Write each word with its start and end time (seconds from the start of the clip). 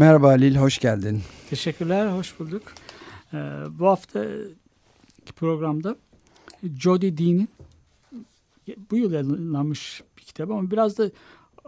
Merhaba 0.00 0.28
Halil, 0.28 0.56
hoş 0.56 0.78
geldin. 0.78 1.22
Teşekkürler, 1.50 2.06
hoş 2.06 2.38
bulduk. 2.38 2.62
Ee, 3.32 3.36
bu 3.78 3.86
hafta 3.86 4.26
programda 5.36 5.96
Jody 6.78 7.18
Dean'in 7.18 7.48
bu 8.90 8.96
yıl 8.96 9.12
yayınlanmış 9.12 10.02
bir 10.18 10.22
kitap 10.22 10.50
ama 10.50 10.70
biraz 10.70 10.98
da 10.98 11.10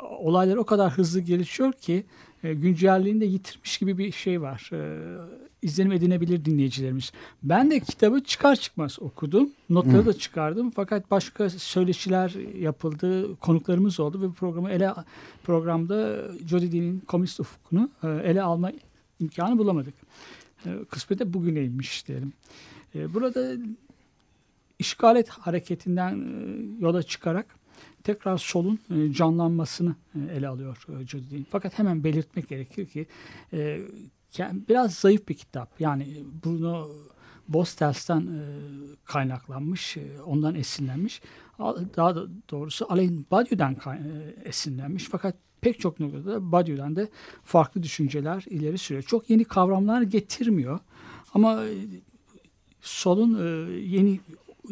olaylar 0.03 0.57
o 0.57 0.65
kadar 0.65 0.93
hızlı 0.93 1.21
gelişiyor 1.21 1.73
ki 1.73 2.05
e, 2.45 2.55
güncelliğini 2.55 3.21
de 3.21 3.25
yitirmiş 3.25 3.79
gibi 3.79 3.99
bir 3.99 4.13
şey 4.13 4.43
var. 4.43 4.71
E, 4.73 4.79
izlenim 5.63 5.93
edinebilir 5.93 6.45
dinleyicilerimiz. 6.45 7.13
Ben 7.43 7.71
de 7.71 7.81
kitabı 7.81 8.25
çıkar 8.25 8.57
çıkmaz 8.57 8.99
okudum. 9.01 9.51
Notları 9.71 10.07
da 10.07 10.13
çıkardım. 10.13 10.71
Fakat 10.71 11.11
başka 11.11 11.51
söyleşiler 11.51 12.57
yapıldı. 12.59 13.37
Konuklarımız 13.37 14.01
oldu 14.01 14.23
ve 14.23 14.33
programı 14.33 14.71
ele 14.71 14.93
programda 15.43 16.29
Jody 16.47 16.73
Dean'in 16.73 17.01
komünist 17.01 17.41
ufkunu 17.41 17.91
e, 18.03 18.09
ele 18.09 18.43
alma 18.43 18.73
imkanı 19.21 19.59
bulamadık. 19.59 19.95
E, 20.67 20.71
kısmete 20.91 21.33
bugüneymiş 21.33 22.09
diyelim. 22.09 22.33
E, 22.95 23.15
burada 23.15 23.57
işgalet 24.79 25.29
hareketinden 25.29 26.27
yola 26.81 27.03
çıkarak 27.03 27.47
tekrar 28.05 28.39
solun 28.39 28.79
canlanmasını 29.13 29.97
ele 30.33 30.49
alıyor 30.49 30.87
Jody 31.07 31.31
Dean. 31.31 31.47
Fakat 31.51 31.79
hemen 31.79 32.05
belirtmek 32.05 32.49
gerekir 32.49 32.87
ki 32.87 33.07
e, 34.41 34.69
biraz 34.69 34.95
zayıf 34.95 35.29
bir 35.29 35.35
kitap. 35.35 35.81
Yani 35.81 36.25
Bruno 36.45 36.91
Bostels'ten 37.49 38.21
e, 38.21 38.43
kaynaklanmış, 39.05 39.97
e, 39.97 40.23
ondan 40.27 40.55
esinlenmiş. 40.55 41.23
Daha 41.97 42.17
da 42.17 42.27
doğrusu 42.51 42.87
Alain 42.89 43.27
Badiou'dan 43.31 43.73
e, 43.73 43.99
esinlenmiş. 44.45 45.05
Fakat 45.05 45.37
pek 45.61 45.81
çok 45.81 46.01
noktada 46.01 46.53
Badiou'dan 46.53 46.97
da 46.97 47.09
farklı 47.45 47.83
düşünceler 47.83 48.45
ileri 48.47 48.79
sürüyor. 48.79 49.03
Çok 49.03 49.31
yeni 49.31 49.45
kavramlar 49.45 50.03
getirmiyor. 50.03 50.79
Ama 51.35 51.65
e, 51.65 51.75
solun 52.81 53.35
e, 53.35 53.73
yeni 53.81 54.21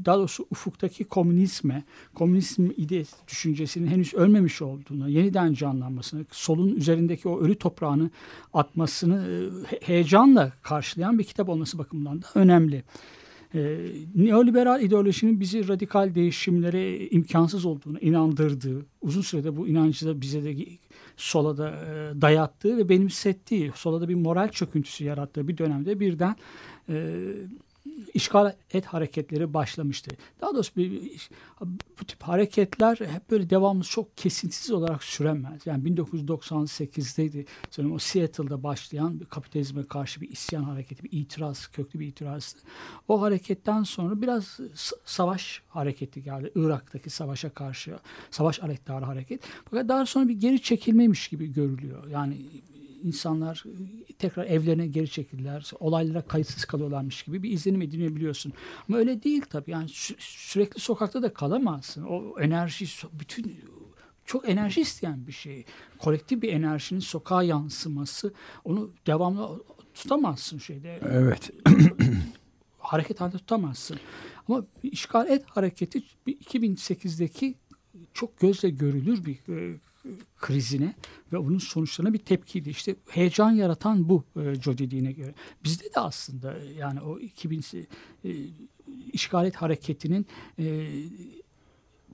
daha 0.05 0.19
doğrusu 0.19 0.47
ufuktaki 0.51 1.05
komünizme, 1.05 1.85
komünizm 2.15 2.71
ide 2.77 3.05
düşüncesinin 3.29 3.87
henüz 3.87 4.15
ölmemiş 4.15 4.63
olduğunu, 4.63 5.09
yeniden 5.09 5.55
canlanmasını, 5.55 6.27
solun 6.31 6.77
üzerindeki 6.77 7.29
o 7.29 7.41
ölü 7.41 7.55
toprağını 7.55 8.11
atmasını 8.53 9.27
e, 9.29 9.67
he- 9.67 9.81
heyecanla 9.83 10.53
karşılayan 10.63 11.19
bir 11.19 11.25
kitap 11.25 11.49
olması 11.49 11.79
bakımından 11.79 12.23
da 12.23 12.27
önemli. 12.35 12.85
E, 13.55 13.79
neoliberal 14.15 14.83
ideolojinin 14.83 15.41
bizi 15.41 15.69
radikal 15.69 16.15
değişimlere 16.15 17.09
imkansız 17.09 17.65
olduğunu 17.65 17.99
inandırdığı, 17.99 18.87
uzun 19.01 19.23
sürede 19.23 19.57
bu 19.57 19.69
inancı 19.69 20.07
da 20.07 20.21
bize 20.21 20.45
de 20.45 20.57
sola 21.17 21.57
da 21.57 21.71
e, 21.71 22.21
dayattığı 22.21 22.77
ve 22.77 22.89
benimsettiği, 22.89 23.73
sola 23.75 24.01
da 24.01 24.09
bir 24.09 24.15
moral 24.15 24.49
çöküntüsü 24.49 25.05
yarattığı 25.05 25.49
bir 25.49 25.59
dönemde 25.59 26.01
birden 26.01 26.37
e, 26.89 27.17
işgal 28.15 28.55
et 28.71 28.87
hareketleri 28.87 29.55
başlamıştı. 29.55 30.17
Daha 30.41 30.55
doğrusu 30.55 30.77
bir, 30.77 31.13
bu 32.01 32.05
tip 32.05 32.23
hareketler 32.23 32.97
hep 32.97 33.31
böyle 33.31 33.51
devamlı 33.51 33.85
çok 33.85 34.17
kesintisiz 34.17 34.71
olarak 34.71 35.05
süremez. 35.05 35.67
Yani 35.67 35.89
1998'deydi 35.89 37.47
sanırım 37.71 37.95
o 37.95 37.99
Seattle'da 37.99 38.63
başlayan 38.63 39.21
bir 39.21 39.25
kapitalizme 39.25 39.85
karşı 39.85 40.21
bir 40.21 40.31
isyan 40.31 40.63
hareketi, 40.63 41.05
bir 41.05 41.13
itiraz, 41.13 41.67
köklü 41.67 42.01
bir 42.01 42.07
itirazdı. 42.07 42.59
O 43.09 43.21
hareketten 43.21 43.83
sonra 43.83 44.23
biraz 44.23 44.59
savaş 45.05 45.63
hareketi 45.69 46.23
geldi. 46.23 46.53
Irak'taki 46.55 47.11
savaşa 47.11 47.51
karşı, 47.51 47.99
savaş 48.31 48.61
alettarı 48.61 49.05
hareket. 49.05 49.43
Fakat 49.65 49.89
daha 49.89 50.07
sonra 50.07 50.29
bir 50.29 50.35
geri 50.35 50.63
çekilmemiş 50.63 51.29
gibi 51.29 51.53
görülüyor. 51.53 52.07
Yani 52.09 52.37
insanlar 53.03 53.65
tekrar 54.19 54.47
evlerine 54.47 54.87
geri 54.87 55.11
çekildiler. 55.11 55.71
Olaylara 55.81 56.23
kayıtsız 56.23 56.65
kalıyorlarmış 56.65 57.23
gibi 57.23 57.43
bir 57.43 57.51
izlenim 57.51 57.83
edinebiliyorsun. 57.83 58.53
Ama 58.89 58.99
öyle 58.99 59.23
değil 59.23 59.43
tabii. 59.51 59.71
Yani 59.71 59.87
sü- 59.87 60.17
sürekli 60.19 60.81
sokakta 60.81 61.23
da 61.23 61.33
kalamazsın. 61.33 62.03
O 62.03 62.41
enerji 62.41 62.87
bütün 63.13 63.57
çok 64.25 64.49
enerji 64.49 64.81
isteyen 64.81 65.27
bir 65.27 65.33
şey. 65.33 65.65
Kolektif 65.99 66.43
bir 66.43 66.53
enerjinin 66.53 67.01
sokağa 67.01 67.43
yansıması 67.43 68.35
onu 68.65 68.91
devamlı 69.07 69.63
tutamazsın 69.95 70.59
şeyde 70.59 71.01
Evet, 71.11 71.51
hareket 72.79 73.21
halinde 73.21 73.39
tutamazsın. 73.39 73.99
Ama 74.49 74.65
işgal 74.83 75.31
et 75.31 75.45
hareketi 75.47 76.03
bir 76.27 76.37
2008'deki 76.37 77.55
çok 78.15 78.41
gözle 78.41 78.71
görülür 78.71 79.25
bir 79.25 79.39
e, 79.49 79.81
krizine 80.41 80.95
ve 81.33 81.39
onun 81.39 81.59
sonuçlarına 81.59 82.13
bir 82.13 82.19
tepkiydi. 82.19 82.71
İşte 82.71 82.97
heyecan 83.09 83.51
yaratan 83.51 84.09
bu 84.09 84.25
e, 84.37 84.55
Jody 84.55 84.91
Dean'e 84.91 85.13
göre. 85.13 85.35
Bizde 85.65 85.85
de 85.95 86.01
aslında 86.01 86.59
e, 86.59 86.73
yani 86.73 87.01
o 87.01 87.19
2000 87.19 87.65
e, 88.25 88.31
işgal 89.13 89.47
et 89.47 89.57
hareketinin 89.57 90.27
e, 90.59 90.87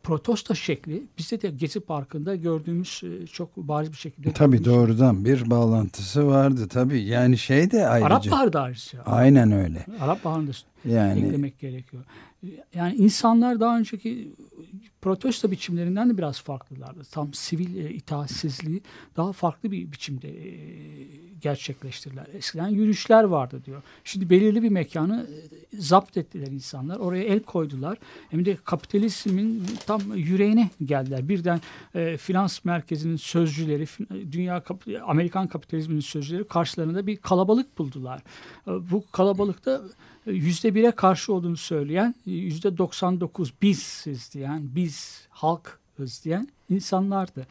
protesto 0.03 0.55
şekli 0.55 1.07
bizde 1.19 1.43
de 1.43 1.51
Gezi 1.51 1.81
Parkı'nda 1.81 2.35
gördüğümüz 2.35 3.03
e, 3.05 3.27
çok 3.27 3.57
bariz 3.57 3.93
bir 3.93 3.97
şekilde. 3.97 4.33
tabii 4.33 4.57
görülmüş. 4.57 4.67
doğrudan 4.67 5.25
bir 5.25 5.51
bağlantısı 5.51 6.27
vardı 6.27 6.69
tabii. 6.69 7.03
Yani 7.03 7.39
şey 7.39 7.71
de 7.71 7.89
ayrıca. 7.89 8.07
Arap 8.07 8.31
Baharı 8.31 8.53
da 8.53 8.61
ayrıca. 8.61 9.03
Aynen 9.03 9.53
öyle. 9.53 9.87
Arap 10.01 10.25
Baharı'nda 10.25 10.53
Yani 10.85 11.27
eklemek 11.27 11.59
gerekiyor. 11.59 12.05
Yani 12.75 12.95
insanlar 12.95 13.61
daha 13.61 13.79
önceki 13.79 14.33
protesto 15.07 15.51
biçimlerinden 15.51 16.11
de 16.11 16.19
biraz 16.19 16.41
farklılardı. 16.41 17.03
Tam 17.11 17.35
sivil 17.35 17.77
e, 17.77 17.91
itaatsizliği 17.91 18.83
daha 19.17 19.33
farklı 19.33 19.71
bir 19.71 19.93
biçimde 19.93 20.29
e, 20.29 20.57
gerçekleştirdiler. 21.41 22.27
Eskiden 22.35 22.69
yürüyüşler 22.69 23.25
vardı 23.25 23.63
diyor. 23.67 23.83
Şimdi 24.05 24.31
belirli 24.31 24.63
bir 24.63 24.69
mekanı 24.69 25.27
e, 25.31 25.77
zapt 25.79 26.17
ettiler 26.17 26.47
insanlar. 26.47 26.97
Oraya 26.97 27.25
el 27.25 27.41
koydular. 27.41 27.99
Hem 28.31 28.45
de 28.45 28.57
kapitalizmin 28.65 29.67
tam 29.87 30.17
yüreğine 30.17 30.71
geldiler. 30.85 31.29
Birden 31.29 31.61
e, 31.95 32.17
finans 32.17 32.65
merkezinin 32.65 33.17
sözcüleri, 33.17 33.87
fin- 33.87 34.33
dünya 34.33 34.65
Amerikan 35.07 35.47
kapitalizminin 35.47 36.01
sözcüleri 36.01 36.49
karşılarında 36.49 37.07
bir 37.07 37.17
kalabalık 37.17 37.79
buldular. 37.79 38.23
E, 38.69 38.71
bu 38.91 39.05
kalabalıkta 39.13 39.83
yüzde 40.27 40.75
bire 40.75 40.91
karşı 40.91 41.33
olduğunu 41.33 41.57
söyleyen 41.57 42.15
yüzde 42.27 42.79
99 42.79 43.53
biziz 43.63 44.35
diyen 44.35 44.63
biz 44.75 44.96
halkız 45.31 46.25
diyen 46.25 46.49
insanlardı. 46.71 47.47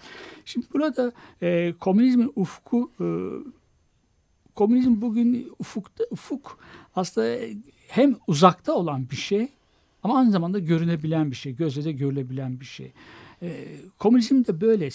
Şimdi 0.45 0.67
burada 0.73 1.11
e, 1.41 1.73
komünizmin 1.79 2.31
ufku 2.35 2.91
e, 2.99 3.05
komünizm 4.55 5.01
bugün 5.01 5.51
ufukta 5.59 6.03
ufuk 6.11 6.59
aslında 6.95 7.37
hem 7.87 8.15
uzakta 8.27 8.73
olan 8.73 9.09
bir 9.09 9.15
şey 9.15 9.47
ama 10.03 10.17
aynı 10.17 10.31
zamanda 10.31 10.59
görünebilen 10.59 11.31
bir 11.31 11.35
şey, 11.35 11.55
gözle 11.55 11.83
de 11.83 11.91
görülebilen 11.91 12.59
bir 12.59 12.65
şey. 12.65 12.91
E, 13.41 13.67
komünizm 13.99 14.45
de 14.45 14.61
böyle 14.61 14.89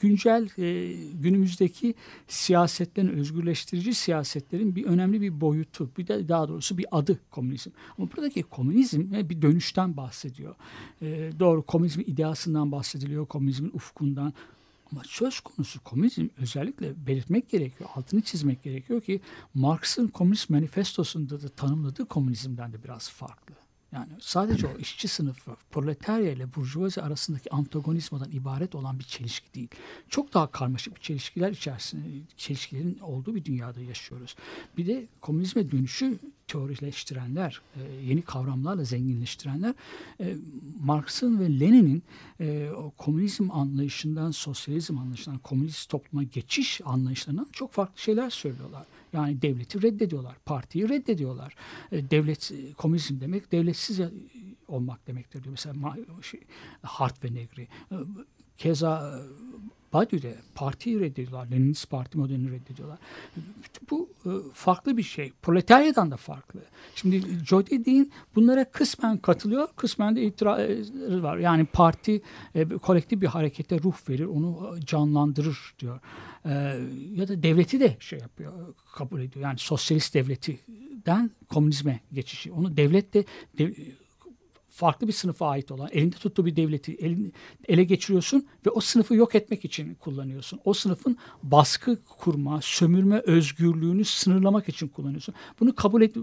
güncel 0.00 0.48
e, 0.58 0.92
günümüzdeki 1.12 1.94
siyasetlerin 2.28 3.08
özgürleştirici 3.08 3.94
siyasetlerin 3.94 4.76
bir 4.76 4.84
önemli 4.84 5.20
bir 5.20 5.40
boyutu, 5.40 5.90
bir 5.98 6.06
de 6.06 6.28
daha 6.28 6.48
doğrusu 6.48 6.78
bir 6.78 6.86
adı 6.90 7.20
komünizm. 7.30 7.70
Ama 7.98 8.08
buradaki 8.12 8.42
komünizm 8.42 9.14
e, 9.14 9.28
bir 9.28 9.42
dönüşten 9.42 9.96
bahsediyor. 9.96 10.54
E, 11.02 11.32
doğru 11.38 11.62
komünizmin 11.62 12.04
ideasından 12.04 12.72
bahsediliyor, 12.72 13.26
komünizmin 13.26 13.70
ufkundan. 13.74 14.32
Ama 14.92 15.02
söz 15.06 15.40
konusu 15.40 15.84
komünizm 15.84 16.26
özellikle 16.38 17.06
belirtmek 17.06 17.50
gerekiyor, 17.50 17.90
altını 17.94 18.20
çizmek 18.20 18.62
gerekiyor 18.62 19.00
ki 19.00 19.20
Marx'ın 19.54 20.08
Komünist 20.08 20.50
Manifestosu'nda 20.50 21.42
da 21.42 21.48
tanımladığı 21.48 22.04
komünizmden 22.04 22.72
de 22.72 22.84
biraz 22.84 23.10
farklı. 23.10 23.63
Yani 23.94 24.08
sadece 24.20 24.66
o 24.66 24.78
işçi 24.78 25.08
sınıfı, 25.08 25.56
proletarya 25.70 26.32
ile 26.32 26.54
burjuvazi 26.54 27.02
arasındaki 27.02 27.50
antagonizmadan 27.50 28.30
ibaret 28.30 28.74
olan 28.74 28.98
bir 28.98 29.04
çelişki 29.04 29.54
değil. 29.54 29.68
Çok 30.08 30.34
daha 30.34 30.46
karmaşık 30.46 30.96
bir 30.96 31.00
çelişkiler 31.00 31.50
içerisinde, 31.50 32.08
çelişkilerin 32.36 32.98
olduğu 32.98 33.34
bir 33.34 33.44
dünyada 33.44 33.80
yaşıyoruz. 33.80 34.36
Bir 34.76 34.86
de 34.86 35.06
komünizme 35.20 35.70
dönüşü 35.70 36.18
teorileştirenler, 36.48 37.60
e, 37.76 37.80
yeni 38.04 38.22
kavramlarla 38.22 38.84
zenginleştirenler 38.84 39.74
e, 40.20 40.36
Marx'ın 40.84 41.40
ve 41.40 41.60
Lenin'in 41.60 42.02
e, 42.40 42.70
komünizm 42.96 43.50
anlayışından 43.50 44.30
sosyalizm 44.30 44.98
anlayışından 44.98 45.38
komünist 45.38 45.90
topluma 45.90 46.22
geçiş 46.22 46.80
anlayışlarından 46.84 47.48
çok 47.52 47.72
farklı 47.72 48.00
şeyler 48.00 48.30
söylüyorlar. 48.30 48.86
Yani 49.14 49.42
devleti 49.42 49.82
reddediyorlar, 49.82 50.36
partiyi 50.46 50.88
reddediyorlar. 50.88 51.54
E, 51.92 52.10
devlet 52.10 52.52
e, 52.52 52.72
komünizm 52.72 53.20
demek 53.20 53.52
devletsiz 53.52 53.98
ya- 53.98 54.10
olmak 54.68 55.06
demektir 55.06 55.44
diyor. 55.44 55.50
Mesela 55.50 55.96
şey, 56.22 56.40
Hart 56.82 57.24
ve 57.24 57.34
Negri. 57.34 57.62
E, 57.62 57.94
Keza 58.58 59.12
e, 59.14 59.44
Badiou'da 59.92 60.28
partiyi 60.54 61.00
reddediyorlar. 61.00 61.50
Leninist 61.50 61.90
parti 61.90 62.18
modelini 62.18 62.50
reddediyorlar. 62.50 62.98
Bu 63.90 64.08
e, 64.26 64.30
farklı 64.52 64.96
bir 64.96 65.02
şey. 65.02 65.32
Proletaryadan 65.42 66.10
da 66.10 66.16
farklı. 66.16 66.60
Şimdi 66.94 67.22
Jody 67.46 67.84
Dean 67.84 68.10
bunlara 68.34 68.64
kısmen 68.64 69.16
katılıyor, 69.18 69.68
kısmen 69.76 70.16
de 70.16 70.22
itirazı 70.22 71.22
var. 71.22 71.36
Yani 71.36 71.64
parti 71.64 72.22
e, 72.54 72.64
kolektif 72.64 73.20
bir 73.20 73.26
harekete 73.26 73.78
ruh 73.78 74.08
verir, 74.08 74.24
onu 74.24 74.76
canlandırır 74.86 75.74
diyor. 75.78 76.00
Ya 77.14 77.28
da 77.28 77.42
devleti 77.42 77.80
de 77.80 77.96
şey 78.00 78.18
yapıyor, 78.18 78.74
kabul 78.94 79.20
ediyor. 79.20 79.44
Yani 79.44 79.58
sosyalist 79.58 80.14
devletiden 80.14 81.30
komünizme 81.48 82.00
geçişi. 82.12 82.52
Onu 82.52 82.76
devlet 82.76 83.14
de 83.14 83.24
dev- 83.58 83.74
farklı 84.74 85.08
bir 85.08 85.12
sınıfa 85.12 85.48
ait 85.48 85.70
olan, 85.70 85.88
elinde 85.92 86.16
tuttuğu 86.16 86.46
bir 86.46 86.56
devleti 86.56 86.92
elin- 86.94 87.32
ele 87.68 87.84
geçiriyorsun 87.84 88.46
ve 88.66 88.70
o 88.70 88.80
sınıfı 88.80 89.14
yok 89.14 89.34
etmek 89.34 89.64
için 89.64 89.94
kullanıyorsun. 89.94 90.60
O 90.64 90.74
sınıfın 90.74 91.16
baskı 91.42 91.98
kurma, 92.18 92.60
sömürme 92.62 93.18
özgürlüğünü 93.18 94.04
sınırlamak 94.04 94.68
için 94.68 94.88
kullanıyorsun. 94.88 95.34
Bunu 95.60 95.74
kabul 95.74 96.02
et 96.02 96.16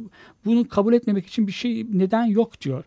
bunu 0.45 0.68
kabul 0.68 0.94
etmemek 0.94 1.27
için 1.27 1.48
bir 1.48 1.51
şey 1.51 1.86
neden 1.94 2.25
yok 2.25 2.62
diyor. 2.62 2.83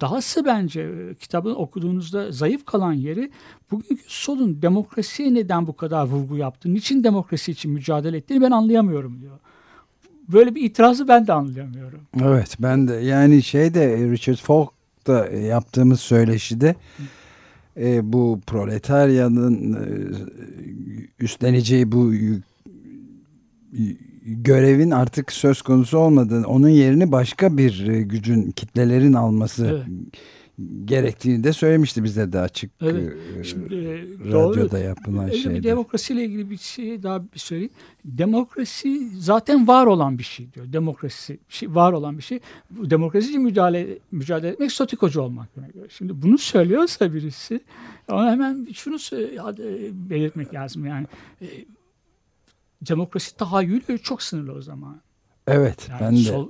Dahası 0.00 0.44
bence 0.44 0.80
e, 0.80 1.14
kitabı 1.14 1.54
okuduğunuzda 1.54 2.32
zayıf 2.32 2.64
kalan 2.64 2.92
yeri 2.92 3.30
bugünkü 3.70 4.04
solun 4.06 4.62
demokrasiye 4.62 5.34
neden 5.34 5.66
bu 5.66 5.76
kadar 5.76 6.04
vurgu 6.06 6.36
yaptı? 6.36 6.74
Niçin 6.74 7.04
demokrasi 7.04 7.52
için 7.52 7.70
mücadele 7.70 8.16
ettiğini 8.16 8.40
ben 8.40 8.50
anlayamıyorum 8.50 9.20
diyor. 9.20 9.38
Böyle 10.28 10.54
bir 10.54 10.62
itirazı 10.62 11.08
ben 11.08 11.26
de 11.26 11.32
anlayamıyorum. 11.32 12.00
Evet 12.22 12.56
ben 12.60 12.88
de 12.88 12.94
yani 12.94 13.42
şey 13.42 13.74
de 13.74 14.10
Richard 14.10 14.38
Falk'ta 15.06 15.36
yaptığımız 15.36 16.00
söyleşide 16.00 16.74
e, 17.80 18.12
bu 18.12 18.40
proletaryanın 18.46 19.72
e, 19.72 19.86
üstleneceği 21.24 21.92
bu 21.92 22.12
yük- 22.14 22.44
görevin 24.26 24.90
artık 24.90 25.32
söz 25.32 25.62
konusu 25.62 25.98
olmadığını, 25.98 26.46
onun 26.46 26.68
yerini 26.68 27.12
başka 27.12 27.56
bir 27.56 27.86
e, 27.86 28.02
gücün, 28.02 28.50
kitlelerin 28.50 29.12
alması 29.12 29.66
Evet. 29.66 29.86
Gerektiğini 30.84 31.44
de 31.44 31.52
söylemişti 31.52 32.04
bize 32.04 32.32
de 32.32 32.40
açık 32.40 32.70
Evet. 32.80 33.12
e, 33.40 33.44
Şimdi, 33.44 33.74
e, 33.74 34.32
doğru. 34.32 34.50
radyoda 34.50 34.78
yapılan 34.78 35.24
Öyle 35.24 35.54
bir 35.54 35.62
demokrasiyle 35.62 36.24
ilgili 36.24 36.50
bir 36.50 36.56
şey 36.56 37.02
daha 37.02 37.22
bir 37.34 37.38
söyleyeyim. 37.38 37.72
Demokrasi 38.04 39.10
zaten 39.18 39.68
var 39.68 39.86
olan 39.86 40.18
bir 40.18 40.24
şey 40.24 40.52
diyor. 40.52 40.72
Demokrasi 40.72 41.38
şey, 41.48 41.74
var 41.74 41.92
olan 41.92 42.18
bir 42.18 42.22
şey. 42.22 42.40
Demokrasi 42.70 43.28
için 43.28 43.42
mücadele, 43.42 44.48
etmek 44.48 44.72
statikocu 44.72 45.20
olmak. 45.20 45.48
Şimdi 45.88 46.22
bunu 46.22 46.38
söylüyorsa 46.38 47.14
birisi 47.14 47.60
ona 48.08 48.30
hemen 48.30 48.66
şunu 48.72 48.96
e, 49.12 50.10
belirtmek 50.10 50.54
lazım. 50.54 50.86
Yani 50.86 51.06
e, 51.42 51.46
demokrasi 52.82 53.36
tahayyülü 53.36 53.98
çok 53.98 54.22
sınırlı 54.22 54.52
o 54.52 54.62
zaman. 54.62 55.00
Evet 55.46 55.88
Yani 55.90 56.00
ben 56.00 56.16
de. 56.16 56.18
sol, 56.18 56.48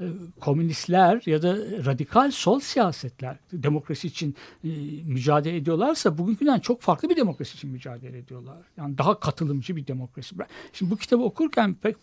e, 0.00 0.04
komünistler 0.40 1.22
ya 1.26 1.42
da 1.42 1.56
radikal 1.84 2.30
sol 2.30 2.60
siyasetler 2.60 3.36
demokrasi 3.52 4.06
için 4.06 4.34
e, 4.64 4.68
mücadele 5.04 5.56
ediyorlarsa 5.56 6.18
bugünküden 6.18 6.58
çok 6.58 6.80
farklı 6.80 7.08
bir 7.10 7.16
demokrasi 7.16 7.54
için 7.56 7.70
mücadele 7.70 8.18
ediyorlar. 8.18 8.56
Yani 8.76 8.98
daha 8.98 9.20
katılımcı 9.20 9.76
bir 9.76 9.86
demokrasi. 9.86 10.36
Şimdi 10.72 10.92
bu 10.92 10.96
kitabı 10.96 11.22
okurken 11.22 11.74
pek 11.74 11.96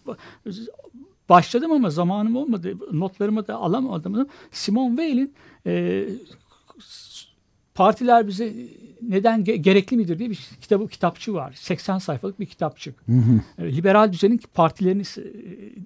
başladım 1.30 1.72
ama 1.72 1.90
zamanım 1.90 2.36
olmadı. 2.36 2.78
Notlarımı 2.92 3.48
da 3.48 3.56
alamadım. 3.56 4.28
Simone 4.52 4.96
Weil'in 4.96 5.34
e, 5.66 6.06
partiler 7.76 8.28
bize 8.28 8.54
neden 9.02 9.44
ge- 9.44 9.56
gerekli 9.56 9.98
midir 9.98 10.20
diye 10.20 10.30
bir 10.30 10.40
kitabı 10.62 10.88
kitapçı 10.88 11.34
var. 11.34 11.54
80 11.56 11.98
sayfalık 11.98 12.40
bir 12.40 12.46
kitapçık. 12.46 12.96
E, 13.58 13.76
Liberal 13.76 14.14
düzenin 14.14 14.42
partilerini 14.54 15.04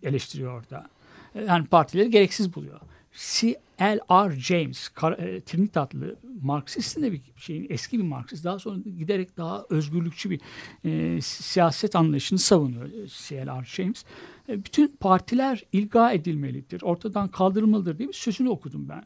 eleştiriyor 0.04 0.60
orada. 0.60 0.90
E, 1.36 1.42
Yani 1.44 1.66
partileri 1.66 2.10
gereksiz 2.10 2.56
buluyor. 2.56 2.80
C.L.R. 3.14 4.32
James, 4.40 4.88
Kar- 4.90 5.20
e, 5.20 5.42
Trinidadlı 5.42 6.16
Marksist'in 6.42 7.04
de 7.04 7.12
bir 7.12 7.22
şeyin 7.38 7.68
eski 7.70 7.98
bir 8.00 8.04
Marksist. 8.04 8.46
Daha 8.46 8.60
sonra 8.60 8.80
giderek 8.98 9.38
daha 9.38 9.66
özgürlükçü 9.70 10.30
bir 10.30 10.42
e, 10.86 11.22
siyaset 11.22 11.96
anlayışını 11.96 12.40
savunuyor 12.40 12.86
e, 12.86 13.08
C.L.R. 13.08 13.66
James. 13.66 14.04
E, 14.50 14.66
bütün 14.66 14.88
partiler 15.00 15.64
ilga 15.72 16.12
edilmelidir, 16.12 16.82
ortadan 16.82 17.28
kaldırılmalıdır 17.28 17.98
diye 17.98 18.08
bir 18.08 18.14
sözünü 18.14 18.50
okudum 18.50 18.90
ben. 18.90 19.04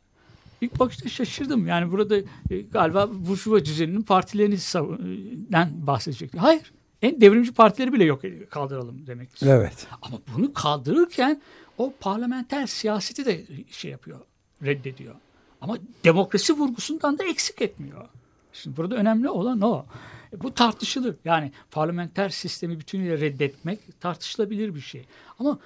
İlk 0.64 0.80
bakışta 0.80 1.10
şaşırdım. 1.10 1.68
Yani 1.68 1.92
burada 1.92 2.18
e, 2.50 2.62
galiba 2.72 3.10
Burjuva 3.14 3.66
düzeninin 3.66 4.02
partilerini 4.02 4.58
savunan 4.58 5.88
bahsedecek. 5.88 6.32
Hayır. 6.38 6.74
En 7.02 7.22
devrimci 7.22 7.54
partileri 7.54 7.94
bile 7.94 8.04
yok 8.04 8.22
kaldıralım 8.50 9.08
demek. 9.08 9.30
Evet. 9.42 9.88
Ama 10.02 10.18
bunu 10.36 10.54
kaldırırken 10.54 11.42
o 11.78 11.94
parlamenter 12.00 12.68
siyaseti 12.68 13.26
de 13.26 13.46
şey 13.72 13.92
yapıyor, 13.92 14.20
reddediyor. 14.64 15.16
Ama 15.62 15.78
demokrasi 16.04 16.54
vurgusundan 16.54 17.18
da 17.18 17.24
eksik 17.24 17.62
etmiyor. 17.62 18.08
Şimdi 18.54 18.78
burada 18.78 18.96
önemli 18.96 19.30
olan 19.30 19.62
o. 19.62 19.86
E, 20.34 20.42
Bu 20.42 20.54
tartışılır. 20.54 21.16
Yani 21.26 21.52
parlamenter 21.72 22.30
sistemi 22.30 22.80
bütünüyle 22.80 23.20
reddetmek 23.20 24.02
tartışılabilir 24.02 24.76
bir 24.76 24.82
şey. 24.82 25.06
Ama 25.40 25.60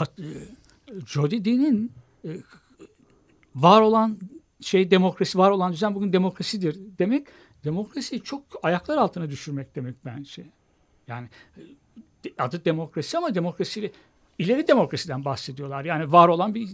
e, 0.00 0.24
Jody 1.06 1.44
Dean'in 1.44 1.92
e, 2.24 2.30
var 3.54 3.80
olan 3.80 4.18
şey 4.64 4.90
demokrasi, 4.90 5.38
var 5.38 5.50
olan 5.50 5.72
düzen 5.72 5.94
bugün 5.94 6.12
demokrasidir 6.12 6.80
demek, 6.98 7.26
demokrasiyi 7.64 8.22
çok 8.22 8.42
ayaklar 8.62 8.96
altına 8.96 9.30
düşürmek 9.30 9.76
demek 9.76 10.04
bence. 10.04 10.46
Yani 11.08 11.28
e, 12.26 12.30
adı 12.38 12.64
demokrasi 12.64 13.18
ama 13.18 13.34
demokrasiyle 13.34 13.90
ileri 14.38 14.68
demokrasiden 14.68 15.24
bahsediyorlar. 15.24 15.84
Yani 15.84 16.12
var 16.12 16.28
olan 16.28 16.54
bir 16.54 16.68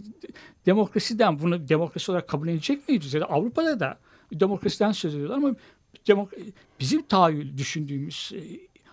demokrasiden 0.65 1.39
bunu 1.39 1.67
demokrasi 1.69 2.11
olarak 2.11 2.27
kabul 2.27 2.47
edecek 2.47 2.89
miyiz? 2.89 3.13
Ya 3.13 3.21
da 3.21 3.25
Avrupa'da 3.25 3.79
da 3.79 3.97
demokrasiden 4.33 4.91
söz 4.91 5.15
ediyorlar 5.15 5.37
ama 5.37 5.55
demok- 6.07 6.51
bizim 6.79 7.01
tahayyül 7.01 7.57
düşündüğümüz 7.57 8.31
e, 8.35 8.39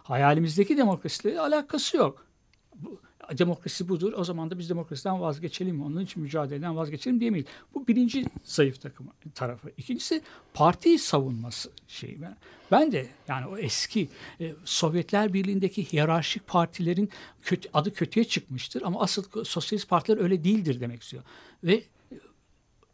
hayalimizdeki 0.02 0.76
demokrasiyle 0.76 1.40
alakası 1.40 1.96
yok. 1.96 2.26
Bu, 2.74 3.00
demokrasi 3.38 3.88
budur. 3.88 4.12
O 4.16 4.24
zaman 4.24 4.50
da 4.50 4.58
biz 4.58 4.70
demokrasiden 4.70 5.20
vazgeçelim. 5.20 5.82
Onun 5.82 6.00
için 6.00 6.22
mücadeleden 6.22 6.76
vazgeçelim 6.76 7.20
diyemeyiz. 7.20 7.46
Bu 7.74 7.86
birinci 7.86 8.24
zayıf 8.44 8.80
takım 8.80 9.06
tarafı. 9.34 9.70
İkincisi 9.76 10.22
parti 10.54 10.98
savunması 10.98 11.70
şeyi. 11.88 12.22
Ben, 12.22 12.36
ben 12.70 12.92
de 12.92 13.06
yani 13.28 13.46
o 13.46 13.58
eski 13.58 14.08
e, 14.40 14.52
Sovyetler 14.64 15.32
Birliği'ndeki 15.32 15.92
hiyerarşik 15.92 16.46
partilerin 16.46 17.10
kötü, 17.42 17.68
adı 17.74 17.92
kötüye 17.92 18.24
çıkmıştır 18.24 18.82
ama 18.82 19.00
asıl 19.00 19.44
sosyalist 19.44 19.88
partiler 19.88 20.18
öyle 20.18 20.44
değildir 20.44 20.80
demek 20.80 21.02
istiyor. 21.02 21.22
Ve 21.64 21.74
e, 21.74 21.84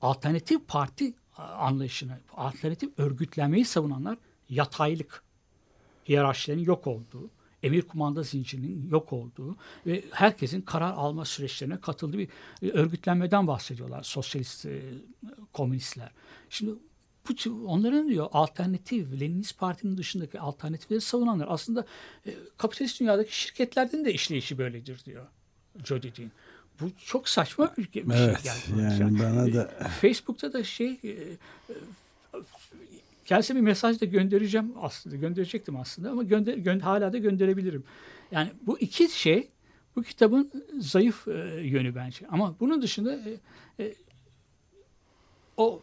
alternatif 0.02 0.68
parti 0.68 1.14
anlayışını, 1.38 2.18
alternatif 2.36 2.98
örgütlenmeyi 2.98 3.64
savunanlar 3.64 4.18
yataylık, 4.48 5.22
hiyerarşilerin 6.08 6.64
yok 6.64 6.86
olduğu, 6.86 7.30
emir 7.66 7.82
kumanda 7.82 8.22
zincirinin 8.22 8.90
yok 8.90 9.12
olduğu 9.12 9.56
ve 9.86 10.04
herkesin 10.10 10.60
karar 10.60 10.92
alma 10.92 11.24
süreçlerine 11.24 11.80
katıldığı 11.80 12.18
bir 12.18 12.28
e, 12.62 12.70
örgütlenmeden 12.70 13.46
bahsediyorlar 13.46 14.02
sosyalist 14.02 14.66
e, 14.66 14.82
komünistler. 15.52 16.10
Şimdi 16.50 16.72
bu 17.28 17.34
onların 17.66 18.08
diyor 18.08 18.28
alternatif, 18.32 19.20
Leninist 19.20 19.58
Parti'nin 19.58 19.96
dışındaki 19.96 20.40
alternatifleri 20.40 21.00
savunanlar 21.00 21.46
aslında 21.50 21.86
e, 22.26 22.34
kapitalist 22.58 23.00
dünyadaki 23.00 23.40
şirketlerden 23.40 24.04
de 24.04 24.12
işleyişi 24.12 24.58
böyledir 24.58 25.02
diyor 25.04 25.26
Jody 25.84 26.08
Dean. 26.18 26.30
Bu 26.80 26.90
çok 27.06 27.28
saçma 27.28 27.74
bir, 27.78 27.92
bir 27.92 28.14
Evet, 28.14 28.40
şey 28.42 28.52
geldi. 28.52 29.02
yani 29.02 29.18
bana 29.18 29.52
da- 29.54 29.70
Facebook'ta 30.00 30.52
da 30.52 30.64
şey 30.64 30.90
e, 31.04 31.36
Kendisine 33.24 33.56
bir 33.56 33.62
mesaj 33.62 34.00
da 34.00 34.04
göndereceğim 34.04 34.72
aslında. 34.80 35.16
Gönderecektim 35.16 35.76
aslında 35.76 36.10
ama 36.10 36.22
gönder, 36.22 36.54
gö- 36.54 36.80
hala 36.80 37.12
da 37.12 37.18
gönderebilirim. 37.18 37.84
Yani 38.30 38.50
bu 38.66 38.78
iki 38.78 39.08
şey 39.08 39.48
bu 39.96 40.02
kitabın 40.02 40.52
zayıf 40.78 41.28
e, 41.28 41.60
yönü 41.62 41.94
bence. 41.94 42.26
Ama 42.28 42.54
bunun 42.60 42.82
dışında 42.82 43.14
e, 43.14 43.36
e, 43.84 43.94
o 45.56 45.82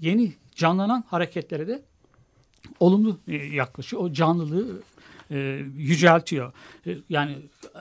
yeni 0.00 0.32
canlanan 0.54 1.04
hareketlere 1.06 1.68
de 1.68 1.82
olumlu 2.80 3.20
e, 3.28 3.34
yaklaşıyor. 3.34 4.02
O 4.02 4.12
canlılığı 4.12 4.82
e, 5.30 5.64
yüceltiyor. 5.76 6.52
E, 6.86 6.96
yani 7.08 7.36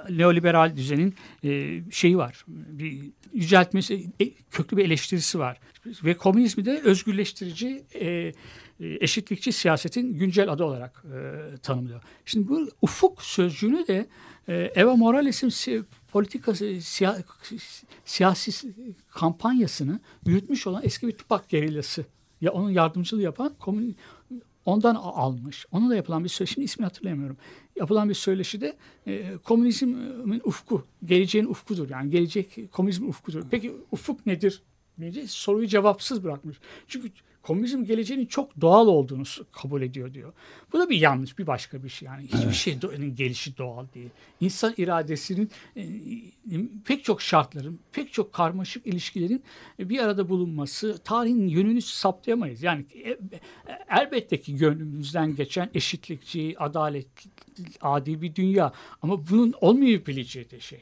neoliberal 0.09 0.75
düzenin 0.75 1.15
e, 1.43 1.81
şeyi 1.91 2.17
var. 2.17 2.45
Bir 2.47 3.01
yüceltmesi, 3.33 4.09
e, 4.19 4.29
köklü 4.51 4.77
bir 4.77 4.85
eleştirisi 4.85 5.39
var. 5.39 5.59
Ve 5.85 6.13
komünizmi 6.13 6.65
de 6.65 6.81
özgürleştirici, 6.83 7.83
e, 7.95 8.33
eşitlikçi 8.79 9.51
siyasetin 9.51 10.13
güncel 10.13 10.51
adı 10.51 10.63
olarak 10.63 11.03
e, 11.15 11.57
tanımlıyor. 11.57 12.01
Şimdi 12.25 12.47
bu 12.47 12.69
ufuk 12.81 13.21
sözcüğünü 13.23 13.87
de 13.87 14.07
e, 14.47 14.71
Eva 14.75 14.95
Morales'in 14.95 15.49
si- 15.49 15.83
politikası, 16.11 16.65
siya- 16.65 17.23
siyasi 18.05 18.73
kampanyasını 19.09 19.99
yürütmüş 20.25 20.67
olan 20.67 20.81
eski 20.85 21.07
bir 21.07 21.11
Tupac 21.11 21.43
gerilyası 21.49 22.05
ya 22.41 22.51
onun 22.51 22.69
yardımcılığı 22.69 23.21
yapan 23.21 23.53
komün 23.59 23.95
ondan 24.65 24.95
almış. 24.95 25.65
Onunla 25.71 25.95
yapılan 25.95 26.23
bir 26.23 26.29
söyleşi, 26.29 26.53
şimdi 26.53 26.65
ismini 26.65 26.85
hatırlayamıyorum. 26.85 27.37
Yapılan 27.75 28.09
bir 28.09 28.13
söyleşide 28.13 28.77
e, 29.07 29.37
komünizmin 29.43 30.41
ufku, 30.43 30.85
geleceğin 31.05 31.45
ufkudur. 31.45 31.89
Yani 31.89 32.09
gelecek 32.09 32.71
komünizmin 32.71 33.09
ufkudur. 33.09 33.43
Peki 33.51 33.73
ufuk 33.91 34.25
nedir? 34.25 34.61
Deyince 34.99 35.27
soruyu 35.27 35.67
cevapsız 35.67 36.23
bırakmış. 36.23 36.57
Çünkü 36.87 37.11
komünizm 37.41 37.83
geleceğinin 37.83 38.25
çok 38.25 38.61
doğal 38.61 38.87
olduğunu 38.87 39.23
kabul 39.51 39.81
ediyor 39.81 40.13
diyor. 40.13 40.33
Bu 40.73 40.79
da 40.79 40.89
bir 40.89 40.97
yanlış, 40.97 41.37
bir 41.39 41.47
başka 41.47 41.83
bir 41.83 41.89
şey. 41.89 42.05
Yani 42.05 42.23
hiçbir 42.23 42.53
şey 42.53 42.73
do- 42.73 43.15
gelişi 43.15 43.57
doğal 43.57 43.85
değil. 43.95 44.09
İnsan 44.41 44.73
iradesinin 44.77 45.51
e, 45.77 45.83
pek 46.85 47.03
çok 47.03 47.21
şartların, 47.21 47.79
pek 47.91 48.13
çok 48.13 48.33
karmaşık 48.33 48.87
ilişkilerin 48.87 49.43
e, 49.79 49.89
bir 49.89 49.99
arada 49.99 50.29
bulunması, 50.29 50.97
tarihin 51.03 51.47
yönünü 51.47 51.81
saptayamayız. 51.81 52.63
Yani 52.63 52.85
e, 53.05 53.17
elbette 53.89 54.39
ki 54.39 54.55
gönlümüzden 54.55 55.35
geçen 55.35 55.69
eşitlikçi, 55.73 56.55
adalet, 56.59 57.07
adi 57.81 58.21
bir 58.21 58.35
dünya. 58.35 58.73
Ama 59.01 59.29
bunun 59.29 59.53
olmayabileceği 59.61 60.49
de 60.49 60.59
şey. 60.59 60.79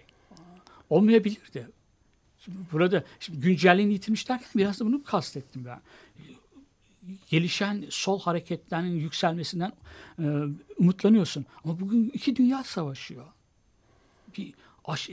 Olmayabilir 0.90 1.54
de. 1.54 1.68
Burada 2.72 3.04
şimdi 3.20 3.40
güncelliğini 3.40 3.94
yitirmiş 3.94 4.30
derken 4.30 4.50
biraz 4.56 4.80
da 4.80 4.86
bunu 4.86 5.04
kastettim 5.04 5.66
ben. 5.66 5.80
Gelişen 7.30 7.86
sol 7.90 8.20
hareketlerinin 8.20 9.00
yükselmesinden 9.00 9.74
e, 10.20 10.24
umutlanıyorsun. 10.78 11.46
Ama 11.64 11.80
bugün 11.80 12.10
iki 12.14 12.36
dünya 12.36 12.64
savaşıyor. 12.64 13.26
Bir 14.38 14.54
aş- 14.86 15.10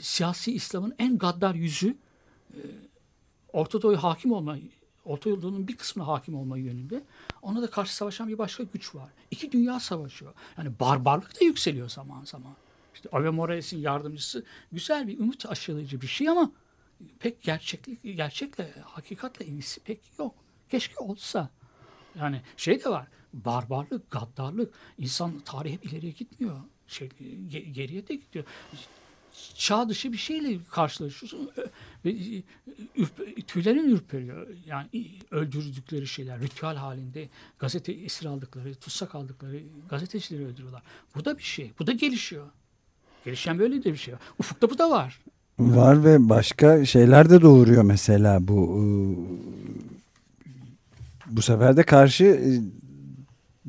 siyasi 0.00 0.52
İslam'ın 0.52 0.94
en 0.98 1.18
gaddar 1.18 1.54
yüzü 1.54 1.96
e, 2.54 2.60
Orta 3.52 4.02
hakim 4.02 4.32
olma, 4.32 4.58
Orta 5.04 5.42
Doğu'nun 5.42 5.68
bir 5.68 5.76
kısmına 5.76 6.06
hakim 6.08 6.34
olma 6.34 6.58
yönünde. 6.58 7.02
Ona 7.42 7.62
da 7.62 7.70
karşı 7.70 7.96
savaşan 7.96 8.28
bir 8.28 8.38
başka 8.38 8.62
güç 8.62 8.94
var. 8.94 9.08
İki 9.30 9.52
dünya 9.52 9.80
savaşıyor. 9.80 10.32
Yani 10.58 10.72
barbarlık 10.80 11.40
da 11.40 11.44
yükseliyor 11.44 11.88
zaman 11.88 12.24
zaman. 12.24 12.52
İşte 12.94 13.08
Ave 13.12 13.30
Morales'in 13.30 13.78
yardımcısı 13.78 14.44
güzel 14.72 15.08
bir 15.08 15.18
umut 15.18 15.46
aşılayıcı 15.46 16.00
bir 16.00 16.06
şey 16.06 16.28
ama 16.28 16.52
pek 17.18 17.42
gerçeklik, 17.42 18.02
gerçekle, 18.02 18.74
hakikatle 18.84 19.46
ilgisi 19.46 19.80
pek 19.80 20.00
yok. 20.18 20.34
Keşke 20.70 20.98
olsa. 20.98 21.48
Yani 22.18 22.40
şey 22.56 22.84
de 22.84 22.90
var. 22.90 23.06
Barbarlık, 23.32 24.10
gaddarlık. 24.10 24.74
İnsan 24.98 25.40
tarih 25.44 25.72
hep 25.72 25.84
ileriye 25.84 26.12
gitmiyor. 26.12 26.56
Şey, 26.86 27.08
ge- 27.50 27.70
geriye 27.70 28.08
de 28.08 28.14
gidiyor. 28.14 28.44
Çağ 29.54 29.88
dışı 29.88 30.12
bir 30.12 30.18
şeyle 30.18 30.58
karşılaşıyorsun. 30.70 31.50
Tüylerin 33.46 33.88
ürperiyor. 33.90 34.46
Yani 34.66 34.88
öldürdükleri 35.30 36.06
şeyler 36.06 36.40
ritüel 36.40 36.76
halinde 36.76 37.28
gazete 37.58 37.92
esir 37.92 38.26
aldıkları, 38.26 38.74
tutsak 38.74 39.14
aldıkları 39.14 39.60
gazetecileri 39.90 40.46
öldürüyorlar. 40.46 40.82
Bu 41.14 41.24
da 41.24 41.38
bir 41.38 41.42
şey. 41.42 41.72
Bu 41.78 41.86
da 41.86 41.92
gelişiyor. 41.92 42.46
Gelişen 43.24 43.58
böyle 43.58 43.84
de 43.84 43.92
bir 43.92 43.98
şey. 43.98 44.14
var. 44.14 44.20
Ufukta 44.38 44.70
bu 44.70 44.78
da 44.78 44.90
var. 44.90 45.20
Var 45.58 46.04
ve 46.04 46.28
başka 46.28 46.84
şeyler 46.84 47.30
de 47.30 47.42
doğuruyor 47.42 47.82
mesela 47.82 48.48
bu 48.48 48.78
e, 48.78 48.82
bu 51.30 51.42
sefer 51.42 51.76
de 51.76 51.82
karşı 51.82 52.24
e, 52.24 52.48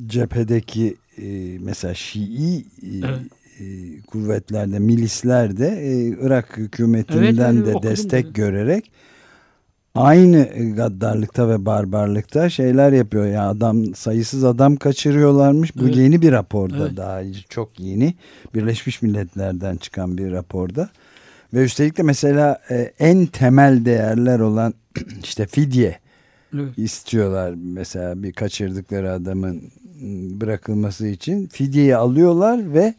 cephedeki 0.07 0.95
e, 1.17 1.57
mesela 1.59 1.93
Şii 1.93 2.57
e, 2.59 2.65
Evet. 3.05 3.19
e, 3.59 3.65
kuvvetlerde, 4.01 4.79
milislerde 4.79 5.67
e, 5.67 6.07
Irak 6.07 6.57
hükümetinden 6.57 7.55
Evet, 7.55 7.67
evet, 7.67 7.83
de 7.83 7.89
destek 7.89 8.25
bunu. 8.25 8.33
görerek 8.33 8.91
aynı 9.95 10.49
gaddarlıkta 10.75 11.49
ve 11.49 11.65
barbarlıkta 11.65 12.49
şeyler 12.49 12.91
yapıyor. 12.91 13.25
Ya 13.27 13.49
adam 13.49 13.95
sayısız 13.95 14.43
adam 14.43 14.75
kaçırıyorlarmış. 14.75 15.75
Bu 15.75 15.83
Evet. 15.83 15.95
yeni 15.95 16.21
bir 16.21 16.31
raporda 16.31 16.87
Evet. 16.87 16.97
daha 16.97 17.21
çok 17.49 17.79
yeni. 17.79 18.13
Birleşmiş 18.55 19.01
Milletler'den 19.01 19.77
çıkan 19.77 20.17
bir 20.17 20.31
raporda. 20.31 20.89
Ve 21.53 21.63
üstelik 21.63 21.97
de 21.97 22.03
mesela 22.03 22.61
en 22.99 23.25
temel 23.25 23.85
değerler 23.85 24.39
olan 24.39 24.73
işte 25.23 25.47
fidye 25.47 25.99
Evet. 26.53 26.77
istiyorlar. 26.77 27.55
Mesela 27.63 28.23
bir 28.23 28.33
kaçırdıkları 28.33 29.11
adamın 29.11 29.61
bırakılması 30.41 31.07
için 31.07 31.47
fidyeyi 31.47 31.95
alıyorlar 31.95 32.73
ve 32.73 32.93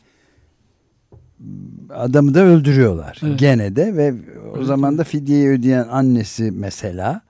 adamı 1.91 2.35
da 2.35 2.45
öldürüyorlar. 2.45 3.21
Evet. 3.25 3.39
Gene 3.39 3.77
de 3.77 3.97
ve 3.97 4.15
o 4.59 4.65
zaman 4.65 4.99
da 4.99 5.05
fidyeyi 5.05 5.49
ödeyen 5.49 5.89
annesi 5.91 6.51
mesela 6.51 7.21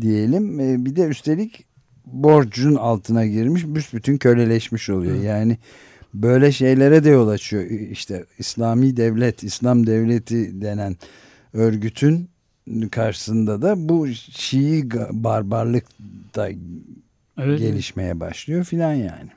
diyelim 0.00 0.60
e, 0.60 0.84
bir 0.84 0.96
de 0.96 1.04
üstelik 1.04 1.64
borcun 2.06 2.74
altına 2.74 3.26
girmiş 3.26 3.64
büsbütün 3.66 4.16
köleleşmiş 4.16 4.90
oluyor. 4.90 5.14
Evet. 5.14 5.24
Yani 5.24 5.58
böyle 6.14 6.52
şeylere 6.52 7.04
de 7.04 7.10
yol 7.10 7.28
açıyor. 7.28 7.62
İşte 7.64 8.24
İslami 8.38 8.96
devlet, 8.96 9.42
İslam 9.42 9.86
devleti 9.86 10.60
denen 10.60 10.96
örgütün 11.52 12.28
karşısında 12.90 13.62
da 13.62 13.88
bu 13.88 14.08
Şii 14.14 14.90
barbarlık 15.10 15.84
da 16.34 16.50
Evet. 17.38 17.58
gelişmeye 17.58 18.20
başlıyor 18.20 18.64
filan 18.64 18.92
yani. 18.92 19.30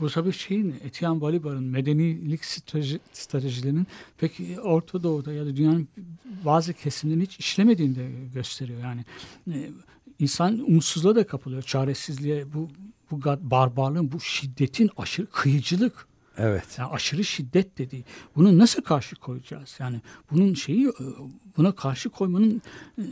Bu 0.00 0.10
tabii 0.10 0.32
şeyin 0.32 0.74
Etienne 0.84 1.20
Balibar'ın 1.20 1.64
medenilik 1.64 2.44
strateji, 2.44 3.00
stratejilerinin 3.12 3.86
pek 4.18 4.32
Orta 4.62 5.02
Doğu'da 5.02 5.32
ya 5.32 5.46
da 5.46 5.56
dünyanın 5.56 5.88
bazı 6.44 6.72
kesimlerinin 6.72 7.24
hiç 7.24 7.38
işlemediğini 7.38 7.96
de 7.96 8.08
gösteriyor. 8.34 8.80
Yani 8.80 9.04
e, 9.48 9.70
insan 10.18 10.58
umutsuzluğa 10.58 11.16
da 11.16 11.26
kapılıyor, 11.26 11.62
çaresizliğe, 11.62 12.52
bu 12.54 12.68
bu 13.10 13.20
barbarlığın, 13.50 14.12
bu 14.12 14.20
şiddetin 14.20 14.90
aşırı 14.96 15.26
kıyıcılık, 15.26 16.06
Evet. 16.38 16.78
yani 16.78 16.90
aşırı 16.90 17.24
şiddet 17.24 17.78
dediği. 17.78 18.04
Bunu 18.36 18.58
nasıl 18.58 18.82
karşı 18.82 19.16
koyacağız? 19.16 19.76
Yani 19.78 20.00
bunun 20.30 20.54
şeyi 20.54 20.88
e, 20.88 20.92
buna 21.56 21.74
karşı 21.74 22.10
koymanın 22.10 22.62
e, 22.98 23.02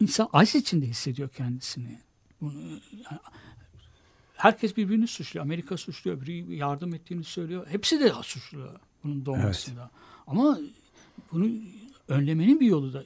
insan 0.00 0.28
aciz 0.32 0.54
içinde 0.54 0.86
hissediyor 0.86 1.28
kendisini. 1.28 1.98
Bunu, 2.40 2.60
yani 2.92 3.20
herkes 4.36 4.76
birbirini 4.76 5.06
suçluyor. 5.06 5.44
Amerika 5.44 5.76
suçluyor, 5.76 6.16
öbürü 6.16 6.54
yardım 6.54 6.94
ettiğini 6.94 7.24
söylüyor. 7.24 7.66
Hepsi 7.68 8.00
de 8.00 8.12
suçluyor 8.22 8.80
bunun 9.04 9.26
doğmasında. 9.26 9.90
Ama 10.26 10.58
bunu 11.32 11.48
önlemenin 12.08 12.60
bir 12.60 12.66
yolu 12.66 12.92
da 12.92 13.04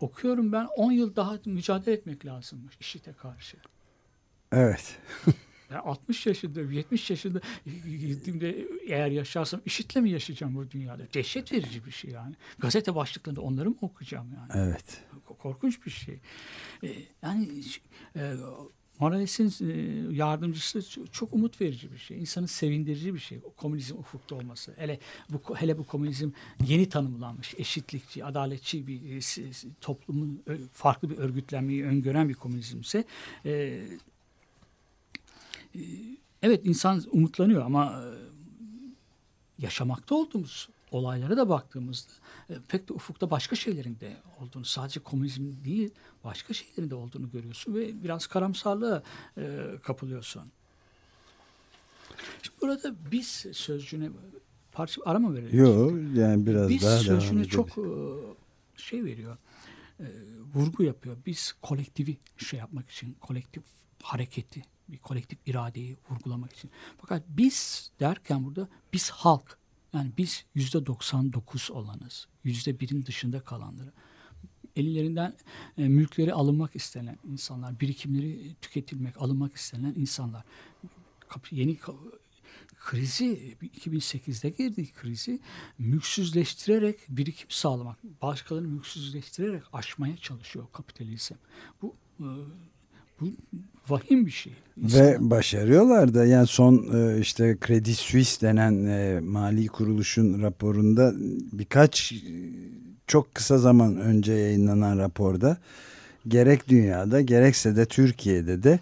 okuyorum 0.00 0.52
ben 0.52 0.68
10 0.76 0.92
yıl 0.92 1.16
daha 1.16 1.38
mücadele 1.44 1.94
etmek 1.94 2.26
lazımmış 2.26 2.76
işite 2.80 3.12
karşı. 3.12 3.56
Evet. 4.52 4.98
Ben 5.70 5.76
60 5.76 6.26
yaşında, 6.26 6.60
70 6.60 7.10
yaşında 7.10 7.40
gittiğimde 8.00 8.68
eğer 8.86 9.10
yaşarsam 9.10 9.60
işitle 9.66 10.00
mi 10.00 10.10
yaşayacağım 10.10 10.56
bu 10.56 10.70
dünyada? 10.70 11.02
Dehşet 11.14 11.52
verici 11.52 11.86
bir 11.86 11.90
şey 11.90 12.10
yani. 12.10 12.34
Gazete 12.58 12.94
başlıklarında 12.94 13.40
onları 13.40 13.70
mı 13.70 13.76
okuyacağım 13.80 14.26
yani? 14.34 14.66
Evet. 14.66 15.02
Korkunç 15.38 15.86
bir 15.86 15.90
şey. 15.90 16.20
Ee, 16.84 16.88
yani 17.22 17.48
e, 18.16 18.32
Morales'in 19.00 19.68
e, 19.70 19.72
yardımcısı 20.14 20.82
çok 21.12 21.32
umut 21.34 21.60
verici 21.60 21.92
bir 21.92 21.98
şey. 21.98 22.20
İnsanı 22.20 22.48
sevindirici 22.48 23.14
bir 23.14 23.18
şey. 23.18 23.40
Komünizm 23.56 23.98
ufukta 23.98 24.34
olması. 24.34 24.74
Hele 24.76 24.98
bu 25.30 25.56
hele 25.56 25.78
bu 25.78 25.86
komünizm 25.86 26.30
yeni 26.66 26.88
tanımlanmış, 26.88 27.54
eşitlikçi, 27.58 28.24
adaletçi 28.24 28.86
bir 28.86 29.16
e, 29.16 29.50
toplumun 29.80 30.42
farklı 30.72 31.10
bir 31.10 31.18
örgütlenmeyi 31.18 31.84
öngören 31.84 32.28
bir 32.28 32.34
komünizmse 32.34 33.04
e, 33.44 33.50
e, 33.50 33.82
evet 36.42 36.60
insan 36.64 37.02
umutlanıyor 37.10 37.62
ama 37.62 38.02
e, 38.02 38.08
yaşamakta 39.58 40.14
olduğumuz 40.14 40.68
olaylara 40.90 41.36
da 41.36 41.48
baktığımızda 41.48 42.12
e, 42.50 42.54
pek 42.68 42.88
de 42.88 42.92
ufukta 42.92 43.30
başka 43.30 43.56
şeylerin 43.56 44.00
de 44.00 44.16
olduğunu, 44.40 44.64
sadece 44.64 45.00
komünizm 45.00 45.64
değil 45.64 45.90
başka 46.24 46.54
şeylerin 46.54 46.90
de 46.90 46.94
olduğunu 46.94 47.30
görüyorsun 47.30 47.74
ve 47.74 48.04
biraz 48.04 48.26
karamsarlığa 48.26 49.02
e, 49.38 49.66
kapılıyorsun. 49.82 50.42
Şimdi 52.42 52.56
burada 52.62 52.94
biz 53.12 53.46
sözcüğüne 53.52 54.10
parça 54.72 55.02
ara 55.04 55.18
mı 55.18 55.34
verelim? 55.34 55.58
Yo 55.58 55.96
yani 56.14 56.46
biraz 56.46 56.68
biz 56.68 56.82
daha 56.82 56.98
sözcüğüne 56.98 57.44
çok 57.44 57.68
şey 58.76 59.04
veriyor, 59.04 59.36
e, 60.00 60.06
vurgu 60.54 60.82
yapıyor. 60.82 61.16
Biz 61.26 61.54
kolektivi 61.62 62.16
şey 62.36 62.58
yapmak 62.58 62.90
için, 62.90 63.16
kolektif 63.20 63.62
hareketi 64.02 64.62
Bir 64.88 64.98
kolektif 64.98 65.38
iradeyi 65.46 65.96
vurgulamak 66.10 66.52
için. 66.52 66.70
Fakat 66.98 67.22
biz 67.28 67.90
derken 68.00 68.44
burada 68.44 68.68
biz 68.92 69.10
halk. 69.10 69.58
Yani 69.92 70.12
biz 70.18 70.44
yüzde 70.54 70.86
99 70.86 71.70
olanız. 71.70 72.28
Yüzde 72.44 72.80
birin 72.80 73.06
dışında 73.06 73.40
kalanları. 73.40 73.92
Ellerinden 74.76 75.34
e, 75.78 75.88
mülkleri 75.88 76.32
alınmak 76.32 76.76
istenen 76.76 77.18
insanlar, 77.24 77.80
birikimleri 77.80 78.54
tüketilmek, 78.54 79.22
alınmak 79.22 79.56
istenen 79.56 79.94
insanlar. 79.96 80.44
Yeni 81.50 81.78
krizi 82.86 83.56
2008'de 83.62 84.50
girdi 84.50 84.92
krizi 84.92 85.40
mülksüzleştirerek 85.78 86.98
birikim 87.08 87.50
sağlamak, 87.50 88.04
başkalarını 88.22 88.68
mülksüzleştirerek 88.68 89.62
aşmaya 89.72 90.16
çalışıyor 90.16 90.66
kapitalizm. 90.72 91.34
Bu 91.82 91.96
e, 92.20 92.26
bu 93.20 93.26
vahim 93.88 94.26
bir 94.26 94.30
şey. 94.30 94.52
İnsanlar- 94.82 95.04
Ve 95.06 95.30
başarıyorlar 95.30 96.14
da 96.14 96.24
yani 96.26 96.46
son 96.46 96.86
e, 96.94 97.20
işte 97.20 97.56
Credit 97.66 97.96
Suisse 97.96 98.46
denen 98.46 98.84
e, 98.84 99.20
mali 99.20 99.66
kuruluşun 99.66 100.42
raporunda 100.42 101.12
birkaç 101.52 102.12
e, 102.12 102.16
çok 103.06 103.34
kısa 103.34 103.58
zaman 103.58 103.96
önce 103.96 104.32
yayınlanan 104.32 104.98
raporda 104.98 105.56
gerek 106.28 106.68
dünyada 106.68 107.20
gerekse 107.20 107.76
de 107.76 107.86
Türkiye'de 107.86 108.62
de 108.62 108.80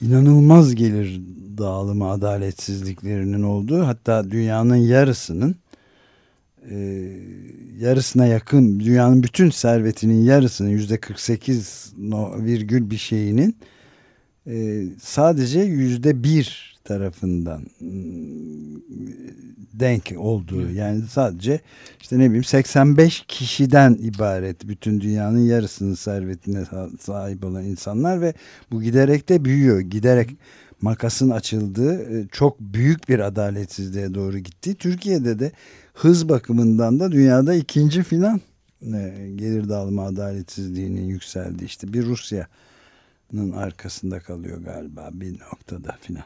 inanılmaz 0.00 0.74
gelir 0.74 1.20
dağılımı 1.58 2.10
adaletsizliklerinin 2.10 3.42
olduğu 3.42 3.86
hatta 3.86 4.30
dünyanın 4.30 4.76
yarısının 4.76 5.54
e, 6.70 7.08
yarısına 7.78 8.26
yakın 8.26 8.80
dünyanın 8.80 9.22
bütün 9.22 9.50
servetinin 9.50 10.22
yarısının 10.22 10.68
yüzde 10.68 11.00
48 11.00 11.92
no- 11.98 12.44
virgül 12.44 12.90
bir 12.90 12.96
şeyinin 12.96 13.56
e, 14.46 14.84
sadece 15.02 15.60
yüzde 15.60 16.24
bir 16.24 16.74
tarafından 16.84 17.62
mm, 17.80 18.80
denk 19.72 20.14
olduğu 20.16 20.70
yani 20.70 21.02
sadece 21.02 21.60
işte 22.00 22.18
ne 22.18 22.24
bileyim 22.26 22.44
85 22.44 23.24
kişiden 23.28 23.98
ibaret 24.00 24.68
bütün 24.68 25.00
dünyanın 25.00 25.46
yarısının 25.46 25.94
servetine 25.94 26.58
sa- 26.58 26.98
sahip 26.98 27.44
olan 27.44 27.64
insanlar 27.64 28.20
ve 28.20 28.34
bu 28.72 28.82
giderek 28.82 29.28
de 29.28 29.44
büyüyor 29.44 29.80
giderek 29.80 30.30
makasın 30.80 31.30
açıldığı 31.30 32.18
e, 32.18 32.26
çok 32.32 32.60
büyük 32.60 33.08
bir 33.08 33.18
adaletsizliğe 33.18 34.14
doğru 34.14 34.38
gitti. 34.38 34.74
Türkiye'de 34.74 35.38
de 35.38 35.52
hız 35.94 36.28
bakımından 36.28 37.00
da 37.00 37.12
dünyada 37.12 37.54
ikinci 37.54 38.02
filan 38.02 38.40
e, 38.82 39.30
gelir 39.36 39.68
dağılımı 39.68 40.02
adaletsizliğinin 40.02 41.04
yükseldi 41.04 41.64
işte 41.64 41.92
bir 41.92 42.04
Rusya'nın 42.06 43.52
arkasında 43.52 44.20
kalıyor 44.20 44.62
galiba 44.62 45.10
bir 45.12 45.40
noktada 45.40 45.96
filan. 46.00 46.24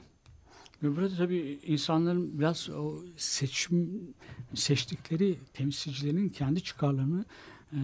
Burada 0.82 1.16
tabii 1.16 1.58
insanların 1.66 2.38
biraz 2.38 2.70
o 2.70 2.94
seçim 3.16 4.00
seçtikleri 4.54 5.38
temsilcilerin 5.54 6.28
kendi 6.28 6.62
çıkarlarını 6.62 7.24
e, 7.72 7.78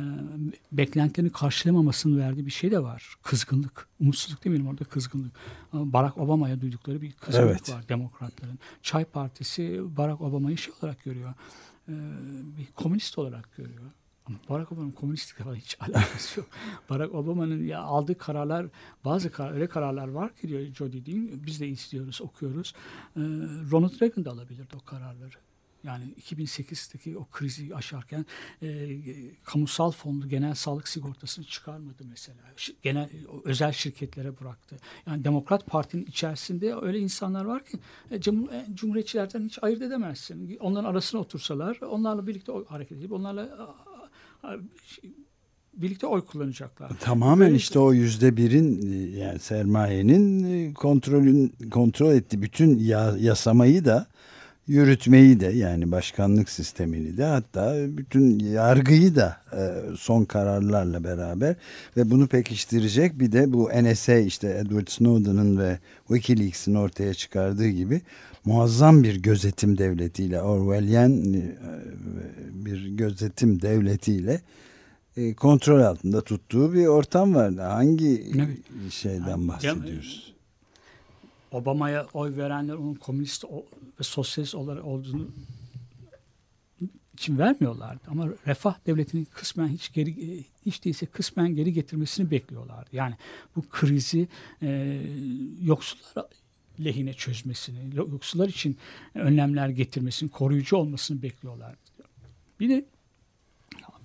beklentilerini 0.72 1.32
karşılamamasının 1.32 2.18
verdiği 2.18 2.46
bir 2.46 2.50
şey 2.50 2.70
de 2.70 2.82
var. 2.82 3.14
Kızgınlık. 3.22 3.88
Umutsuzluk 4.00 4.44
demeyelim 4.44 4.68
orada 4.68 4.84
kızgınlık. 4.84 5.32
Barack 5.72 6.18
Obama'ya 6.18 6.60
duydukları 6.60 7.02
bir 7.02 7.12
kızgınlık 7.12 7.50
Evet. 7.50 7.70
var 7.70 7.88
demokratların. 7.88 8.58
Çay 8.82 9.04
Partisi 9.04 9.80
Barack 9.96 10.20
Obama'yı 10.20 10.58
şey 10.58 10.74
olarak 10.82 11.04
görüyor. 11.04 11.34
E, 11.88 11.92
bir 12.58 12.66
komünist 12.74 13.18
olarak 13.18 13.56
görüyor. 13.56 13.90
Ama 14.26 14.38
Barack 14.48 14.72
Obama'nın 14.72 14.92
komünistlikle 14.92 15.44
falan 15.44 15.56
hiç 15.56 15.76
alakası 15.80 16.40
yok. 16.40 16.48
Barack 16.90 17.14
Obama'nın 17.14 17.64
ya 17.64 17.80
aldığı 17.80 18.18
kararlar, 18.18 18.66
bazı 19.04 19.32
kar, 19.32 19.52
öyle 19.52 19.66
kararlar 19.66 20.08
var 20.08 20.34
ki 20.36 20.48
diyor 20.48 20.74
Jody 20.74 21.06
Dean, 21.06 21.46
biz 21.46 21.60
de 21.60 21.68
istiyoruz, 21.68 22.20
okuyoruz. 22.22 22.74
Ee, 23.16 23.20
Ronald 23.70 24.00
Reagan 24.00 24.24
da 24.24 24.30
alabilirdi 24.30 24.76
o 24.76 24.84
kararları. 24.84 25.34
Yani 25.84 26.04
2008'deki 26.30 27.18
o 27.18 27.24
krizi 27.32 27.74
aşarken 27.74 28.26
e, 28.62 28.88
kamusal 29.44 29.90
fonlu 29.90 30.28
genel 30.28 30.54
sağlık 30.54 30.88
sigortasını 30.88 31.44
çıkarmadı 31.44 32.02
mesela. 32.10 32.38
Genel 32.82 33.08
özel 33.44 33.72
şirketlere 33.72 34.40
bıraktı. 34.40 34.76
Yani 35.06 35.24
Demokrat 35.24 35.66
Parti'nin 35.66 36.04
içerisinde 36.06 36.74
öyle 36.82 36.98
insanlar 36.98 37.44
var 37.44 37.64
ki 37.64 37.78
e, 38.10 38.20
cum- 38.20 38.52
e, 38.54 38.66
Cumhuriyetçilerden 38.74 39.44
hiç 39.44 39.58
ayırt 39.62 39.82
edemezsin. 39.82 40.56
Onların 40.60 40.90
arasına 40.90 41.20
otursalar 41.20 41.78
onlarla 41.80 42.26
birlikte 42.26 42.52
hareket 42.68 42.98
edip 42.98 43.12
onlarla 43.12 43.42
a- 44.42 44.48
a- 44.48 44.58
birlikte 45.74 46.06
oy 46.06 46.20
kullanacaklar. 46.24 46.98
Tamamen 47.00 47.46
Böyle- 47.46 47.56
işte 47.56 47.78
o 47.78 47.92
yüzde 47.92 48.36
birin 48.36 48.92
e, 48.92 49.18
yani 49.18 49.38
sermayenin 49.38 50.44
e, 50.70 50.74
kontrolün 50.74 51.48
kontrol 51.70 52.12
ettiği 52.12 52.42
bütün 52.42 52.78
ya- 52.78 53.16
yasamayı 53.18 53.84
da 53.84 54.06
yürütmeyi 54.66 55.40
de 55.40 55.46
yani 55.46 55.92
başkanlık 55.92 56.50
sistemini 56.50 57.16
de 57.16 57.24
hatta 57.24 57.74
bütün 57.88 58.38
yargıyı 58.38 59.16
da 59.16 59.36
e, 59.52 59.60
son 59.96 60.24
kararlarla 60.24 61.04
beraber 61.04 61.56
ve 61.96 62.10
bunu 62.10 62.26
pekiştirecek 62.26 63.20
bir 63.20 63.32
de 63.32 63.52
bu 63.52 63.70
NSA 63.82 64.14
işte 64.14 64.48
Edward 64.48 64.88
Snowden'ın 64.88 65.58
ve 65.58 65.78
Wikileaks'in 66.08 66.74
ortaya 66.74 67.14
çıkardığı 67.14 67.68
gibi 67.68 68.00
muazzam 68.44 69.02
bir 69.02 69.22
gözetim 69.22 69.78
devletiyle 69.78 70.42
Orwellian 70.42 71.34
e, 71.34 71.42
bir 72.52 72.86
gözetim 72.86 73.62
devletiyle 73.62 74.40
e, 75.16 75.34
kontrol 75.34 75.80
altında 75.80 76.20
tuttuğu 76.20 76.72
bir 76.72 76.86
ortam 76.86 77.34
var. 77.34 77.54
Hangi 77.54 78.24
Evet. 78.34 78.92
şeyden 78.92 79.48
bahsediyoruz? 79.48 80.33
Obama'ya 81.54 82.06
oy 82.14 82.36
verenler 82.36 82.74
onun 82.74 82.94
komünist 82.94 83.44
ve 84.00 84.04
sosyalist 84.04 84.54
olarak 84.54 84.84
olduğunu 84.84 85.28
için 87.14 87.38
vermiyorlardı. 87.38 88.02
Ama 88.08 88.28
refah 88.46 88.86
devletinin 88.86 89.24
kısmen 89.24 89.68
hiç 89.68 89.92
geri 89.92 90.10
e, 90.10 90.44
hiç 90.66 90.84
değilse 90.84 91.06
kısmen 91.06 91.54
geri 91.54 91.72
getirmesini 91.72 92.30
bekliyorlardı. 92.30 92.90
Yani 92.92 93.14
bu 93.56 93.68
krizi 93.68 94.28
e, 94.62 95.00
yoksullar 95.62 96.26
lehine 96.84 97.14
çözmesini, 97.14 97.96
yoksullar 97.96 98.48
için 98.48 98.76
önlemler 99.14 99.68
getirmesini, 99.68 100.30
koruyucu 100.30 100.76
olmasını 100.76 101.22
bekliyorlardı. 101.22 101.78
Bir 102.60 102.68
de 102.68 102.84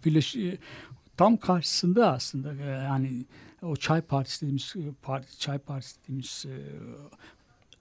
Birleş, 0.06 0.36
e, 0.36 0.58
tam 1.18 1.38
karşısında 1.38 2.12
aslında 2.12 2.54
e, 2.64 2.66
yani 2.66 3.26
o 3.62 3.76
Çay 3.76 4.02
Partisi 4.02 4.42
dediğimiz 4.42 4.76
parti, 5.02 5.40
Çay 5.40 5.58
Partisi 5.58 6.04
dediğimiz 6.04 6.46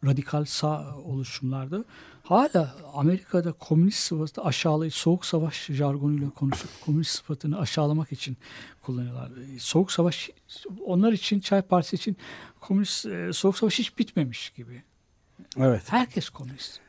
radikal 0.05 0.45
sağ 0.45 0.97
oluşumlarda 0.97 1.85
hala 2.23 2.77
Amerika'da 2.95 3.53
komünist 3.53 3.99
sıfatı 3.99 4.43
aşağılayıcı 4.43 4.99
soğuk 4.99 5.25
savaş 5.25 5.67
jargonuyla 5.67 6.31
konuşup 6.31 6.71
komünist 6.85 7.11
sıfatını 7.11 7.61
aşağılamak 7.61 8.13
için 8.13 8.37
kullanıyorlar. 8.83 9.31
Soğuk 9.59 9.93
savaş 9.93 10.31
onlar 10.85 11.13
için 11.13 11.41
Çay 11.41 11.63
Partisi 11.63 11.97
için 11.97 12.17
komünist 12.61 13.07
e, 13.07 13.33
soğuk 13.33 13.59
savaş 13.59 13.79
hiç 13.79 13.99
bitmemiş 13.99 14.51
gibi. 14.51 14.83
Evet. 15.57 15.83
Herkes 15.87 16.29
komünist. 16.29 16.81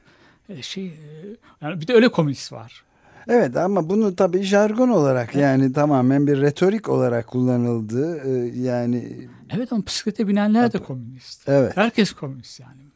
E, 0.49 0.61
şey 0.61 0.85
e, 0.87 1.37
yani 1.61 1.81
bir 1.81 1.87
de 1.87 1.93
öyle 1.93 2.11
komünist 2.11 2.51
var. 2.51 2.83
Evet 3.27 3.57
ama 3.57 3.89
bunu 3.89 4.15
tabii 4.15 4.43
jargon 4.43 4.89
olarak 4.89 5.35
yani 5.35 5.73
tamamen 5.73 6.27
bir 6.27 6.41
retorik 6.41 6.89
olarak 6.89 7.27
kullanıldığı 7.27 8.17
e, 8.17 8.59
yani 8.59 9.27
Evet 9.49 9.73
ama 9.73 9.85
bisiklete 9.85 10.27
binenler 10.27 10.73
de 10.73 10.79
komünist. 10.79 11.49
Evet. 11.49 11.77
Herkes 11.77 12.13
komünist 12.13 12.59
yani. 12.59 12.89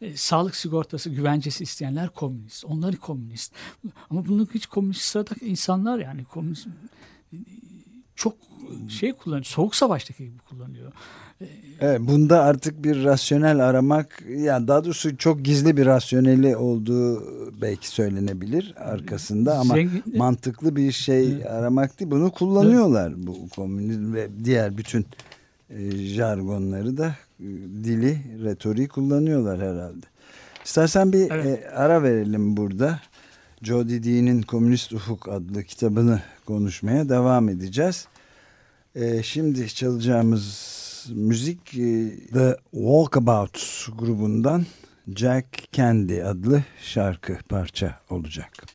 E, 0.00 0.16
sağlık 0.16 0.56
sigortası 0.56 1.10
güvencesi 1.10 1.64
isteyenler 1.64 2.08
komünist. 2.08 2.64
Onlar 2.64 2.96
komünist. 2.96 3.52
Ama 4.10 4.26
bunun 4.26 4.48
hiç 4.54 4.66
komünist 4.66 5.00
sıradaki 5.00 5.46
insanlar 5.46 5.98
yani 5.98 6.24
komünist 6.24 6.66
çok 8.14 8.34
şey 8.88 9.12
kullanıyor. 9.12 9.44
Soğuk 9.44 9.74
savaştaki 9.76 10.24
gibi 10.24 10.38
kullanıyor. 10.38 10.92
Evet, 11.80 12.00
bunda 12.00 12.42
artık 12.42 12.84
bir 12.84 13.04
rasyonel 13.04 13.60
aramak 13.60 14.22
yani 14.28 14.68
daha 14.68 14.84
doğrusu 14.84 15.16
çok 15.16 15.44
gizli 15.44 15.76
bir 15.76 15.86
rasyoneli 15.86 16.56
olduğu 16.56 17.22
belki 17.62 17.88
söylenebilir 17.88 18.74
arkasında 18.76 19.58
ama 19.58 19.74
Zengin- 19.74 20.16
mantıklı 20.16 20.76
bir 20.76 20.92
şey 20.92 21.46
aramak 21.48 22.00
değil. 22.00 22.10
Bunu 22.10 22.30
kullanıyorlar 22.30 23.26
bu 23.26 23.48
komünizm 23.48 24.14
ve 24.14 24.28
diğer 24.44 24.76
bütün 24.76 25.06
e, 25.70 25.90
jargonları 25.96 26.96
da 26.96 27.16
e, 27.40 27.44
dili, 27.84 28.18
retoriği 28.44 28.88
kullanıyorlar 28.88 29.58
herhalde. 29.60 30.06
İstersen 30.64 31.12
bir 31.12 31.30
Evet. 31.30 31.46
e, 31.64 31.70
ara 31.70 32.02
verelim 32.02 32.56
burada. 32.56 33.00
Jody 33.64 34.02
Dean'in 34.04 34.42
Komünist 34.42 34.92
Ufuk 34.92 35.28
adlı 35.28 35.64
kitabını 35.64 36.22
konuşmaya 36.46 37.08
devam 37.08 37.48
edeceğiz. 37.48 38.08
E, 38.94 39.22
şimdi 39.22 39.68
çalacağımız 39.68 41.06
müzik 41.14 41.74
e, 41.74 42.16
The 42.32 42.56
Walkabout 42.70 43.88
grubundan 43.98 44.66
Jack 45.16 45.72
Candy 45.72 46.22
adlı 46.22 46.64
şarkı 46.82 47.38
parça 47.48 48.00
olacak. 48.10 48.73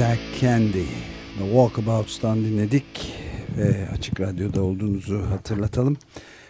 Jack 0.00 0.20
Candy, 0.40 0.86
The 1.38 1.44
Walkabouts'tan 1.44 2.44
dinledik 2.44 3.14
ve 3.58 3.88
Açık 3.92 4.20
Radyo'da 4.20 4.62
olduğunuzu 4.62 5.22
hatırlatalım. 5.30 5.96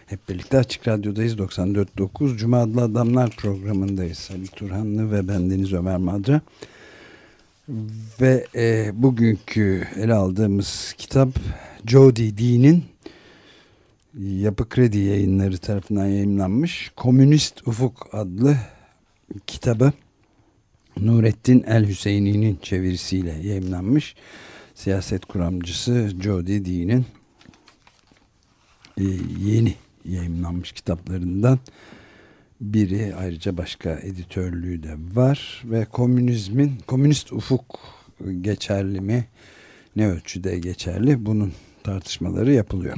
Hep 0.05 0.29
birlikte 0.29 0.57
Açık 0.57 0.87
Radyo'dayız 0.87 1.35
94.9 1.35 2.37
Cuma 2.37 2.61
Adlı 2.61 2.81
Adamlar 2.81 3.29
programındayız. 3.29 4.29
Ali 4.33 4.47
Turhanlı 4.47 5.11
ve 5.11 5.27
bendeniz 5.27 5.73
Ömer 5.73 5.97
Madra. 5.97 6.41
Ve 8.21 8.47
e, 8.55 8.91
bugünkü 8.93 9.87
ele 9.95 10.13
aldığımız 10.13 10.95
kitap 10.97 11.29
Jody 11.87 12.37
Dean'in 12.37 12.83
Yapı 14.19 14.69
Kredi 14.69 14.97
yayınları 14.97 15.57
tarafından 15.57 16.05
yayınlanmış 16.05 16.91
Komünist 16.95 17.67
Ufuk 17.67 18.07
adlı 18.11 18.57
kitabı. 19.47 19.91
Nurettin 20.99 21.63
El 21.67 21.87
Hüseyini'nin 21.87 22.59
çevirisiyle 22.61 23.31
yayınlanmış 23.31 24.15
siyaset 24.75 25.25
kuramcısı 25.25 26.11
Jody 26.21 26.65
Dean'in 26.65 27.05
e, 28.97 29.03
yeni 29.39 29.75
yayınlanmış 30.05 30.71
kitaplarından 30.71 31.59
biri 32.61 33.15
ayrıca 33.15 33.57
başka 33.57 33.89
editörlüğü 33.89 34.83
de 34.83 34.95
var 35.13 35.63
ve 35.65 35.85
komünizmin 35.85 36.77
komünist 36.87 37.33
ufuk 37.33 37.79
geçerli 38.41 39.01
mi 39.01 39.27
ne 39.95 40.07
ölçüde 40.07 40.59
geçerli 40.59 41.25
bunun 41.25 41.53
tartışmaları 41.83 42.53
yapılıyor. 42.53 42.97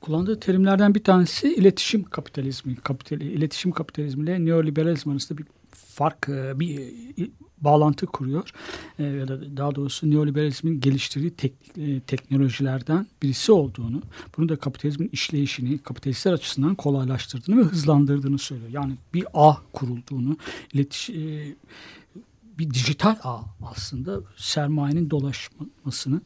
Kullandığı 0.00 0.40
terimlerden 0.40 0.94
bir 0.94 1.04
tanesi 1.04 1.54
iletişim 1.54 2.04
kapitalizmi. 2.04 2.76
Kapital, 2.76 3.20
iletişim 3.20 3.72
kapitalizmiyle 3.72 4.44
neoliberalizm 4.44 5.10
arasında 5.10 5.38
bir 5.38 5.44
fark, 5.92 6.28
e, 6.28 6.60
bir 6.60 6.78
e, 6.78 7.30
bağlantı 7.60 8.06
kuruyor. 8.06 8.50
E, 8.98 9.04
ya 9.04 9.28
da 9.28 9.56
daha 9.56 9.74
doğrusu 9.74 10.10
neoliberalizmin 10.10 10.80
geliştirdiği 10.80 11.30
tek, 11.30 11.52
teknolojilerden 12.06 13.06
birisi 13.22 13.52
olduğunu, 13.52 14.02
bunu 14.36 14.48
da 14.48 14.56
kapitalizmin 14.56 15.10
işleyişini 15.12 15.78
kapitalistler 15.78 16.32
açısından 16.32 16.74
kolaylaştırdığını 16.74 17.58
ve 17.58 17.62
hızlandırdığını 17.62 18.38
söylüyor. 18.38 18.70
Yani 18.70 18.92
bir 19.14 19.26
ağ 19.34 19.56
kurulduğunu, 19.72 20.36
bir 22.58 22.70
dijital 22.70 23.16
ağ 23.22 23.40
aslında 23.62 24.20
sermayenin 24.36 25.10
dolaşmasını 25.10 26.20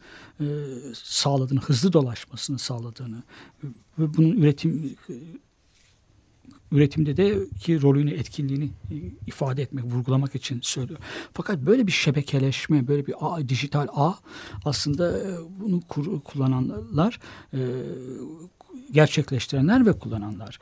sağladığını, 0.95 1.61
hızlı 1.61 1.93
dolaşmasını 1.93 2.59
sağladığını 2.59 3.23
ve 3.99 4.17
bunun 4.17 4.33
üretim 4.33 4.97
üretimde 6.73 7.17
de 7.17 7.49
ki 7.61 7.83
rolünü, 7.83 8.11
etkinliğini 8.11 8.71
ifade 9.27 9.63
etmek, 9.63 9.85
vurgulamak 9.85 10.35
için 10.35 10.61
söylüyor. 10.63 11.01
Fakat 11.33 11.59
böyle 11.59 11.87
bir 11.87 11.93
şebekeleşme, 11.93 12.89
böyle 12.89 13.07
bir 13.07 13.15
ağ, 13.21 13.49
dijital 13.49 13.87
ağ 13.95 14.15
aslında 14.65 15.19
e, 15.19 15.37
bunu 15.61 15.81
kur, 15.81 16.21
kullananlar, 16.21 17.21
e, 17.55 17.59
gerçekleştirenler 18.93 19.87
ve 19.87 19.93
kullananlar 19.93 20.59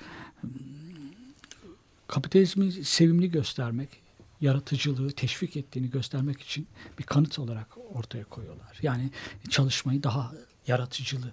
kapitalizmi 2.15 2.73
sevimli 2.73 3.31
göstermek, 3.31 3.89
yaratıcılığı 4.41 5.11
teşvik 5.11 5.57
ettiğini 5.57 5.91
göstermek 5.91 6.41
için 6.41 6.67
bir 6.99 7.05
kanıt 7.05 7.39
olarak 7.39 7.79
ortaya 7.95 8.25
koyuyorlar. 8.25 8.79
Yani 8.83 9.11
çalışmayı 9.51 10.03
daha 10.03 10.33
yaratıcılı, 10.67 11.33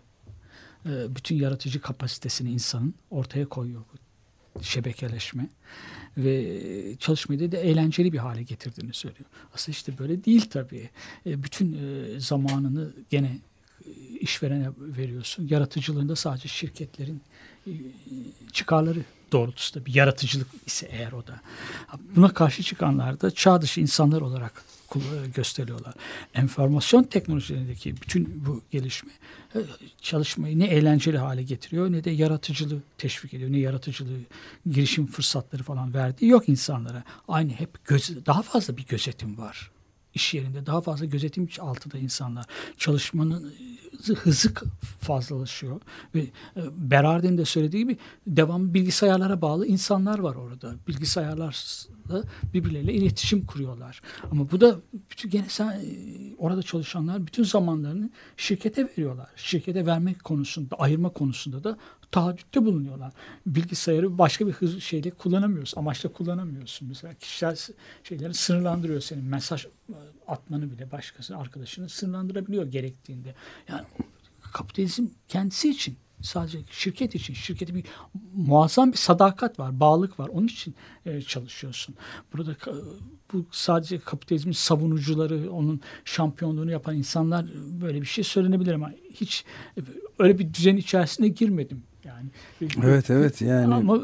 e, 0.86 1.16
bütün 1.16 1.36
yaratıcı 1.36 1.82
kapasitesini 1.82 2.52
insanın 2.52 2.94
ortaya 3.10 3.46
koyuyor 3.46 3.82
şebekeleşme 4.62 5.50
ve 6.18 6.96
çalışmayı 7.00 7.52
da 7.52 7.58
eğlenceli 7.58 8.14
bir 8.14 8.18
hale 8.18 8.44
getirdiğini 8.44 8.94
söylüyor. 8.94 9.26
Aslında 9.56 9.72
işte 9.76 9.98
böyle 9.98 10.24
değil 10.24 10.50
tabii. 10.50 10.90
E, 11.26 11.44
bütün 11.44 11.74
e, 11.74 12.20
zamanını 12.20 12.94
gene 13.10 13.38
işverene 14.20 14.70
veriyorsun. 14.80 15.48
Yaratıcılığında 15.48 16.16
sadece 16.16 16.48
şirketlerin 16.48 17.22
çıkarları 18.52 19.00
doğrultusunda 19.32 19.86
bir 19.86 19.96
yaratıcılık 19.96 20.48
ise 20.66 20.88
eğer 20.92 21.12
o 21.12 21.28
da. 21.28 21.42
Buna 22.16 22.34
karşı 22.34 22.64
çıkanlar 22.64 23.22
da 23.22 23.32
çağ 23.32 23.62
dışı 23.62 23.82
insanlar 23.82 24.22
olarak 24.22 24.64
gösteriyorlar. 25.36 25.94
Enformasyon 26.34 27.04
teknolojilerindeki 27.04 27.96
bütün 28.02 28.46
bu 28.46 28.62
gelişme 28.72 29.12
e, 29.56 29.60
çalışmayı 30.02 30.60
ne 30.60 30.66
eğlenceli 30.66 31.18
hale 31.18 31.44
getiriyor 31.44 31.92
ne 31.92 32.04
de 32.04 32.12
yaratıcılığı 32.12 32.82
teşvik 32.98 33.34
ediyor. 33.34 33.52
Ne 33.52 33.60
yaratıcılığı, 33.60 34.20
girişim 34.72 35.08
fırsatları 35.08 35.64
falan 35.64 35.94
verdiği 35.94 36.28
yok 36.28 36.50
insanlara. 36.50 37.04
Aynı 37.28 37.52
hep 37.52 37.86
göz, 37.86 38.26
daha 38.26 38.42
fazla 38.42 38.78
bir 38.78 38.86
gözetim 38.86 39.38
var 39.38 39.72
iş 40.14 40.34
yerinde 40.34 40.66
daha 40.66 40.82
fazla 40.82 41.06
gözetim 41.06 41.50
altında 41.60 41.98
insanlar 41.98 42.46
çalışmanın 42.78 43.54
hızı 44.16 44.54
fazlalaşıyor 45.00 45.82
ve 46.16 46.20
e, 46.20 46.62
Berardin 46.78 47.38
de 47.38 47.46
söylediği 47.46 47.84
gibi 47.84 47.98
devam 48.28 48.74
bilgisayarlara 48.74 49.42
bağlı 49.42 49.68
insanlar 49.68 50.20
var 50.20 50.36
orada. 50.36 50.76
Bilgisayarlarla 52.12 52.24
birbirleriyle 52.54 52.94
iletişim 52.94 53.46
kuruyorlar. 53.46 54.02
Ama 54.32 54.52
bu 54.52 54.62
da 54.62 54.80
bütün 55.12 55.30
gene 55.30 55.46
sen, 55.50 55.72
e, 55.72 55.82
orada 56.38 56.64
çalışanlar 56.64 57.28
bütün 57.28 57.44
zamanlarını 57.44 58.10
şirkete 58.38 58.86
veriyorlar. 58.86 59.30
Şirkete 59.36 59.86
vermek 59.86 60.24
konusunda, 60.24 60.76
ayırma 60.76 61.10
konusunda 61.10 61.64
da 61.64 61.78
taahhütte 62.12 62.66
bulunuyorlar. 62.66 63.14
Bilgisayarı 63.46 64.18
başka 64.18 64.48
bir 64.48 64.52
hız 64.52 64.84
şeyle 64.84 65.10
kullanamıyorsun. 65.12 65.80
Amaçla 65.80 66.12
kullanamıyorsun. 66.12 66.88
Mesela 66.88 67.14
kişisel 67.14 67.56
şeyleri 68.04 68.34
sınırlandırıyor 68.34 69.02
senin. 69.02 69.24
Mesaj 69.24 69.66
atmanı 70.28 70.72
bile 70.72 70.92
başkası 70.92 71.38
arkadaşını 71.38 71.90
sınırlandırabiliyor 71.90 72.66
gerektiğinde. 72.66 73.36
Yani 73.70 73.86
kapitalizm 74.54 75.06
kendisi 75.28 75.70
için 75.70 75.98
sadece 76.22 76.60
şirket 76.72 77.16
için 77.16 77.34
şirkete 77.34 77.76
bir 77.76 77.84
muazzam 78.36 78.92
bir 78.92 78.98
sadakat 78.98 79.60
var, 79.60 79.80
bağlılık 79.80 80.20
var. 80.20 80.28
Onun 80.28 80.48
için 80.48 80.76
e, 81.06 81.22
çalışıyorsun. 81.22 81.96
Burada 82.34 82.52
e, 82.52 82.74
bu 83.34 83.46
sadece 83.52 84.00
kapitalizmin 84.00 84.54
savunucuları, 84.54 85.52
onun 85.52 85.82
şampiyonluğunu 86.06 86.72
yapan 86.72 86.96
insanlar 86.96 87.46
böyle 87.82 88.02
bir 88.02 88.06
şey 88.06 88.24
söylenebilir 88.24 88.74
ama 88.74 88.92
hiç 89.14 89.46
e, 89.78 89.82
öyle 90.20 90.40
bir 90.40 90.54
düzen 90.54 90.76
içerisine 90.78 91.28
girmedim. 91.28 91.84
Yani 92.04 92.26
Evet 92.84 93.10
evet 93.10 93.42
yani 93.42 93.74
ama 93.74 94.02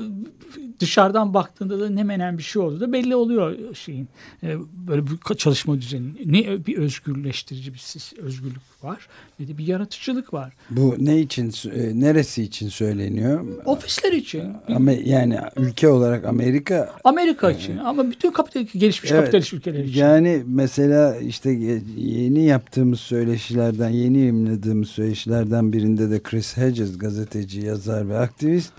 dışarıdan 0.80 1.34
baktığında 1.34 1.80
da 1.80 1.90
ne 1.90 2.04
menen 2.04 2.38
bir 2.38 2.44
şey 2.44 2.62
olduğu 2.62 2.80
da 2.80 2.94
belli 2.94 3.16
oluyor 3.16 3.76
şeyin. 3.76 4.08
E, 4.44 4.56
böyle 4.88 5.08
bir 5.08 5.36
çalışma 5.38 5.82
düzeni. 5.82 6.12
Ne 6.26 6.66
bir 6.66 6.78
özgürleştirici 6.78 7.74
bir 7.74 8.22
özgürlük 8.22 8.84
var 8.84 9.08
ne 9.40 9.48
de 9.48 9.58
bir 9.58 9.68
yaratıcılık 9.68 10.34
var. 10.34 10.54
Bu 10.70 10.96
ne 11.00 11.20
için 11.20 11.54
e, 11.74 12.00
neresi 12.00 12.44
için 12.44 12.70
söyleniyor? 12.70 13.46
Ofisler 13.66 14.12
için. 14.12 14.54
Ama 14.76 14.92
yani 14.92 15.40
ülke 15.58 15.88
olarak 15.90 16.26
Amerika 16.26 16.96
Amerika 17.04 17.52
için 17.52 17.78
ama 17.78 18.12
bütün 18.12 18.32
kapital 18.32 18.62
gelişmiş 18.62 19.12
evet, 19.12 19.22
kapitalist 19.22 19.54
ülkeler 19.54 19.84
için. 19.84 20.00
Yani 20.00 20.44
mesela 20.48 21.18
işte 21.18 21.50
yeni 21.98 22.44
yaptığımız 22.44 23.00
söyleşilerden, 23.00 23.90
yeni 23.90 24.18
yayınladığımız 24.18 24.90
söyleşilerden 24.90 25.74
birinde 25.74 26.10
de 26.10 26.20
Chris 26.24 26.58
Hedges 26.58 26.98
gazeteci, 26.98 27.62
yazar 27.62 28.10
ve 28.10 28.18
aktivist 28.18 28.74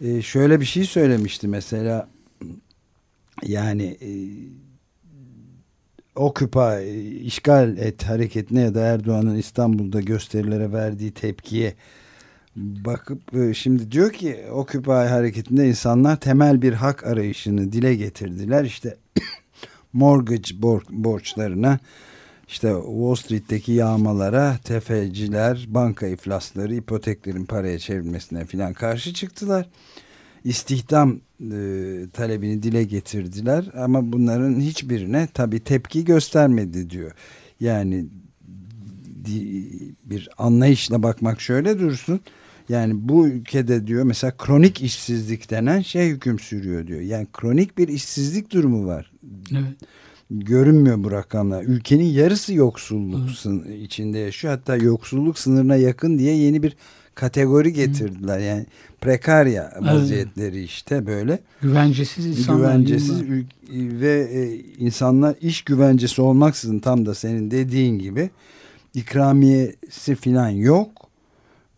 e, 0.00 0.22
şöyle 0.22 0.60
bir 0.60 0.64
şey 0.64 0.84
söylemişti 0.84 1.48
mesela 1.48 2.08
yani 3.42 3.84
e, 3.84 4.10
Occupy, 6.14 7.26
işgal 7.26 7.78
et 7.78 8.02
hareketine 8.02 8.60
ya 8.60 8.74
da 8.74 8.80
Erdoğan'ın 8.80 9.36
İstanbul'da 9.36 10.00
gösterilere 10.00 10.72
verdiği 10.72 11.10
tepkiye 11.10 11.74
bakıp 12.56 13.34
e, 13.34 13.54
şimdi 13.54 13.92
diyor 13.92 14.12
ki 14.12 14.36
Occupy 14.52 14.90
hareketinde 14.90 15.68
insanlar 15.68 16.20
temel 16.20 16.62
bir 16.62 16.72
hak 16.72 17.06
arayışını 17.06 17.72
dile 17.72 17.94
getirdiler. 17.94 18.64
İşte 18.64 18.96
mortgage 19.92 20.62
borçlarına 20.90 21.78
işte 22.48 22.74
Wall 22.86 23.14
Street'teki 23.14 23.72
yağmalara 23.72 24.58
tefeciler, 24.64 25.66
banka 25.68 26.06
iflasları, 26.06 26.74
ipoteklerin 26.74 27.44
paraya 27.44 27.78
çevrilmesine 27.78 28.44
filan 28.44 28.72
karşı 28.72 29.14
çıktılar. 29.14 29.68
İstihdam 30.44 31.20
e, 31.40 31.56
talebini 32.12 32.62
dile 32.62 32.84
getirdiler 32.84 33.64
ama 33.76 34.12
bunların 34.12 34.60
hiçbirine 34.60 35.28
tabi 35.34 35.60
tepki 35.60 36.04
göstermedi 36.04 36.90
diyor. 36.90 37.12
Yani 37.60 38.06
bir 40.04 40.28
anlayışla 40.38 41.02
bakmak 41.02 41.40
şöyle 41.40 41.78
dursun. 41.78 42.20
Yani 42.68 42.94
bu 42.96 43.28
ülkede 43.28 43.86
diyor 43.86 44.04
mesela 44.04 44.36
kronik 44.36 44.82
işsizlik 44.82 45.50
denen 45.50 45.80
şey 45.80 46.08
hüküm 46.08 46.38
sürüyor 46.38 46.86
diyor. 46.86 47.00
Yani 47.00 47.26
kronik 47.32 47.78
bir 47.78 47.88
işsizlik 47.88 48.52
durumu 48.52 48.86
var. 48.86 49.12
Evet 49.52 49.76
görünmüyor 50.30 51.04
bu 51.04 51.10
rakamlar. 51.10 51.64
Ülkenin 51.64 52.04
yarısı 52.04 52.54
yoksulluk 52.54 53.30
Hı. 53.44 53.72
içinde 53.72 54.18
yaşıyor. 54.18 54.54
Hatta 54.54 54.76
yoksulluk 54.76 55.38
sınırına 55.38 55.76
yakın 55.76 56.18
diye 56.18 56.36
yeni 56.36 56.62
bir 56.62 56.76
kategori 57.14 57.72
getirdiler. 57.72 58.38
Yani 58.38 58.66
prekarya 59.00 59.72
vaziyetleri 59.80 60.62
işte 60.62 61.06
böyle. 61.06 61.38
Güvencesiz 61.62 62.26
insanlar. 62.26 62.58
Güvencesiz 62.58 63.22
ve 63.72 64.28
e, 64.32 64.54
insanlar 64.78 65.34
iş 65.40 65.62
güvencesi 65.62 66.22
olmaksızın 66.22 66.78
tam 66.78 67.06
da 67.06 67.14
senin 67.14 67.50
dediğin 67.50 67.98
gibi 67.98 68.30
ikramiyesi 68.94 70.14
falan 70.14 70.48
yok 70.48 71.07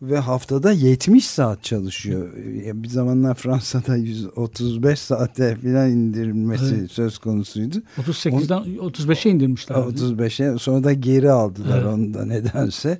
ve 0.01 0.17
haftada 0.19 0.71
70 0.71 1.25
saat 1.25 1.63
çalışıyor. 1.63 2.29
Bir 2.73 2.89
zamanlar 2.89 3.35
Fransa'da 3.35 3.95
135 3.95 4.99
saate 4.99 5.55
falan 5.55 5.89
indirilmesi 5.89 6.75
Evet. 6.79 6.91
söz 6.91 7.17
konusuydu. 7.17 7.77
38'den 7.97 8.75
35'e 8.77 9.31
indirmişler. 9.31 9.75
35'e 9.75 10.59
sonra 10.59 10.83
da 10.83 10.93
geri 10.93 11.31
aldılar 11.31 11.77
Evet. 11.77 11.93
onu 11.93 12.13
da 12.13 12.25
nedense. 12.25 12.99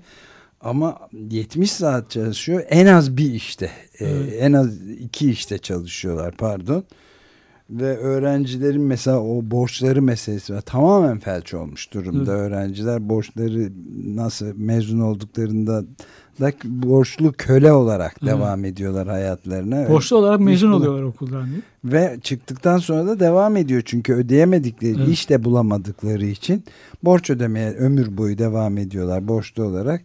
Ama 0.62 1.00
70 1.30 1.72
saat 1.72 2.10
çalışıyor. 2.10 2.64
En 2.70 2.86
az 2.86 3.18
bir 3.18 3.34
işte. 3.34 3.66
e, 4.00 4.06
Evet. 4.06 4.34
en 4.40 4.54
az 4.54 4.68
iki 5.00 5.32
işte 5.32 5.58
çalışıyorlar 5.58 6.32
pardon. 6.38 6.84
Ve 7.72 7.98
öğrencilerin 7.98 8.82
mesela 8.82 9.20
o 9.22 9.42
borçları 9.44 10.02
meselesi 10.02 10.54
var. 10.54 10.62
Tamamen 10.62 11.20
felç 11.20 11.54
olmuş 11.54 11.94
durumda 11.94 12.32
öğrenciler. 12.32 13.10
Borçları 13.10 13.70
nasıl 14.16 14.46
mezun 14.58 15.00
olduklarında 15.00 15.84
da 16.42 16.52
borçlu 16.66 17.34
köle 17.38 17.72
olarak 17.72 18.16
Evet. 18.22 18.32
devam 18.32 18.66
ediyorlar 18.66 19.08
hayatlarına. 19.08 19.90
Borçlu 19.90 20.18
olarak 20.18 20.40
mezun 20.40 20.68
Hiç 20.70 20.76
oluyorlar 20.76 21.04
okuldan. 21.04 21.50
değil? 21.50 21.62
Ve 21.86 22.18
çıktıktan 22.22 22.78
sonra 22.78 23.08
da 23.08 23.20
devam 23.20 23.58
ediyor. 23.58 23.82
Çünkü 23.86 24.14
ödeyemedikleri, 24.14 24.96
Evet. 24.98 25.08
iş 25.10 25.30
de 25.30 25.44
bulamadıkları 25.44 26.26
için 26.26 26.64
borç 27.04 27.30
ödemeye 27.30 27.72
ömür 27.72 28.18
boyu 28.18 28.38
devam 28.38 28.78
ediyorlar 28.78 29.28
borçlu 29.28 29.64
olarak. 29.64 30.02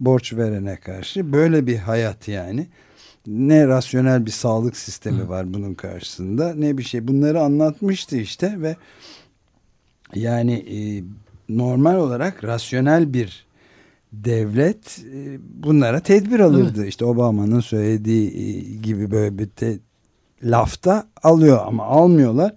Borç 0.00 0.32
verene 0.32 0.76
karşı. 0.76 1.32
Böyle 1.32 1.66
bir 1.66 1.76
hayat 1.76 2.28
yani. 2.28 2.66
Ne 3.28 3.66
rasyonel 3.66 4.26
bir 4.26 4.30
sağlık 4.30 4.76
sistemi 4.76 5.28
var 5.28 5.54
bunun 5.54 5.74
karşısında 5.74 6.54
ne 6.54 6.78
bir 6.78 6.82
şey. 6.82 7.08
Bunları 7.08 7.40
anlatmıştı 7.40 8.16
işte 8.16 8.54
ve 8.60 8.76
yani 10.14 10.52
e, 10.52 10.78
normal 11.48 11.96
olarak 11.96 12.44
rasyonel 12.44 13.12
bir 13.12 13.46
devlet 14.12 14.98
e, 15.14 15.38
bunlara 15.64 16.00
tedbir 16.00 16.40
alırdı. 16.40 16.86
İşte 16.86 17.04
Obama'nın 17.04 17.60
söylediği 17.60 18.30
e, 18.30 18.60
gibi 18.76 19.10
böyle 19.10 19.38
bir 19.38 19.46
te- 19.46 19.78
lafta 20.42 21.06
alıyor 21.22 21.60
ama 21.66 21.84
almıyorlar. 21.84 22.54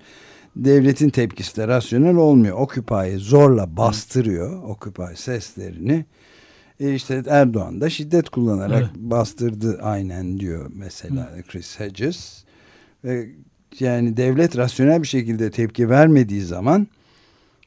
Devletin 0.55 1.09
tepkisi 1.09 1.57
de 1.57 1.67
rasyonel 1.67 2.15
olmuyor. 2.15 2.57
Occupy'ı 2.57 3.19
zorla 3.19 3.77
bastırıyor. 3.77 4.63
Occupy 4.63 5.15
seslerini. 5.15 6.05
E 6.81 6.95
işte 6.95 7.23
Erdoğan 7.27 7.81
da 7.81 7.89
şiddet 7.89 8.29
kullanarak 8.29 8.81
Evet. 8.81 8.89
bastırdı 8.95 9.79
aynen 9.81 10.39
diyor 10.39 10.71
mesela 10.75 11.29
Chris 11.47 11.79
Hedges. 11.79 12.43
Ve 13.03 13.29
yani 13.79 14.17
devlet 14.17 14.57
rasyonel 14.57 15.01
bir 15.01 15.07
şekilde 15.07 15.51
tepki 15.51 15.89
vermediği 15.89 16.41
zaman 16.41 16.87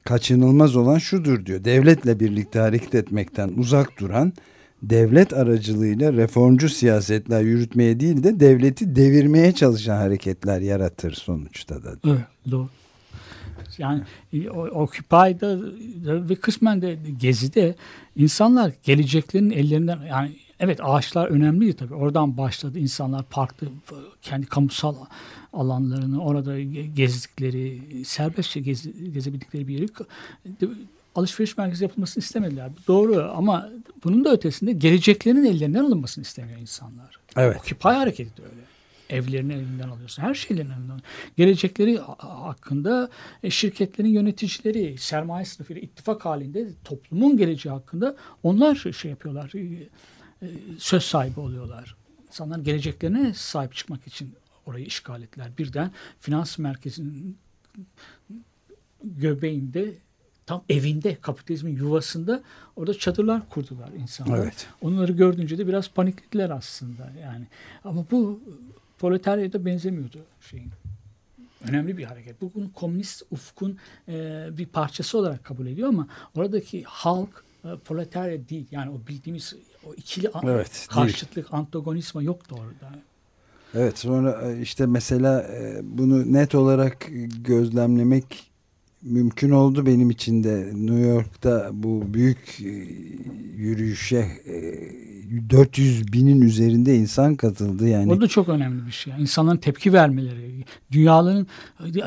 kaçınılmaz 0.04 0.76
olan 0.76 0.98
şudur 0.98 1.46
diyor. 1.46 1.64
Devletle 1.64 2.20
birlikte 2.20 2.58
hareket 2.58 2.94
etmekten 2.94 3.48
uzak 3.56 4.00
duran 4.00 4.32
devlet 4.82 5.32
aracılığıyla 5.32 6.12
reformcu 6.12 6.68
siyasetler 6.68 7.42
yürütmeye 7.42 8.00
değil 8.00 8.22
de 8.22 8.40
devleti 8.40 8.96
devirmeye 8.96 9.52
çalışan 9.52 9.96
hareketler 9.96 10.60
yaratır 10.60 11.12
sonuçta 11.12 11.82
da. 11.84 11.90
Evet, 12.04 12.20
doğru. 12.50 12.68
Yani 13.78 14.02
e, 14.32 14.50
o- 14.50 14.82
Occupy'da 14.82 15.58
ve 16.28 16.34
kısmen 16.34 16.82
de 16.82 16.98
Gezi'de 17.20 17.74
insanlar 18.16 18.72
geleceklerinin 18.82 19.50
ellerinden 19.50 19.98
yani 20.08 20.32
evet 20.60 20.78
ağaçlar 20.82 21.28
önemliydi 21.28 21.76
tabii. 21.76 21.94
Oradan 21.94 22.36
başladı 22.36 22.78
insanlar 22.78 23.22
parkta 23.30 23.66
kendi 24.22 24.46
kamusal 24.46 24.94
alanlarını 25.52 26.22
orada 26.22 26.60
ge- 26.60 26.94
gezdikleri, 26.94 27.80
serbestçe 28.04 28.60
gezi, 28.60 29.12
gezebildikleri 29.12 29.68
bir 29.68 29.74
yeri 29.74 29.86
alışveriş 31.14 31.56
merkezi 31.58 31.84
yapılmasını 31.84 32.22
istemediler. 32.24 32.70
Doğru 32.88 33.32
ama 33.36 33.68
bunun 34.04 34.24
da 34.24 34.32
ötesinde 34.32 34.72
geleceklerinin 34.72 35.44
ellerinden 35.44 35.84
alınmasını 35.84 36.22
istemiyor 36.22 36.60
insanlar. 36.60 37.16
Evet. 37.36 37.56
Occupy 37.60 37.88
hareketi 37.88 38.36
de 38.36 38.42
öyle. 38.42 38.60
Evlerini 39.10 39.52
elinden 39.52 39.88
alıyorsun. 39.88 40.22
Her 40.22 40.34
şeylerini 40.34 40.72
elinden 40.72 41.00
Gelecekleri 41.36 41.98
ha- 41.98 42.16
hakkında 42.18 43.10
e, 43.42 43.50
şirketlerin 43.50 44.08
yöneticileri 44.08 44.98
sermaye 44.98 45.44
sınıfıyla 45.44 45.82
ittifak 45.82 46.24
halinde 46.24 46.68
toplumun 46.84 47.36
geleceği 47.36 47.72
hakkında 47.72 48.16
onlar 48.42 48.92
şey- 48.96 49.10
yapıyorlar. 49.10 49.52
e, 49.54 49.88
e, 50.42 50.48
Söz 50.78 51.02
sahibi 51.02 51.40
oluyorlar. 51.40 51.96
İnsanlar 52.28 52.58
geleceklerine 52.58 53.34
sahip 53.34 53.74
çıkmak 53.74 54.06
için 54.06 54.34
orayı 54.66 54.84
işgal 54.86 55.22
ettiler. 55.22 55.48
Birden 55.58 55.90
finans 56.20 56.58
merkezinin 56.58 57.38
göbeğinde 59.04 59.94
tam 60.46 60.62
evinde 60.68 61.14
kapitalizmin 61.20 61.76
yuvasında 61.76 62.42
orada 62.76 62.94
çadırlar 62.98 63.48
kurdular 63.48 63.88
insanlar. 63.98 64.38
Evet. 64.38 64.66
Onları 64.82 65.12
gördüğünce 65.12 65.58
de 65.58 65.66
biraz 65.66 65.90
paniklediler 65.90 66.50
aslında 66.50 67.12
yani. 67.22 67.46
Ama 67.84 68.04
bu 68.10 68.40
proletaryaya 69.08 69.52
da 69.52 69.64
benzemiyordu 69.64 70.18
şeyin. 70.50 70.70
Önemli 71.68 71.98
bir 71.98 72.04
hareket. 72.04 72.40
Bu 72.40 72.50
bunun 72.54 72.68
komünist 72.68 73.22
ufkun 73.30 73.78
e, 74.08 74.46
bir 74.52 74.66
parçası 74.66 75.18
olarak 75.18 75.44
kabul 75.44 75.66
ediyor 75.66 75.88
ama 75.88 76.08
oradaki 76.34 76.82
halk 76.82 77.44
e, 77.64 77.68
proletarya 77.84 78.48
değil. 78.48 78.66
Yani 78.70 78.90
o 78.90 79.08
bildiğimiz 79.08 79.54
o 79.86 79.94
ikili 79.94 80.28
an- 80.28 80.46
Evet, 80.46 80.72
değil. 80.74 80.86
karşıtlık, 80.88 81.54
antagonizma 81.54 82.22
yoktu 82.22 82.56
orada. 82.58 82.94
Evet 83.74 83.98
sonra 83.98 84.50
e, 84.52 84.60
işte 84.60 84.86
mesela 84.86 85.42
e, 85.42 85.80
bunu 85.82 86.32
net 86.32 86.54
olarak 86.54 87.06
gözlemlemek 87.40 88.50
mümkün 89.04 89.50
oldu 89.50 89.86
benim 89.86 90.10
için 90.10 90.44
de 90.44 90.70
New 90.74 91.00
York'ta 91.00 91.70
bu 91.72 92.14
büyük 92.14 92.60
e, 92.60 92.68
yürüyüşe 93.56 94.16
e, 94.46 95.50
400 95.50 96.12
binin 96.12 96.40
üzerinde 96.40 96.96
insan 96.96 97.34
katıldı 97.34 97.88
yani. 97.88 98.12
O 98.12 98.20
da 98.20 98.28
çok 98.28 98.48
önemli 98.48 98.86
bir 98.86 98.92
şey. 98.92 99.12
İnsanların 99.18 99.56
tepki 99.56 99.92
vermeleri, 99.92 100.64
dünyaların 100.92 101.46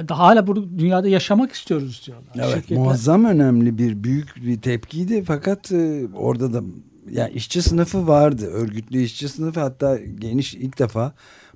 hala 0.10 0.48
burada 0.48 0.80
dünyada 0.80 1.08
yaşamak 1.08 1.52
istiyoruz 1.52 2.04
diyorlar. 2.06 2.34
Evet 2.36 2.66
Şirketler- 2.66 2.76
muazzam 2.78 3.26
önemli 3.26 3.78
bir 3.78 4.04
büyük 4.04 4.36
bir 4.36 4.62
tepkiydi 4.62 5.24
fakat 5.24 5.72
e, 5.72 6.08
orada 6.16 6.54
da 6.54 6.64
yani 7.12 7.34
işçi 7.34 7.62
sınıfı 7.62 8.08
vardı 8.08 8.46
örgütlü 8.46 9.02
işçi 9.02 9.30
sınıfı 9.30 9.60
hatta 9.60 10.00
geniş 10.20 10.54
ilk 10.54 10.80
defa 10.80 11.14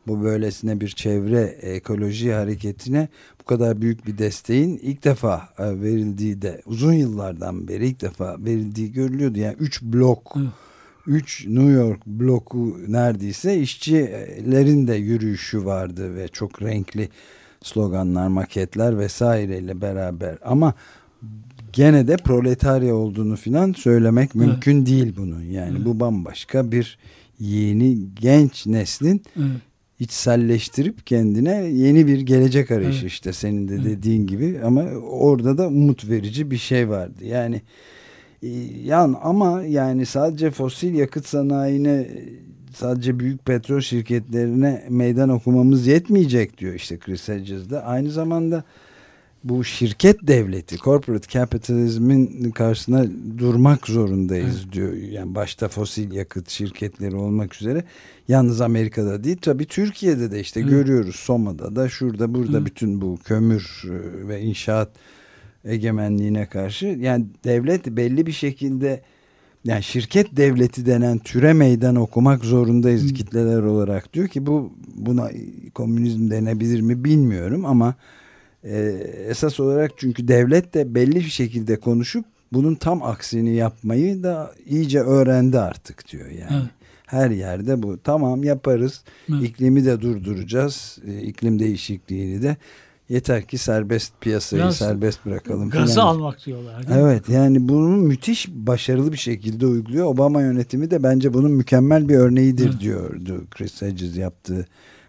bu 0.07 0.23
böylesine 0.23 0.81
bir 0.81 0.89
çevre 0.89 1.41
ekoloji 1.61 2.33
hareketine 2.33 3.07
bu 3.41 3.45
kadar 3.45 3.81
büyük 3.81 4.07
bir 4.07 4.17
desteğin 4.17 4.77
ilk 4.77 5.03
defa 5.03 5.49
e, 5.59 5.81
verildiği 5.81 6.41
de 6.41 6.61
uzun 6.65 6.93
yıllardan 6.93 7.67
beri 7.67 7.87
ilk 7.87 8.01
defa 8.01 8.35
verildiği 8.39 8.91
görülüyordu. 8.91 9.39
Yani 9.39 9.55
3 9.59 9.81
blok 9.81 10.33
Evet. 10.37 10.49
3 11.07 11.45
New 11.47 11.71
York 11.71 12.05
bloku 12.07 12.77
neredeyse 12.87 13.59
işçilerin 13.59 14.87
de 14.87 14.95
yürüyüşü 14.95 15.65
vardı 15.65 16.15
ve 16.15 16.27
çok 16.27 16.61
renkli 16.61 17.09
sloganlar, 17.63 18.27
maketler 18.27 18.99
vesaireyle 18.99 19.81
beraber 19.81 20.37
ama 20.45 20.73
gene 21.73 22.07
de 22.07 22.17
proletarya 22.17 22.95
olduğunu 22.95 23.35
filan 23.35 23.73
söylemek 23.73 24.35
mümkün 24.35 24.85
değil 24.85 25.13
bunun. 25.17 25.43
Yani 25.43 25.75
Evet. 25.75 25.85
bu 25.85 25.99
bambaşka 25.99 26.71
bir 26.71 26.97
yeni 27.39 28.15
genç 28.15 28.67
neslin 28.67 29.23
Evet. 29.37 29.61
İçselleştirip 30.01 31.07
kendine 31.07 31.55
yeni 31.63 32.07
bir 32.07 32.19
gelecek 32.21 32.71
arayışı 32.71 33.01
Evet. 33.01 33.11
işte 33.11 33.33
senin 33.33 33.67
de 33.67 33.73
Evet. 33.75 33.85
dediğin 33.85 34.27
gibi 34.27 34.59
ama 34.65 34.83
orada 35.11 35.57
da 35.57 35.67
umut 35.67 36.09
verici 36.09 36.51
bir 36.51 36.57
şey 36.57 36.89
vardı. 36.89 37.25
Yani 37.25 37.61
e, 38.43 38.47
yan 38.85 39.15
ama 39.23 39.63
yani 39.63 40.05
sadece 40.05 40.51
fosil 40.51 40.93
yakıt 40.93 41.25
sanayine 41.27 42.07
sadece 42.75 43.19
büyük 43.19 43.45
petrol 43.45 43.79
şirketlerine 43.81 44.83
meydan 44.89 45.29
okumamız 45.29 45.87
yetmeyecek 45.87 46.57
diyor 46.57 46.73
işte 46.73 46.99
Chris 46.99 47.27
Hedges 47.27 47.69
de. 47.69 47.79
Aynı 47.81 48.11
zamanda 48.11 48.63
bu 49.43 49.63
şirket 49.63 50.27
devleti, 50.27 50.77
corporate 50.77 51.39
kapitalizmin 51.39 52.51
karşısına 52.51 53.05
durmak 53.37 53.87
zorundayız 53.87 54.71
diyor. 54.71 54.93
Yani 54.93 55.35
başta 55.35 55.67
fosil 55.67 56.11
yakıt 56.11 56.49
şirketleri 56.49 57.15
olmak 57.15 57.55
üzere. 57.55 57.83
Yalnız 58.27 58.61
Amerika'da 58.61 59.23
değil 59.23 59.37
tabii 59.41 59.65
Türkiye'de 59.65 60.31
de 60.31 60.39
işte 60.39 60.59
Evet. 60.59 60.69
görüyoruz 60.69 61.15
Soma'da 61.15 61.75
da 61.75 61.89
şurada 61.89 62.33
burada 62.33 62.57
Evet. 62.57 62.65
bütün 62.65 63.01
bu 63.01 63.17
kömür 63.23 63.83
e, 63.85 64.27
ve 64.27 64.41
inşaat 64.41 64.89
egemenliğine 65.65 66.45
karşı 66.45 66.85
yani 66.85 67.25
devlet 67.43 67.87
belli 67.87 68.25
bir 68.25 68.31
şekilde 68.31 69.01
yani 69.63 69.83
şirket 69.83 70.37
devleti 70.37 70.85
denen 70.85 71.17
türe 71.17 71.53
meydan 71.53 71.95
okumak 71.95 72.45
zorundayız 72.45 73.09
Hı. 73.09 73.13
kitleler 73.13 73.61
olarak 73.61 74.13
diyor 74.13 74.27
ki 74.27 74.45
bu 74.45 74.73
buna 74.95 75.29
komünizm 75.73 76.31
denebilir 76.31 76.81
mi 76.81 77.03
bilmiyorum 77.03 77.65
ama 77.65 77.95
e, 78.63 78.77
esas 79.29 79.59
olarak 79.59 79.91
çünkü 79.97 80.27
devlet 80.27 80.73
de 80.73 80.95
belli 80.95 81.15
bir 81.15 81.21
şekilde 81.29 81.79
konuşup 81.79 82.25
bunun 82.53 82.75
tam 82.75 83.03
aksini 83.03 83.55
yapmayı 83.55 84.23
da 84.23 84.51
iyice 84.65 84.99
öğrendi 84.99 85.59
artık 85.59 86.11
diyor 86.11 86.27
yani. 86.29 86.51
Evet. 86.53 86.69
Her 87.07 87.29
yerde 87.31 87.83
bu. 87.83 87.97
Tamam 88.03 88.43
yaparız. 88.43 89.03
Evet. 89.31 89.43
İklimi 89.43 89.85
de 89.85 90.01
durduracağız. 90.01 90.97
E, 91.07 91.21
iklim 91.21 91.59
değişikliğini 91.59 92.41
de. 92.41 92.57
Yeter 93.09 93.43
ki 93.47 93.57
serbest 93.57 94.13
piyasayı 94.21 94.61
Biraz 94.63 94.75
serbest 94.77 95.25
bırakalım. 95.25 95.69
Gazı 95.69 95.93
filan. 95.93 96.05
almak 96.07 96.45
diyorlar. 96.45 96.77
mi? 96.79 96.85
Evet 96.97 97.29
yani 97.29 97.69
bunu 97.69 97.87
müthiş 97.97 98.47
başarılı 98.49 99.11
bir 99.11 99.17
şekilde 99.17 99.65
uyguluyor. 99.65 100.05
Obama 100.05 100.41
yönetimi 100.41 100.91
de 100.91 101.03
bence 101.03 101.33
bunun 101.33 101.51
mükemmel 101.51 102.09
bir 102.09 102.15
örneğidir 102.15 102.69
Evet. 102.69 102.79
diyordu 102.81 103.43
Chris 103.51 103.81
Hedges 103.81 104.17
yaptığı 104.17 104.65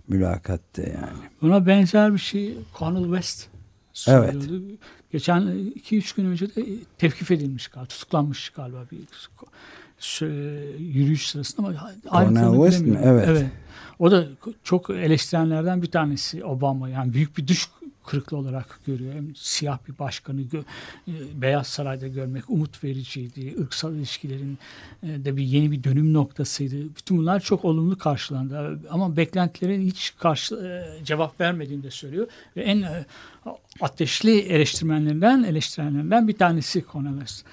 mülakatte 0.09 0.83
yani. 0.83 1.19
Buna 1.43 1.67
benzer 1.67 2.13
bir 2.13 2.19
şey 2.19 2.55
Cornel 2.79 3.05
West 3.05 3.47
söylüyordu. 3.93 4.63
Geçen 5.13 5.43
2-3 5.43 6.17
gün 6.17 6.25
önce 6.25 6.55
de 6.55 6.65
tevkif 6.99 7.31
edilmiş 7.31 7.69
galiba, 7.69 7.89
tutuklanmış 7.89 8.51
galiba 8.51 8.85
bir 8.93 8.99
yürüyüş 10.79 11.31
sırasında 11.31 11.67
ama 11.67 11.93
Cornel 12.11 12.53
West 12.53 12.81
mi? 12.81 12.87
bilemiyorum. 12.87 13.25
Evet. 13.29 13.47
O 13.99 14.11
da 14.11 14.27
çok 14.65 14.91
eleştirenlerden 14.91 15.83
bir 15.83 15.91
tanesi 15.91 16.45
Obama. 16.45 16.89
Yani 16.89 17.15
büyük 17.15 17.39
bir 17.39 17.47
düş 17.47 17.69
kırıklığı 18.07 18.37
olarak 18.37 18.81
görüyor. 18.87 19.15
Hem 19.15 19.37
siyah 19.37 19.79
bir 19.89 19.99
başkanı 19.99 20.41
gö- 20.41 20.65
e, 21.09 21.43
Beyaz 21.43 21.67
Saray'da 21.67 22.09
görmek 22.09 22.51
umut 22.51 22.85
vericiydi. 22.85 23.41
Irksal 23.41 23.95
ilişkilerin 23.95 24.59
e, 25.03 25.25
de 25.25 25.37
bir 25.37 25.43
yeni 25.43 25.71
bir 25.71 25.85
dönüm 25.85 26.13
noktasıydı. 26.13 26.97
Bütün 26.97 27.19
bunlar 27.19 27.41
çok 27.41 27.65
olumlu 27.65 27.99
karşılandı. 27.99 28.81
Ama 28.91 29.17
beklentilerin 29.17 29.87
hiç 29.87 30.15
karşı 30.19 30.55
e, 30.55 31.05
cevap 31.05 31.41
vermediğini 31.41 31.83
de 31.83 31.91
söylüyor. 31.91 32.27
Ve 32.57 32.63
en 32.63 33.07
ateşli 33.81 34.39
eleştirmenlerinden 34.39 35.43
eleştirenlerinden 35.43 36.29
bir 36.29 36.39
tanesi 36.39 36.85
Cornel 36.93 37.13
West. 37.13 37.45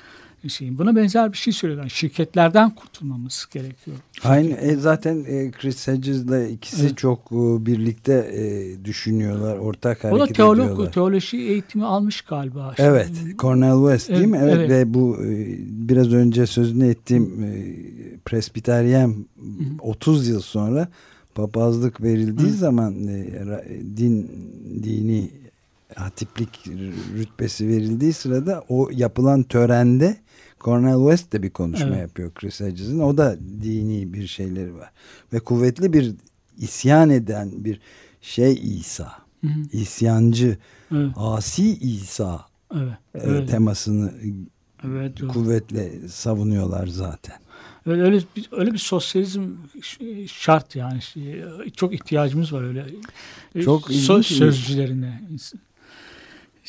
Şeyin. 0.48 0.78
Buna 0.78 0.96
benzer 0.96 1.32
bir 1.34 1.38
şey 1.38 1.54
söylüyorlar. 1.54 1.90
Şirketlerden 1.90 2.76
kurtulmamız 2.76 3.48
gerekiyor. 3.54 3.98
Aynı 4.24 4.50
e, 4.54 4.76
zaten 4.76 5.26
e, 5.28 5.52
Chris 5.52 5.88
Hedges'la 5.88 6.44
ikisi 6.44 6.82
Evet. 6.86 6.98
çok 6.98 7.20
e, 7.32 7.66
birlikte 7.66 8.14
e, 8.14 8.86
düşünüyorlar, 8.86 9.58
ortak 9.58 10.06
O 10.06 10.08
da 10.08 10.12
hareket 10.12 10.36
teolog, 10.36 10.60
ediyorlar. 10.66 10.92
teoloji 10.92 11.38
eğitimi 11.38 11.86
almış 11.86 12.22
galiba. 12.22 12.74
Evet, 12.78 13.10
Cornel 13.40 13.76
West 13.92 14.10
değil 14.10 14.20
Evet, 14.20 14.30
mi? 14.32 14.38
Evet, 14.42 14.56
evet. 14.58 14.70
ve 14.70 14.94
bu 14.94 15.18
e, 15.26 15.58
biraz 15.90 16.14
önce 16.14 16.46
sözünü 16.48 16.88
ettiğim 16.88 17.44
e, 17.44 17.76
presbiteryen 18.26 19.16
30 19.80 20.28
yıl 20.28 20.42
sonra 20.42 20.88
papazlık 21.36 22.02
verildiği 22.04 22.50
Hı. 22.50 22.54
zaman 22.54 23.08
e, 23.08 23.26
din 23.98 24.32
dini 24.84 25.32
hatiplik 25.96 26.68
rütbesi 27.18 27.68
verildiği 27.68 28.14
sırada 28.14 28.64
o 28.70 28.90
yapılan 28.94 29.44
törende 29.44 30.18
Cornel 30.60 30.98
West 30.98 31.34
de 31.34 31.44
bir 31.44 31.50
konuşma 31.50 31.88
Evet. 31.88 32.00
yapıyor 32.02 32.32
Chris 32.34 32.60
Hedges'in. 32.60 33.00
O 33.00 33.18
da 33.18 33.38
dini 33.64 34.14
bir 34.14 34.28
şeyleri 34.28 34.76
var. 34.76 34.92
Ve 35.34 35.40
kuvvetli 35.40 35.94
bir 35.94 36.12
isyan 36.58 37.10
eden 37.10 37.52
bir 37.66 37.80
şey 38.22 38.78
İsa. 38.78 39.12
Hı 39.42 39.48
hı. 39.48 39.60
İsyancı, 39.72 40.58
Evet, 40.92 41.12
asi 41.16 41.78
İsa 41.78 42.46
evet, 42.76 42.94
evet, 43.14 43.50
temasını 43.50 44.14
evet, 44.86 45.20
kuvvetle 45.34 46.08
savunuyorlar 46.08 46.88
zaten. 46.88 47.36
öyle, 47.86 48.02
öyle, 48.02 48.20
bir, 48.36 48.50
öyle 48.52 48.74
bir 48.74 48.78
sosyalizm 48.78 49.50
şart 50.28 50.76
yani. 50.76 51.02
Şey, 51.02 51.44
Çok 51.76 51.94
ihtiyacımız 51.94 52.54
var 52.54 52.62
öyle. 52.64 52.86
Çok 53.64 53.90
ilginç. 53.92 54.26
sözcülerine. 54.26 55.22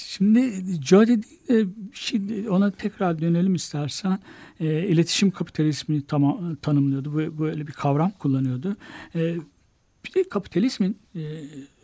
Şimdi 0.06 0.40
dediğinde 0.80 1.66
şimdi 1.94 2.50
ona 2.50 2.70
tekrar 2.70 3.20
dönelim 3.20 3.54
istersen. 3.54 4.18
E, 4.60 4.86
iletişim 4.88 5.30
kapitalizmini 5.30 6.06
tamam, 6.06 6.54
tanımlıyordu. 6.54 7.12
Bu- 7.14 7.38
Böyle 7.38 7.66
bir 7.66 7.72
kavram 7.72 8.10
kullanıyordu. 8.10 8.76
E, 9.14 9.36
bir 10.04 10.14
de 10.14 10.28
kapitalizmin 10.28 10.98
e, 11.16 11.20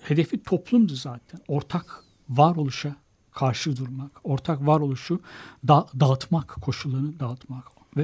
hedefi 0.03 0.43
toplumdu 0.43 0.95
zaten. 0.95 1.41
Ortak 1.49 2.05
varoluşa 2.29 2.97
karşı 3.33 3.77
durmak, 3.77 4.11
ortak 4.25 4.67
varoluşu 4.67 5.21
da, 5.69 5.87
dağıtmak, 6.01 6.49
koşullarını 6.49 7.21
dağıtmak 7.21 7.65
ve 7.97 8.03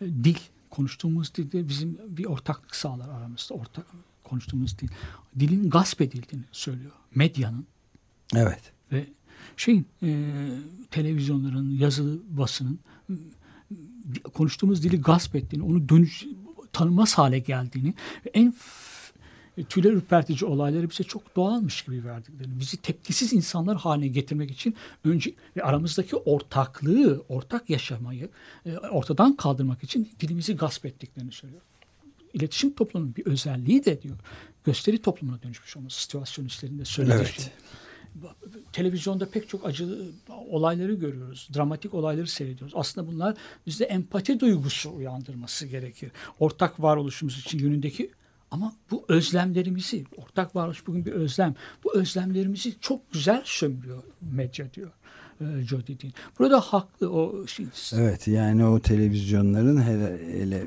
e, 0.00 0.06
dil, 0.06 0.36
konuştuğumuz 0.70 1.34
dilde 1.34 1.68
bizim 1.68 1.98
bir 2.08 2.24
ortaklık 2.24 2.76
sağlar 2.76 3.08
aramızda. 3.08 3.54
Ortak 3.54 3.86
konuştuğumuz 4.24 4.78
dil. 4.78 4.88
Dilin 5.40 5.70
gasp 5.70 6.00
edildiğini 6.00 6.44
söylüyor. 6.52 6.92
Medyanın 7.14 7.66
Evet. 8.34 8.72
ve 8.92 9.06
şeyin 9.56 9.86
e, 10.02 10.26
televizyonların, 10.90 11.78
yazılı 11.78 12.20
basının 12.30 12.78
konuştuğumuz 14.34 14.82
dili 14.82 15.00
gasp 15.00 15.36
ettiğini, 15.36 15.62
onu 15.62 15.88
dönüş 15.88 16.26
tanınmaz 16.72 17.14
hale 17.14 17.38
geldiğini 17.38 17.94
en 18.34 18.54
tüyler 19.68 19.92
ürpertici 19.92 20.50
olayları 20.50 20.90
bize 20.90 21.04
çok 21.04 21.36
doğalmış 21.36 21.82
gibi 21.82 22.04
verdiklerini, 22.04 22.60
bizi 22.60 22.76
tepkisiz 22.76 23.32
insanlar 23.32 23.76
haline 23.76 24.08
getirmek 24.08 24.50
için 24.50 24.74
önce 25.04 25.34
ve 25.56 25.62
aramızdaki 25.62 26.16
ortaklığı, 26.16 27.24
ortak 27.28 27.70
yaşamayı 27.70 28.28
e, 28.66 28.78
ortadan 28.78 29.36
kaldırmak 29.36 29.84
için 29.84 30.10
dilimizi 30.20 30.56
gasp 30.56 30.86
ettiklerini 30.86 31.32
söylüyor. 31.32 31.62
İletişim 32.34 32.72
toplumunun 32.72 33.16
bir 33.16 33.26
özelliği 33.26 33.84
de 33.84 34.02
diyor 34.02 34.16
gösteri 34.64 35.02
toplumuna 35.02 35.42
dönüşmüş 35.42 35.76
olması 35.76 36.02
situasyonistlerin 36.02 36.78
de 36.78 36.84
söylediği 36.84 37.18
Evet. 37.18 37.40
şey 37.40 37.44
televizyonda 38.72 39.28
pek 39.30 39.48
çok 39.48 39.66
acı 39.66 39.98
olayları 40.48 40.94
görüyoruz. 40.94 41.48
Dramatik 41.56 41.94
olayları 41.94 42.26
seyrediyoruz. 42.26 42.74
Aslında 42.76 43.06
bunlar 43.12 43.34
bizde 43.66 43.84
empati 43.84 44.40
duygusu 44.40 44.94
uyandırması 44.96 45.66
gerekir. 45.66 46.12
Ortak 46.40 46.82
varoluşumuz 46.82 47.38
için 47.38 47.58
yönündeki 47.58 48.10
ama 48.50 48.72
bu 48.90 49.04
özlemlerimizi, 49.08 50.04
ortak 50.16 50.56
varoluş 50.56 50.86
bugün 50.86 51.04
bir 51.06 51.12
özlem. 51.12 51.54
Bu 51.84 51.96
özlemlerimizi 51.96 52.74
çok 52.80 53.12
güzel 53.12 53.42
sömürüyor 53.44 54.02
medya 54.20 54.72
diyor. 54.74 54.90
e, 55.40 55.62
Joe 55.62 55.86
Didin. 55.86 56.12
Burada 56.38 56.60
haklı 56.60 57.12
o 57.12 57.46
şey. 57.46 57.66
Evet 57.94 58.28
yani 58.28 58.64
o 58.64 58.80
televizyonların 58.80 59.82
hele, 59.82 60.38
hele 60.40 60.66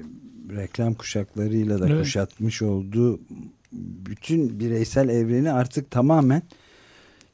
reklam 0.56 0.94
kuşaklarıyla 0.94 1.80
da 1.82 1.90
Evet. 1.90 2.04
kuşatmış 2.04 2.62
olduğu 2.62 3.20
bütün 3.72 4.60
bireysel 4.60 5.10
evreni 5.10 5.52
artık 5.52 5.92
tamamen 5.92 6.42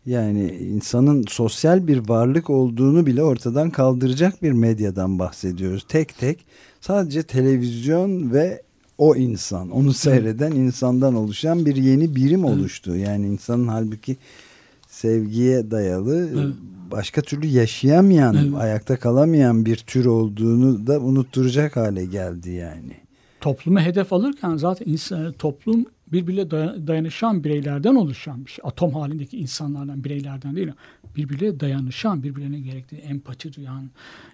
yani 0.06 0.52
insanın 0.52 1.26
sosyal 1.28 1.88
bir 1.88 2.10
varlık 2.10 2.50
olduğunu 2.50 3.06
bile 3.06 3.24
ortadan 3.24 3.70
kaldıracak 3.70 4.44
bir 4.44 4.52
medyadan 4.52 5.20
bahsediyoruz. 5.20 5.86
Tek 5.88 6.18
tek 6.18 6.40
sadece 6.82 7.24
televizyon 7.24 8.34
ve 8.34 8.62
o 8.98 9.16
insan, 9.16 9.72
onu 9.72 9.94
seyreden 9.94 10.52
insandan 10.52 11.16
oluşan 11.16 11.66
bir 11.66 11.76
yeni 11.76 12.16
birim 12.16 12.46
oluştu. 12.46 12.96
Yani 12.96 13.28
insanın 13.28 13.68
halbuki 13.68 14.18
sevgiye 14.88 15.72
dayalı 15.72 16.30
Evet. 16.36 16.56
başka 16.92 17.22
türlü 17.22 17.48
yaşayamayan, 17.48 18.36
Evet. 18.36 18.54
ayakta 18.58 19.00
kalamayan 19.00 19.66
bir 19.66 19.76
tür 19.78 20.06
olduğunu 20.06 20.88
da 20.88 21.00
unutturacak 21.00 21.76
hale 21.76 22.06
geldi 22.06 22.52
yani. 22.52 22.94
toplumu 23.42 23.80
hedef 23.80 24.14
alırken 24.14 24.58
zaten 24.58 24.86
insan, 24.92 25.32
toplum 25.32 25.86
birbiriyle 26.12 26.52
daya- 26.52 26.88
dayanışan 26.88 27.44
bireylerden 27.44 27.96
oluşan 27.96 28.46
bir 28.46 28.52
şey. 28.52 28.60
Atom 28.68 28.94
halindeki 28.94 29.38
insanlardan, 29.38 30.04
bireylerden 30.04 30.56
değil. 30.56 30.72
Birbiriyle 31.16 31.60
dayanışan, 31.60 32.24
birbirlerine 32.24 32.60
gerektiği 32.60 32.96
empati 33.02 33.54
duyan, 33.54 33.90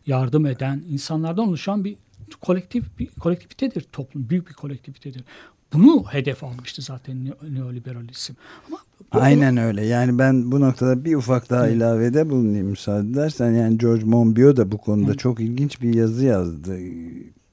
yardım 0.07 0.45
eden 0.45 0.84
insanlardan 0.89 1.47
oluşan 1.47 1.84
bir 1.86 1.95
kolektif 2.41 2.99
bir 2.99 3.07
kolektivitedir 3.07 3.82
toplum. 3.91 4.30
Büyük 4.30 4.49
bir 4.49 4.53
kolektivitedir. 4.53 5.23
Bunu 5.73 6.03
hedef 6.09 6.43
almıştı 6.43 6.82
zaten 6.82 7.25
ne- 7.25 7.59
neoliberalizm. 7.59 8.34
Ama 8.67 8.78
bu- 9.13 9.19
Aynen 9.21 9.57
öyle. 9.57 9.86
Yani 9.86 10.19
ben 10.19 10.51
bu 10.51 10.61
noktada 10.61 11.05
bir 11.05 11.15
ufak 11.15 11.49
daha 11.49 11.67
Evet. 11.67 11.78
ilavede 11.78 12.30
bulunayım 12.30 12.67
müsaade 12.67 13.09
edersen. 13.09 13.51
Yani 13.51 13.78
George 13.78 14.03
Monbiot 14.05 14.57
da 14.57 14.71
bu 14.71 14.78
konuda 14.78 15.11
Hı. 15.11 15.17
çok 15.17 15.39
ilginç 15.39 15.82
bir 15.82 15.93
yazı 15.93 16.25
yazdı. 16.25 16.78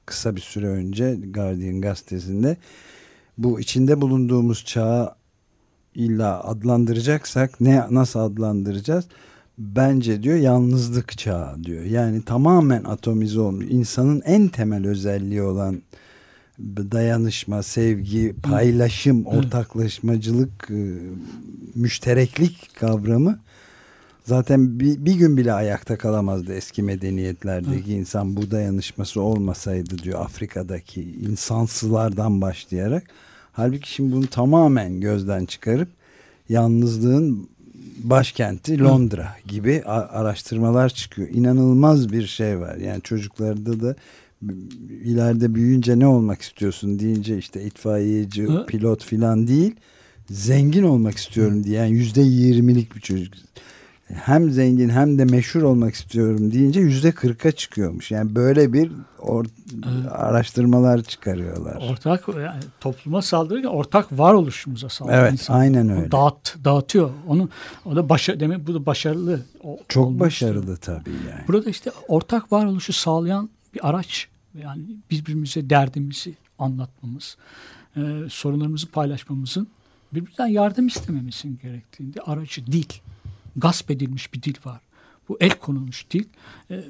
Kısa 0.05 0.35
bir 0.35 0.41
süre 0.41 0.67
önce 0.67 1.15
Guardian 1.33 1.81
gazetesinde. 1.81 2.57
Bu 3.37 3.59
içinde 3.59 4.01
bulunduğumuz 4.01 4.65
çağı 4.65 5.15
illa 5.95 6.43
adlandıracaksak 6.43 7.61
ne 7.61 7.87
nasıl 7.91 8.19
adlandıracağız? 8.19 9.05
Bence 9.57 10.23
diyor 10.23 10.37
yalnızlık 10.37 11.17
çağı 11.17 11.63
diyor. 11.63 11.83
Yani 11.83 12.21
tamamen 12.21 12.83
atomize 12.83 13.39
olmuş. 13.39 13.65
İnsanın 13.69 14.21
en 14.25 14.47
temel 14.47 14.87
özelliği 14.87 15.41
olan 15.41 15.81
dayanışma, 16.59 17.63
sevgi, 17.63 18.35
paylaşım, 18.43 19.25
ortaklaşmacılık, 19.25 20.71
e, 20.71 20.99
müştereklik 21.75 22.75
kavramı 22.75 23.39
zaten 24.25 24.79
bir, 24.79 25.05
bir 25.05 25.13
gün 25.13 25.37
bile 25.37 25.53
ayakta 25.53 25.97
kalamazdı 25.97 26.53
eski 26.53 26.83
medeniyetlerdeki 26.83 27.93
insan 27.93 28.37
bu 28.37 28.51
dayanışması 28.51 29.21
olmasaydı 29.21 29.97
diyor 29.97 30.21
Afrika'daki 30.21 31.01
insansılardan 31.01 32.41
başlayarak. 32.41 33.03
Halbuki 33.51 33.91
şimdi 33.93 34.15
bunu 34.15 34.27
tamamen 34.27 35.01
gözden 35.01 35.45
çıkarıp 35.45 35.89
yalnızlığın 36.49 37.49
başkenti 38.03 38.79
Londra 38.79 39.35
gibi 39.47 39.83
a- 39.85 40.19
araştırmalar 40.19 40.89
çıkıyor. 40.89 41.27
İnanılmaz 41.29 42.11
bir 42.11 42.27
şey 42.27 42.59
var. 42.59 42.75
Yani 42.75 43.01
çocuklarda 43.01 43.81
da 43.81 43.95
ileride 45.03 45.55
büyüyünce 45.55 45.99
ne 45.99 46.07
olmak 46.07 46.41
istiyorsun 46.41 46.99
deyince 46.99 47.37
işte 47.37 47.63
itfaiyeci, 47.63 48.43
Hı? 48.43 48.65
pilot 48.65 49.03
filan 49.03 49.47
değil 49.47 49.75
zengin 50.29 50.83
olmak 50.83 51.17
istiyorum 51.17 51.63
diyen 51.63 51.85
yüzde 51.85 52.21
yirmilik 52.21 52.95
bir 52.95 53.01
çocuk. 53.01 53.33
Hem 54.13 54.51
zengin 54.51 54.89
hem 54.89 55.17
de 55.19 55.25
meşhur 55.25 55.61
olmak 55.61 55.93
istiyorum 55.95 56.51
deyince 56.51 56.79
yüzde 56.79 57.11
kırka 57.11 57.51
çıkıyormuş. 57.51 58.11
Yani 58.11 58.35
böyle 58.35 58.73
bir 58.73 58.91
or- 59.19 59.47
Evet. 59.73 60.11
araştırmalar 60.11 61.01
çıkarıyorlar. 61.01 61.75
Ortak 61.91 62.27
yani 62.27 62.59
topluma 62.79 63.21
saldırırken 63.21 63.69
ortak 63.69 64.19
varoluşumuza 64.19 64.89
saldırıyor. 64.89 65.21
Evet, 65.21 65.31
insan. 65.31 65.59
aynen 65.59 65.89
öyle. 65.89 66.11
Dağıt, 66.11 66.55
dağıtıyor. 66.65 67.09
Onu 67.27 67.49
o 67.85 67.95
da 67.95 68.09
başa 68.09 68.39
demek 68.39 68.67
bu 68.67 68.73
da 68.73 68.85
başarılı. 68.85 69.41
o- 69.63 69.79
Çok 69.87 70.19
başarılı 70.19 70.77
tabii 70.77 71.09
yani. 71.09 71.47
Burada 71.47 71.69
işte 71.69 71.91
ortak 72.07 72.51
varoluşu 72.51 72.93
sağlayan 72.93 73.49
bir 73.73 73.89
araç. 73.89 74.27
Yani 74.63 74.81
birbirimize 75.11 75.69
derdimizi 75.69 76.33
anlatmamız, 76.59 77.37
e, 77.97 78.01
sorunlarımızı 78.29 78.87
paylaşmamızın 78.91 79.67
birbirinden 80.13 80.47
yardım 80.47 80.87
istememizin 80.87 81.59
gerektiğinde 81.63 82.21
aracı 82.21 82.65
dil. 82.67 82.85
Gasp 83.55 83.91
edilmiş 83.91 84.33
bir 84.33 84.41
dil 84.41 84.55
var. 84.65 84.81
Bu 85.29 85.37
el 85.39 85.59
konulmuş 85.59 86.05
dil. 86.11 86.25
e, 86.71 86.83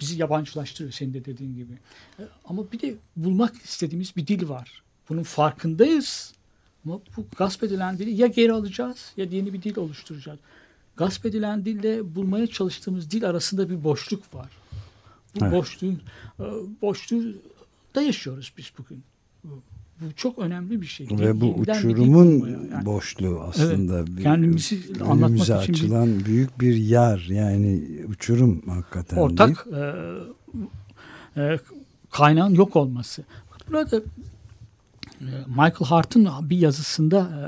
bizi 0.00 0.20
yabancılaştırıyor 0.20 0.92
senin 0.92 1.14
de 1.14 1.24
dediğin 1.24 1.56
gibi. 1.56 1.72
E, 2.18 2.22
ama 2.44 2.72
bir 2.72 2.80
de 2.80 2.94
bulmak 3.16 3.56
istediğimiz 3.56 4.16
bir 4.16 4.26
dil 4.26 4.48
var. 4.48 4.82
Bunun 5.08 5.22
farkındayız. 5.22 6.32
Ama 6.86 7.00
bu 7.16 7.26
gasp 7.36 7.62
edilen 7.64 7.98
dili 7.98 8.10
ya 8.10 8.26
geri 8.26 8.52
alacağız 8.52 9.12
ya 9.16 9.24
yeni 9.30 9.52
bir 9.52 9.62
dil 9.62 9.76
oluşturacağız. 9.76 10.38
Gasp 10.96 11.26
edilen 11.26 11.64
dille 11.64 12.14
bulmaya 12.14 12.46
çalıştığımız 12.46 13.10
dil 13.10 13.28
arasında 13.28 13.70
bir 13.70 13.84
boşluk 13.84 14.34
var. 14.34 14.48
Bu 15.34 15.44
Evet. 15.44 15.52
boşluğun 15.52 16.02
e, 16.40 16.44
boşluğu 16.82 17.34
da 17.94 18.02
yaşıyoruz 18.02 18.52
biz 18.58 18.72
bugün. 18.78 19.02
Bu, 20.02 20.12
çok 20.16 20.38
önemli 20.38 20.80
bir 20.80 20.86
şey. 20.86 21.06
Ve 21.10 21.40
bu 21.40 21.44
Yeniden 21.44 21.74
bir 21.74 21.88
uçurumun 21.88 22.48
yani 22.72 22.86
boşluğu 22.86 23.40
aslında 23.40 24.06
bir- 24.06 24.22
kendimizi 24.22 24.80
anlatmak 25.08 25.38
için 25.40 25.54
bir- 25.54 25.72
açılan 25.72 26.24
büyük 26.24 26.60
bir 26.60 26.74
yar 26.76 27.26
yani 27.30 27.82
uçurum 28.08 28.62
hakikaten 28.68 29.16
ortak 29.16 29.66
e, 31.36 31.40
e, 31.42 31.58
kaynağın 32.10 32.54
yok 32.54 32.76
olması. 32.76 33.24
Burada 33.70 33.96
e, 35.20 35.26
Michael 35.48 35.72
Hart'ın 35.88 36.28
bir 36.42 36.58
yazısında 36.58 37.18
e, 37.20 37.46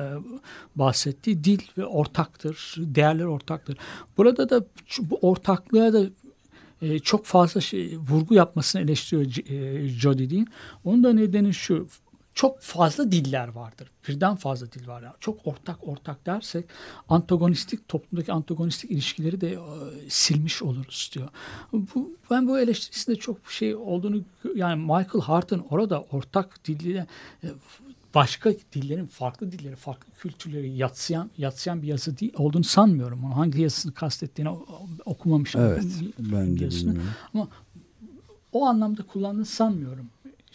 bahsettiği 0.78 1.44
dil 1.44 1.60
ve 1.78 1.84
ortaktır, 1.86 2.74
değerler 2.78 3.24
ortaktır. 3.24 3.76
Burada 4.16 4.50
da 4.50 4.64
bu 5.00 5.18
ortaklığa 5.22 5.92
da 5.92 6.04
e, 6.82 6.98
çok 6.98 7.24
fazla 7.26 7.60
şey, 7.60 7.98
vurgu 8.10 8.34
yapmasını 8.34 8.82
eleştiriyor 8.82 9.24
Jody 9.88 10.30
Dean. 10.30 10.46
Onun 10.84 11.04
da 11.04 11.12
nedeni 11.12 11.54
şu, 11.54 11.86
çok 12.34 12.60
fazla 12.60 13.12
diller 13.12 13.48
vardır. 13.48 13.90
Birden 14.08 14.36
fazla 14.36 14.72
dil 14.72 14.88
var. 14.88 15.02
Yani 15.02 15.14
çok 15.20 15.46
ortak 15.46 15.88
ortak 15.88 16.26
dersek 16.26 16.64
antagonistik 17.08 17.88
toplumdaki 17.88 18.32
antagonistik 18.32 18.90
ilişkileri 18.90 19.40
de 19.40 19.52
e, 19.52 19.58
silmiş 20.08 20.62
oluruz 20.62 21.10
diyor. 21.14 21.28
Bu, 21.72 22.16
ben 22.30 22.48
bu 22.48 22.58
eleştirisinde 22.58 23.16
çok 23.16 23.50
şey 23.50 23.74
olduğunu 23.74 24.22
yani 24.54 24.80
Michael 24.80 25.22
Hart'ın 25.22 25.64
orada 25.70 26.02
ortak 26.02 26.64
diliyle 26.64 27.06
e, 27.44 27.48
başka 28.14 28.52
dillerin 28.72 29.06
farklı 29.06 29.52
dilleri, 29.52 29.76
farklı 29.76 30.12
kültürleri 30.12 30.70
yatsıyan 30.70 31.30
yatsıyan 31.38 31.82
bir 31.82 31.86
yazı 31.86 32.18
değil, 32.18 32.32
olduğunu 32.36 32.64
sanmıyorum. 32.64 33.24
Onu 33.24 33.36
hangi 33.36 33.62
yazısını 33.62 33.94
kastettiğini 33.94 34.50
okumamışım. 35.04 35.60
Evet 35.60 35.84
ben 36.18 36.58
de 36.58 36.64
yazısını. 36.64 36.90
bilmiyorum. 36.90 37.12
Ama 37.34 37.48
o 38.52 38.66
anlamda 38.66 39.02
kullandığını 39.02 39.46
sanmıyorum 39.46 40.10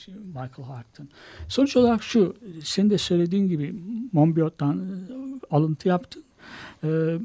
Michael 0.08 0.68
Hart'ın. 0.68 1.10
Sonuç 1.48 1.78
olarak 1.78 2.04
şu, 2.04 2.36
senin 2.64 2.90
de 2.90 2.98
söylediğin 2.98 3.48
gibi 3.48 3.76
Monbiot'tan 4.12 4.80
e, 4.80 5.56
alıntı 5.56 5.88
yaptın. 5.88 6.24
Ee, 6.84 7.20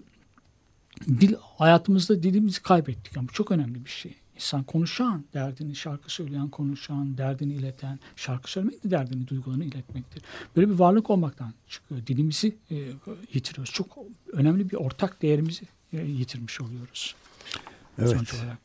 dil 1.09 1.35
hayatımızda 1.41 2.23
dilimizi 2.23 2.63
kaybettik 2.63 3.17
ama 3.17 3.29
bu 3.29 3.33
çok 3.33 3.51
önemli 3.51 3.85
bir 3.85 3.91
şey. 3.91 4.15
İnsan 4.35 4.63
konuşan, 4.63 5.25
derdini 5.35 5.77
şarkı 5.77 6.13
söyleyen, 6.13 6.49
konuşan, 6.49 7.19
derdini 7.19 7.53
ileten, 7.53 7.99
şarkı 8.17 8.51
söylemek 8.51 8.85
de 8.85 8.91
derdini, 8.91 9.29
duygularını 9.29 9.65
iletmektir. 9.65 10.23
Böyle 10.57 10.69
bir 10.69 10.75
varlık 10.75 11.11
olmaktan 11.11 11.53
çıkıyor. 11.69 12.07
Dilimizi 12.07 12.57
e, 12.71 12.77
yitiriyoruz. 13.33 13.73
Çok 13.73 13.99
önemli 14.33 14.71
bir 14.71 14.77
ortak 14.77 15.23
değerimizi 15.23 15.65
e, 15.93 15.97
yitirmiş 15.97 16.61
oluyoruz. 16.61 17.15
Evet. 17.99 18.11
Sonuç 18.11 18.35
olarak. 18.35 18.59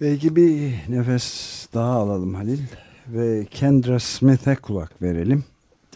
Belki 0.00 0.36
bir 0.36 0.72
nefes 0.88 1.68
daha 1.74 1.92
alalım 1.92 2.34
Halil 2.34 2.60
ve 3.08 3.46
Kendra 3.50 3.98
Smith'e 3.98 4.54
kulak 4.54 5.02
verelim. 5.02 5.44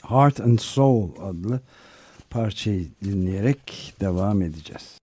Heart 0.03 0.41
and 0.41 0.59
Soul 0.59 1.11
adlı 1.23 1.61
parçayı 2.31 2.89
dinleyerek 3.05 3.95
devam 4.01 4.43
edeceğiz. 4.43 4.99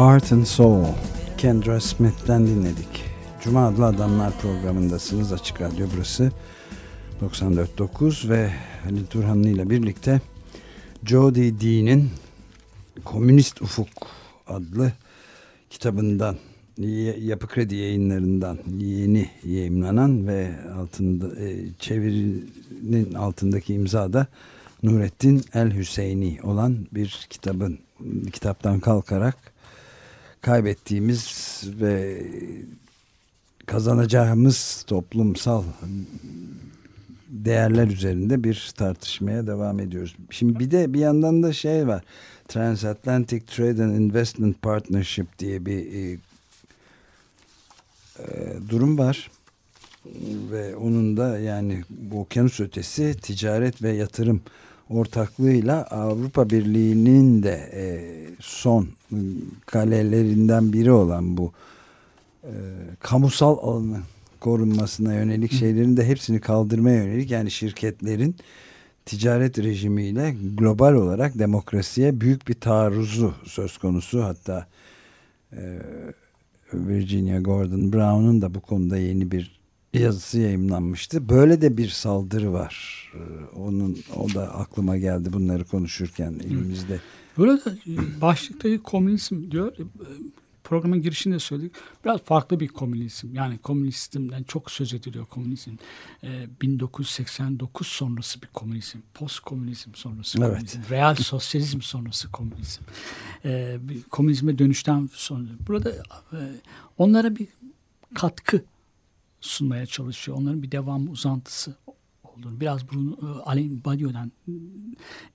Heart 0.00 0.32
and 0.32 0.44
Soul 0.44 0.84
Kendra 1.38 1.80
Smith'ten 1.80 2.46
dinledik. 2.46 3.04
Cuma 3.40 3.66
adlı 3.66 3.86
adamlar 3.86 4.32
programındasınız. 4.38 5.32
Açık 5.32 5.60
Radyo 5.60 5.86
burası 5.96 6.32
94.9 7.22 8.28
ve 8.28 8.50
Halil 8.84 9.06
Turhanlı 9.06 9.48
ile 9.48 9.70
birlikte 9.70 10.20
Jody 11.04 11.50
Dean'in 11.60 12.10
Komünist 13.04 13.62
Ufuk 13.62 13.88
adlı 14.46 14.92
kitabından 15.70 16.36
Yapı 17.18 17.46
Kredi 17.46 17.76
yayınlarından 17.76 18.58
yeni 18.78 19.30
yayınlanan 19.44 20.26
ve 20.26 20.50
altında 20.76 21.40
e, 21.40 21.56
çevirinin 21.78 23.14
altındaki 23.14 23.74
imza 23.74 24.12
da 24.12 24.26
Nurettin 24.82 25.44
El 25.54 25.74
Hüseyini 25.74 26.38
olan 26.42 26.86
bir 26.92 27.26
kitabın 27.30 27.78
kitaptan 28.32 28.80
kalkarak 28.80 29.59
kaybettiğimiz 30.42 31.62
ve 31.80 32.22
kazanacağımız 33.66 34.84
toplumsal 34.86 35.64
değerler 37.28 37.86
üzerinde 37.86 38.44
bir 38.44 38.72
tartışmaya 38.76 39.46
devam 39.46 39.80
ediyoruz. 39.80 40.16
Şimdi 40.30 40.58
bir 40.58 40.70
de 40.70 40.94
bir 40.94 40.98
yandan 40.98 41.42
da 41.42 41.52
şey 41.52 41.86
var. 41.86 42.04
Transatlantic 42.48 43.46
Trade 43.46 43.84
and 43.84 43.94
Investment 43.94 44.62
Partnership 44.62 45.38
diye 45.38 45.66
bir 45.66 45.92
e, 45.92 46.18
e, 48.18 48.56
durum 48.68 48.98
var. 48.98 49.30
Ve 50.50 50.76
onun 50.76 51.16
da 51.16 51.38
yani 51.38 51.84
bu 51.90 52.20
okyanus 52.20 52.60
ötesi 52.60 53.16
ticaret 53.22 53.82
ve 53.82 53.92
yatırım 53.92 54.42
ortaklığıyla 54.90 55.82
Avrupa 55.84 56.50
Birliği'nin 56.50 57.42
de 57.42 57.70
e, 57.74 57.82
son 58.40 58.88
kalelerinden 59.66 60.72
biri 60.72 60.92
olan 60.92 61.36
bu 61.36 61.52
e, 62.44 62.52
kamusal 63.00 63.58
alanın 63.58 64.02
korunmasına 64.40 65.14
yönelik 65.14 65.52
şeylerin 65.52 65.96
de 65.96 66.06
hepsini 66.06 66.40
kaldırmaya 66.40 67.04
yönelik 67.04 67.30
yani 67.30 67.50
şirketlerin 67.50 68.36
ticaret 69.06 69.58
rejimiyle 69.58 70.34
global 70.54 70.94
olarak 70.94 71.38
demokrasiye 71.38 72.20
büyük 72.20 72.48
bir 72.48 72.54
taarruzu 72.54 73.34
söz 73.44 73.78
konusu. 73.78 74.24
Hatta 74.24 74.66
e, 75.52 75.78
Virginia 76.74 77.40
Gordon 77.40 77.92
Brown'un 77.92 78.42
da 78.42 78.54
bu 78.54 78.60
konuda 78.60 78.98
yeni 78.98 79.30
bir 79.30 79.59
yazısı 79.94 80.38
yayınlanmıştı. 80.40 81.28
Böyle 81.28 81.60
de 81.60 81.76
bir 81.76 81.88
saldırı 81.88 82.52
var. 82.52 83.06
Ee, 83.14 83.56
Onun 83.56 83.98
o 84.16 84.34
da 84.34 84.54
aklıma 84.54 84.96
geldi 84.96 85.32
bunları 85.32 85.64
konuşurken 85.64 86.32
elimizde. 86.44 87.00
Burada 87.36 87.70
e, 87.70 88.20
başlıktaki 88.20 88.78
komünizm 88.78 89.50
diyor. 89.50 89.72
e, 89.78 89.82
Programın 90.64 91.02
girişinde 91.02 91.38
söyledik. 91.38 91.72
Biraz 92.04 92.20
farklı 92.20 92.60
bir 92.60 92.68
komünizm. 92.68 93.34
Yani 93.34 93.58
komünizmden 93.58 94.42
çok 94.42 94.70
söz 94.70 94.94
ediliyor 94.94 95.26
komünizm. 95.26 95.70
E, 96.24 96.46
1989 96.62 97.86
sonrası 97.86 98.42
bir 98.42 98.46
komünizm. 98.46 98.98
Post 99.14 99.40
komünizm 99.40 99.90
sonrası 99.94 100.38
Evet. 100.38 100.48
komünizm. 100.50 100.80
Real 100.90 101.14
sosyalizm 101.14 101.80
sonrası 101.80 102.30
komünizm. 102.32 102.82
E, 103.44 103.76
bir 103.80 104.02
komünizme 104.02 104.58
dönüşten 104.58 105.08
sonra. 105.12 105.48
Burada 105.68 105.90
e, 106.32 106.38
onlara 106.98 107.36
bir 107.36 107.48
katkı 108.14 108.64
sunmaya 109.40 109.86
çalışıyor. 109.86 110.36
Onların 110.36 110.62
bir 110.62 110.72
devam 110.72 111.10
uzantısı 111.10 111.76
olduğunu. 112.40 112.60
Biraz 112.60 112.92
Bruno, 112.92 113.12
e, 113.12 113.42
Alain 113.42 113.84
Badiou'dan 113.84 114.32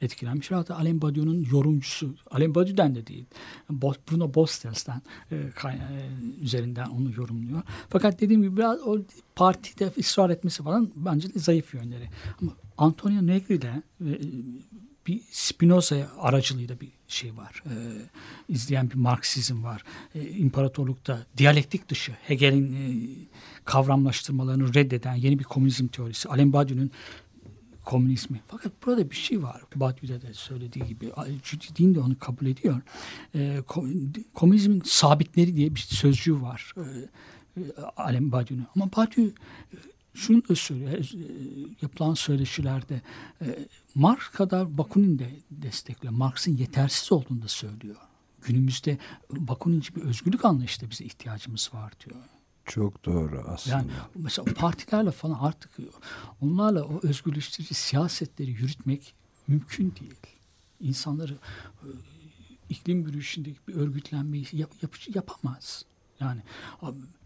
etkilenmiş. 0.02 0.52
Hatta 0.52 0.76
Alain 0.76 1.02
Badiou'nun 1.02 1.48
yorumcusu. 1.52 2.16
Alain 2.32 2.56
Badiou'dan 2.56 2.96
da 2.96 3.08
değil. 3.08 3.26
Bruno 3.70 4.34
Bostels'ten 4.34 5.02
e, 5.32 5.36
e, 5.36 5.72
üzerinden 6.42 6.90
onu 6.90 7.12
yorumluyor. 7.18 7.62
Fakat 7.90 8.22
dediğim 8.22 8.42
gibi 8.42 8.58
biraz 8.58 8.80
o 8.82 8.98
partide 9.36 9.92
ısrar 10.00 10.30
etmesi 10.30 10.64
falan 10.64 10.92
bence 10.96 11.34
de 11.34 11.40
zayıf 11.40 11.74
yönleri. 11.74 12.10
Ama 12.42 12.52
Antonio 12.78 13.28
Negri'de 13.28 13.84
e, 14.02 14.10
bir 15.08 15.22
Spinoza 15.32 16.08
aracılığıyla 16.20 16.80
bir 16.80 16.90
şey 17.08 17.38
var. 17.38 17.64
E, 17.66 17.74
izleyen 18.50 18.90
bir 18.90 18.96
Marksizm 18.96 19.64
var. 19.64 19.84
E, 20.16 20.30
imparatorlukta 20.30 21.26
diyalektik 21.38 21.90
dışı 21.90 22.12
Hegel'in 22.12 22.74
e, 22.74 23.06
kavramlaştırmalarını 23.66 24.74
reddeden 24.74 25.16
yeni 25.16 25.40
bir 25.40 25.44
komünizm 25.44 25.88
teorisi. 25.88 26.30
Alain 26.30 26.54
Badiou'nun 26.54 26.92
komünizmi. 27.86 28.42
Fakat 28.48 28.72
burada 28.86 29.12
bir 29.12 29.16
şey 29.16 29.44
var. 29.44 29.62
Badiou'da 29.76 30.22
da 30.22 30.34
söylediği 30.34 30.86
gibi. 30.88 31.12
Dean 31.80 31.96
de 31.96 32.00
onu 32.00 32.20
kabul 32.20 32.46
ediyor. 32.46 32.82
E, 33.36 33.58
ko- 33.58 34.24
komünizmin 34.34 34.82
sabitleri 34.86 35.56
diye 35.56 35.76
bir 35.76 35.80
sözcüğü 35.80 36.42
var. 36.42 36.74
E, 36.78 36.82
e, 37.62 37.64
Alain 37.98 38.32
Badiou'nun. 38.32 38.68
Ama 38.76 38.92
Badiou 38.92 39.28
e, 39.28 39.34
şunu 40.14 40.48
da 40.50 40.56
söylüyor. 40.56 40.92
e, 40.92 41.00
yapılan 41.82 42.14
söyleşilerde 42.14 43.02
Marx 43.96 44.28
kadar 44.28 44.78
Bakunin 44.78 45.20
de 45.20 45.30
destekliyor. 45.52 46.14
Marx'ın 46.14 46.58
yetersiz 46.58 47.12
olduğunu 47.12 47.42
da 47.42 47.48
söylüyor. 47.48 47.96
Günümüzde 48.42 48.98
Bakuninci 49.32 49.96
bir 49.96 50.02
özgürlük 50.02 50.46
anlayışında 50.46 50.90
bize 50.92 51.06
ihtiyacımız 51.06 51.70
var 51.74 51.94
diyor. 52.06 52.16
Çok 52.66 53.06
doğru 53.06 53.44
aslında. 53.48 53.76
Yani 53.78 53.88
mesela 54.16 54.54
partilerle 54.54 55.12
falan 55.12 55.38
artık 55.42 55.72
onlarla 56.42 56.84
o 56.84 57.00
özgürleştirici 57.04 57.74
siyasetleri 57.74 58.52
yürütmek 58.52 59.14
mümkün 59.48 59.94
değil. 60.02 60.16
İnsanları 60.82 61.34
e, 61.84 61.88
iklim 62.70 63.02
yürüyüşündeki 63.08 63.58
bir 63.68 63.74
örgütlenmeyi 63.76 64.46
yap, 64.54 64.72
yap- 64.82 65.16
yapamaz. 65.16 65.86
Yani 66.20 66.42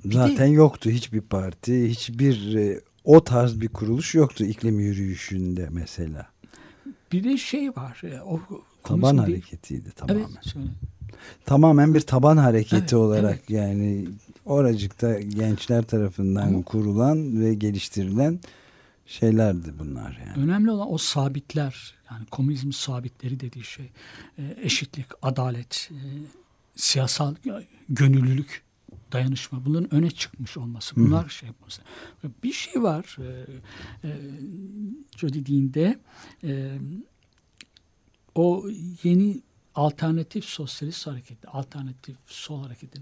bir 0.05 0.09
de- 0.11 0.13
Zaten 0.13 0.45
yoktu 0.47 0.89
hiçbir 0.89 1.21
parti, 1.21 1.89
hiçbir 1.89 2.55
e, 2.55 2.81
o 3.03 3.23
tarz 3.23 3.61
bir 3.61 3.67
kuruluş 3.67 4.15
yoktu 4.15 4.45
iklim 4.45 4.79
yürüyüşünde 4.79 5.69
mesela. 5.71 6.27
Bir 7.11 7.23
de 7.23 7.37
şey 7.37 7.69
var. 7.69 8.01
e, 8.03 8.21
O 8.21 8.39
Taban 8.83 9.17
değil- 9.17 9.27
hareketiydi 9.29 9.91
tamamen. 9.91 10.21
Evet. 10.21 10.55
Tamamen 11.45 11.93
bir 11.93 12.01
taban 12.01 12.37
hareketi 12.37 12.75
Evet, 12.77 12.93
olarak 12.93 13.49
yani 13.49 14.07
oracıkta 14.45 15.19
gençler 15.19 15.83
tarafından 15.83 16.47
Ama- 16.47 16.61
kurulan 16.63 17.41
ve 17.41 17.53
geliştirilen 17.53 18.39
şeylerdi 19.05 19.73
bunlar 19.79 20.19
yani. 20.27 20.43
Önemli 20.43 20.71
olan 20.71 20.93
o 20.93 20.97
sabitler 20.97 21.93
yani 22.11 22.25
komünizm 22.25 22.71
sabitleri 22.71 23.39
dediği 23.39 23.63
şey 23.63 23.89
e, 24.37 24.55
eşitlik, 24.61 25.05
adalet, 25.21 25.89
e, 25.91 25.97
siyasal 26.75 27.35
gönüllülük, 27.89 28.63
dayanışma 29.11 29.65
bunların 29.65 29.93
öne 29.93 30.11
çıkmış 30.11 30.57
olması. 30.57 30.95
Bunlar 30.95 31.29
şey 31.29 31.47
yapması. 31.47 31.81
Bir 32.43 32.53
şey 32.53 32.83
var 32.83 33.17
e, 33.19 33.45
e, 34.07 34.17
Jody 35.17 35.45
Dean'de 35.45 35.99
e, 36.43 36.79
o 38.35 38.65
yeni 39.03 39.41
alternatif 39.75 40.45
sosyalist 40.45 41.07
hareketi, 41.07 41.47
alternatif 41.47 42.15
sol 42.25 42.63
hareketi. 42.63 43.01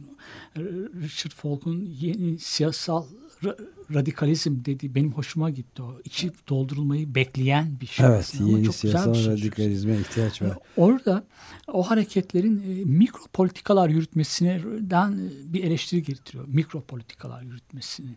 Richard 1.01 1.31
Falk'un 1.31 1.85
yeni 1.85 2.39
siyasal 2.39 3.05
ra- 3.43 3.57
radikalizm 3.93 4.65
dediği 4.65 4.95
benim 4.95 5.11
hoşuma 5.11 5.49
gitti 5.49 5.81
o. 5.81 6.01
İçi 6.03 6.31
doldurulmayı 6.49 7.15
bekleyen 7.15 7.79
bir 7.81 7.85
şey. 7.85 8.05
Evet, 8.05 8.19
aslında 8.19 8.49
yeni 8.49 8.65
çok 8.65 8.73
güzel 8.73 8.89
bir 8.89 8.97
siyasal 8.97 9.13
şey. 9.13 9.33
radikalizme 9.33 9.99
ihtiyaç 9.99 10.41
var. 10.41 10.57
Orada 10.77 11.23
o 11.67 11.83
hareketlerin 11.83 12.57
e, 12.57 12.85
mikro 12.85 13.23
politikalar 13.33 13.89
yürütmesinden 13.89 15.11
e, 15.11 15.53
bir 15.53 15.63
eleştiri 15.63 16.03
getiriyor. 16.03 16.45
Mikro 16.47 16.81
politikalar 16.81 17.41
yürütmesini. 17.41 18.15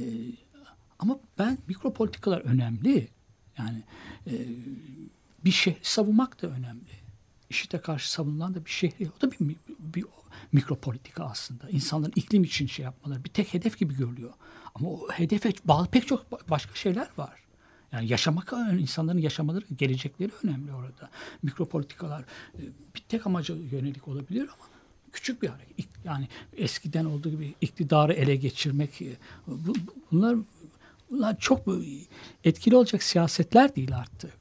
E, 0.00 0.02
ama 0.98 1.18
ben 1.38 1.58
mikro 1.68 1.92
politikalar 1.92 2.40
önemli. 2.40 3.08
Yani 3.58 3.82
e, 4.26 4.32
bir 5.44 5.50
şehri 5.50 5.78
savunmak 5.82 6.42
da 6.42 6.46
önemli. 6.46 6.98
IŞİD'e 7.50 7.80
karşı 7.80 8.12
savunulan 8.12 8.54
da 8.54 8.64
bir 8.64 8.70
şehri. 8.70 9.10
O 9.18 9.20
da 9.20 9.30
bir, 9.30 9.56
bir 9.94 10.04
mikro 10.52 10.76
politika 10.76 11.24
aslında. 11.24 11.70
İnsanların 11.70 12.12
iklim 12.16 12.44
için 12.44 12.66
şey 12.66 12.84
yapmaları 12.84 13.24
bir 13.24 13.30
tek 13.30 13.54
hedef 13.54 13.78
gibi 13.78 13.96
görülüyor. 13.96 14.30
Ama 14.80 14.90
o 14.90 15.08
hedefe 15.12 15.52
bağlı 15.64 15.86
pek 15.86 16.06
çok 16.08 16.22
ba- 16.32 16.50
başka 16.50 16.74
şeyler 16.74 17.08
var. 17.16 17.38
Yani 17.92 18.08
yaşamak 18.08 18.52
insanların 18.78 19.18
yaşamaları, 19.18 19.64
gelecekleri 19.78 20.30
önemli 20.44 20.72
orada. 20.72 21.10
Mikro 21.42 21.66
politikalar 21.66 22.20
e, 22.54 22.62
bir 22.94 23.00
tek 23.08 23.26
amaca 23.26 23.54
yönelik 23.54 24.08
olabilir 24.08 24.42
ama 24.42 24.68
küçük 25.12 25.42
bir 25.42 25.48
hareket. 25.48 25.86
Yani 26.04 26.28
eskiden 26.56 27.04
olduğu 27.04 27.30
gibi 27.30 27.54
iktidarı 27.60 28.12
ele 28.12 28.36
geçirmek 28.36 29.02
e, 29.02 29.06
bu- 29.46 29.74
bu- 29.74 29.94
bunlar 30.12 30.36
bunlar 31.10 31.38
çok 31.38 31.60
etkili 32.44 32.76
olacak 32.76 33.02
siyasetler 33.02 33.76
değil 33.76 33.96
artık. 33.96 34.34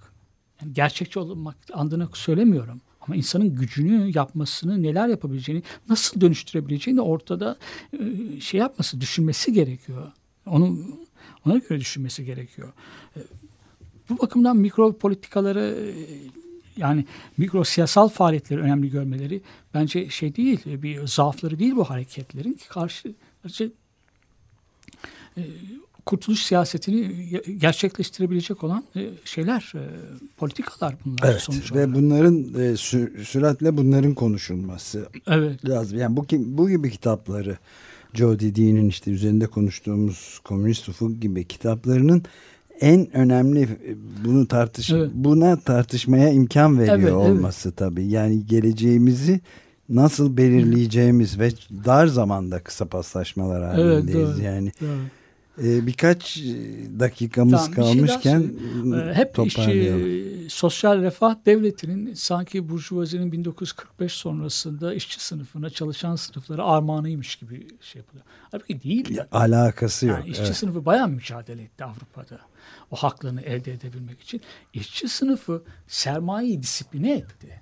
Yani 0.61 0.73
gerçekçi 0.73 1.19
olmak 1.19 1.55
andına 1.73 2.09
söylemiyorum. 2.13 2.81
Ama 3.01 3.15
insanın 3.15 3.55
gücünü 3.55 4.11
yapmasını, 4.15 4.83
neler 4.83 5.07
yapabileceğini, 5.07 5.63
nasıl 5.89 6.21
dönüştürebileceğini 6.21 7.01
ortada 7.01 7.57
e, 7.99 8.39
şey 8.41 8.59
yapması, 8.59 9.01
düşünmesi 9.01 9.53
gerekiyor. 9.53 10.11
Onu 10.47 10.77
ona 11.45 11.57
göre 11.57 11.79
düşünmesi 11.79 12.25
gerekiyor. 12.25 12.73
E, 13.17 13.19
Bu 14.09 14.19
bakımdan 14.19 14.57
mikro 14.57 14.93
politikaları 14.97 15.77
e, 15.79 15.87
yani 16.77 17.05
mikro 17.37 17.63
siyasal 17.63 18.07
faaliyetleri 18.09 18.61
önemli 18.61 18.89
görmeleri 18.89 19.41
bence 19.73 20.09
şey 20.09 20.35
değil, 20.35 20.59
bir 20.65 21.07
zaafları 21.07 21.59
değil 21.59 21.75
bu 21.75 21.83
hareketlerin 21.89 22.53
ki 22.53 22.67
karşı 22.69 23.13
karşı, 23.43 23.71
e, 25.37 25.41
kurtuluş 26.05 26.43
siyasetini 26.43 26.99
ge- 27.01 27.51
gerçekleştirebilecek 27.51 28.63
olan 28.63 28.83
e, 28.95 29.09
şeyler, 29.25 29.73
e, 29.75 29.81
politikalar 30.37 30.95
bunlar 31.05 31.29
Evet 31.31 31.41
sonuç 31.41 31.73
ve 31.73 31.93
bunların 31.93 32.37
e, 32.43 32.57
sü- 32.73 33.23
süratle 33.25 33.77
bunların 33.77 34.13
konuşulması 34.13 35.09
Evet. 35.27 35.69
lazım. 35.69 35.99
Yani 35.99 36.17
bu 36.17 36.25
bu 36.31 36.69
gibi 36.69 36.91
kitapları 36.91 37.57
Jody 38.18 38.55
Dean'in 38.55 38.89
işte 38.89 39.11
üzerinde 39.11 39.47
konuştuğumuz 39.47 40.39
Komünist 40.43 40.89
Ufuk 40.89 41.22
gibi 41.22 41.43
kitaplarının 41.47 42.24
en 42.82 43.15
önemli 43.18 43.68
bunu 44.26 44.47
tartış 44.47 44.89
Evet. 44.89 45.09
buna 45.13 45.59
tartışmaya 45.59 46.30
imkan 46.30 46.80
veriyor 46.80 46.97
Evet, 46.99 47.07
evet. 47.09 47.38
olması 47.38 47.72
tabii. 47.72 48.07
Yani 48.07 48.45
geleceğimizi 48.45 49.39
nasıl 49.89 50.38
belirleyeceğimiz 50.38 51.39
ve 51.39 51.51
dar 51.86 52.07
zamanda 52.07 52.59
kısa 52.59 52.86
paslaşmalar 52.86 53.76
Evet, 53.80 53.93
halindeyiz. 54.03 54.30
doğru. 54.36 54.41
yani 54.43 54.72
Doğru. 54.82 54.89
E, 55.63 55.87
birkaç 55.87 56.37
dakikamız 56.99 57.71
Tamam, 57.75 57.93
şey 57.93 58.01
kalmışken 58.01 58.51
Ee, 58.95 59.13
Hep 59.13 59.39
işçi 59.45 60.47
sosyal 60.49 61.01
refah 61.01 61.35
devletinin 61.45 62.13
sanki 62.13 62.69
burjuvazinin 62.69 63.31
1945 63.31 64.13
sonrasında 64.13 64.93
işçi 64.93 65.23
sınıfına, 65.23 65.69
çalışan 65.69 66.15
sınıflara 66.15 66.63
armağanıymış 66.65 67.35
gibi 67.35 67.67
şey 67.81 67.99
yapılıyor. 67.99 68.25
Halbuki 68.51 68.83
değil. 68.83 69.15
Ya, 69.15 69.27
alakası 69.31 70.05
yok. 70.05 70.19
Yani 70.19 70.29
işçi 70.29 70.43
evet. 70.43 70.55
sınıfı 70.55 70.85
bayağı 70.85 71.07
mücadele 71.07 71.61
etti 71.61 71.83
Avrupa'da. 71.83 72.39
O 72.91 72.95
haklarını 72.95 73.41
elde 73.41 73.73
edebilmek 73.73 74.21
için. 74.21 74.41
İşçi 74.73 75.07
sınıfı 75.07 75.63
sermayeyi 75.87 76.63
disipline 76.63 77.11
etti. 77.11 77.61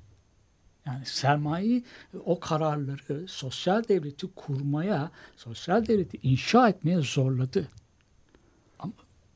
Yani 0.86 1.06
sermayeyi 1.06 1.84
o 2.26 2.40
kararları 2.40 3.28
sosyal 3.28 3.88
devleti 3.88 4.28
kurmaya, 4.36 5.12
sosyal 5.38 5.88
devleti 5.88 6.18
inşa 6.24 6.70
etmeye 6.70 7.02
zorladı. 7.02 7.68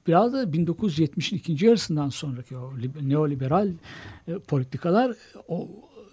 Biraz 0.10 0.34
da 0.34 0.43
1970'in 0.43 1.38
ikinci 1.38 1.66
yarısından 1.66 2.10
sonraki 2.10 2.57
o 2.57 2.72
lib- 2.72 3.10
neoliberal 3.10 3.70
e, 4.28 4.34
politikalar 4.39 5.16
o 5.47 5.68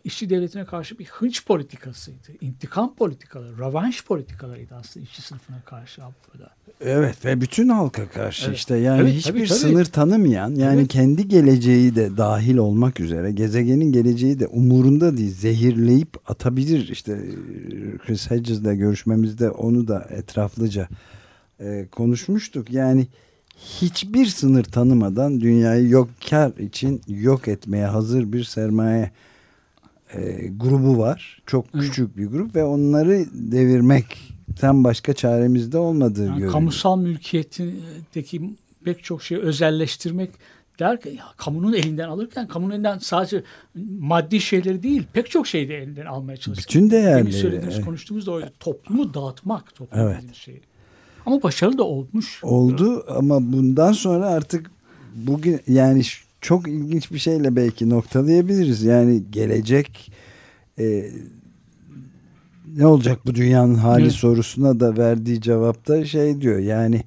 işçi 0.04 0.30
devletine 0.30 0.64
karşı 0.64 0.98
bir 0.98 1.04
hınç 1.04 1.46
politikasıydı. 1.46 2.18
İntikam 2.40 2.94
politikaları, 2.94 3.58
rövanş 3.58 4.04
politikalarıydı 4.04 4.74
aslında 4.74 5.04
işçi 5.04 5.22
sınıfına 5.22 5.60
karşı 5.64 6.04
Avrupa'da. 6.04 6.50
Evet 6.80 7.24
ve 7.24 7.40
bütün 7.40 7.68
halka 7.68 8.08
karşı 8.08 8.46
Evet. 8.46 8.56
işte 8.56 8.76
yani 8.76 9.00
Evet, 9.00 9.12
hiçbir 9.14 9.30
tabii, 9.32 9.46
tabii. 9.48 9.58
sınır 9.58 9.84
tanımayan 9.84 10.54
yani 10.54 10.78
Evet. 10.80 10.88
kendi 10.88 11.28
geleceği 11.28 11.96
de 11.96 12.16
dahil 12.16 12.56
olmak 12.56 13.00
üzere 13.00 13.32
gezegenin 13.32 13.92
geleceği 13.92 14.38
de 14.40 14.46
umurunda 14.46 15.16
değil 15.16 15.34
zehirleyip 15.34 16.30
atabilir 16.30 16.88
işte 16.88 17.12
e, 17.12 17.98
Chris 17.98 18.30
Hedges'le 18.30 18.78
görüşmemizde 18.78 19.50
onu 19.50 19.88
da 19.88 20.06
etraflıca 20.10 20.88
e, 21.60 21.86
konuşmuştuk 21.92 22.70
yani 22.70 23.06
hiçbir 23.56 24.26
sınır 24.26 24.64
tanımadan 24.64 25.40
dünyayı 25.40 25.88
yok 25.88 26.08
kar 26.30 26.52
için 26.58 27.00
yok 27.08 27.48
etmeye 27.48 27.86
hazır 27.86 28.32
bir 28.32 28.44
sermaye 28.44 29.10
e, 30.14 30.48
grubu 30.56 30.98
var 30.98 31.42
çok 31.46 31.66
Evet. 31.74 31.84
küçük 31.84 32.16
bir 32.16 32.26
grup 32.26 32.54
ve 32.54 32.64
onları 32.64 33.26
devirmekten 33.32 34.84
başka 34.84 35.12
çaremiz 35.12 35.72
de 35.72 35.78
olmadığı 35.78 36.20
Yani 36.20 36.28
görülüyor. 36.30 36.52
kamusal 36.52 36.98
mülkiyetindeki 36.98 38.54
pek 38.84 39.04
çok 39.04 39.22
şeyi 39.22 39.40
özelleştirmek 39.40 40.30
derken 40.78 41.10
ya, 41.10 41.24
kamunun 41.36 41.72
elinden 41.72 42.08
alırken 42.08 42.48
kamunun 42.48 42.74
elinden 42.74 42.98
sadece 42.98 43.42
maddi 43.98 44.40
şeyleri 44.40 44.82
değil 44.82 45.02
pek 45.12 45.30
çok 45.30 45.46
şeyi 45.46 45.68
de 45.68 45.76
elinden 45.76 46.06
almaya 46.06 46.36
çalıştı. 46.36 46.64
Bütün 46.68 46.90
değerleri, 46.90 47.18
Demin 47.18 47.30
söylediğimiz 47.30 47.74
evet. 47.74 47.84
konuştuğumuz 47.84 48.26
da 48.26 48.30
oydu. 48.30 48.50
Toplumu 48.60 49.14
dağıtmak 49.14 49.74
toplum 49.74 50.00
Evet. 50.00 50.34
şeyi. 50.34 50.60
Ama 51.26 51.42
başarılı 51.42 51.78
da 51.78 51.84
olmuş. 51.84 52.44
oldu 52.44 53.04
ama 53.08 53.52
bundan 53.52 53.92
sonra 53.92 54.26
artık 54.26 54.70
bugün 55.14 55.60
yani 55.68 56.02
çok 56.40 56.68
ilginç 56.68 57.12
bir 57.12 57.18
şeyle 57.18 57.56
belki 57.56 57.90
noktalayabiliriz. 57.90 58.82
Yani 58.82 59.22
gelecek 59.30 60.12
e, 60.78 61.10
ne 62.76 62.86
olacak 62.86 63.18
bu 63.26 63.34
dünyanın 63.34 63.74
hali 63.74 64.02
Evet. 64.02 64.12
sorusuna 64.12 64.80
da 64.80 64.96
verdiği 64.96 65.40
cevapta 65.40 66.04
şey 66.04 66.40
diyor 66.40 66.58
yani 66.58 67.02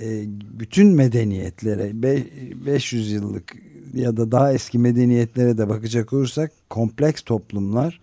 e, 0.00 0.24
bütün 0.60 0.86
medeniyetlere 0.86 2.02
be- 2.02 2.26
500 2.66 3.12
yıllık 3.12 3.56
ya 3.94 4.16
da 4.16 4.32
daha 4.32 4.52
eski 4.52 4.78
medeniyetlere 4.78 5.58
de 5.58 5.68
bakacak 5.68 6.12
olursak 6.12 6.52
kompleks 6.70 7.22
toplumlar 7.22 8.00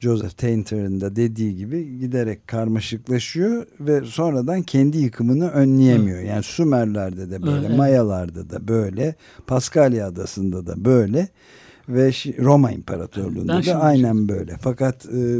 Joseph 0.00 0.36
Tainter'ın 0.36 1.00
da 1.00 1.16
dediği 1.16 1.56
gibi 1.56 1.98
giderek 1.98 2.48
karmaşıklaşıyor 2.48 3.66
ve 3.80 4.02
sonradan 4.04 4.62
kendi 4.62 4.98
yıkımını 4.98 5.48
önleyemiyor. 5.50 6.20
Yani 6.20 6.42
Sümerlerde 6.42 7.30
de 7.30 7.42
böyle, 7.42 7.52
Evet, 7.56 7.64
evet. 7.68 7.78
Mayalarda 7.78 8.50
da 8.50 8.68
böyle, 8.68 9.14
Paskalya 9.46 10.06
Adası'nda 10.06 10.66
da 10.66 10.84
böyle 10.84 11.28
ve 11.88 12.10
Roma 12.38 12.70
İmparatorluğu'nda 12.72 13.52
Ben 13.52 13.58
da 13.58 13.62
şimdi- 13.62 13.76
aynen 13.76 14.28
böyle. 14.28 14.56
Fakat 14.60 15.06
e, 15.06 15.38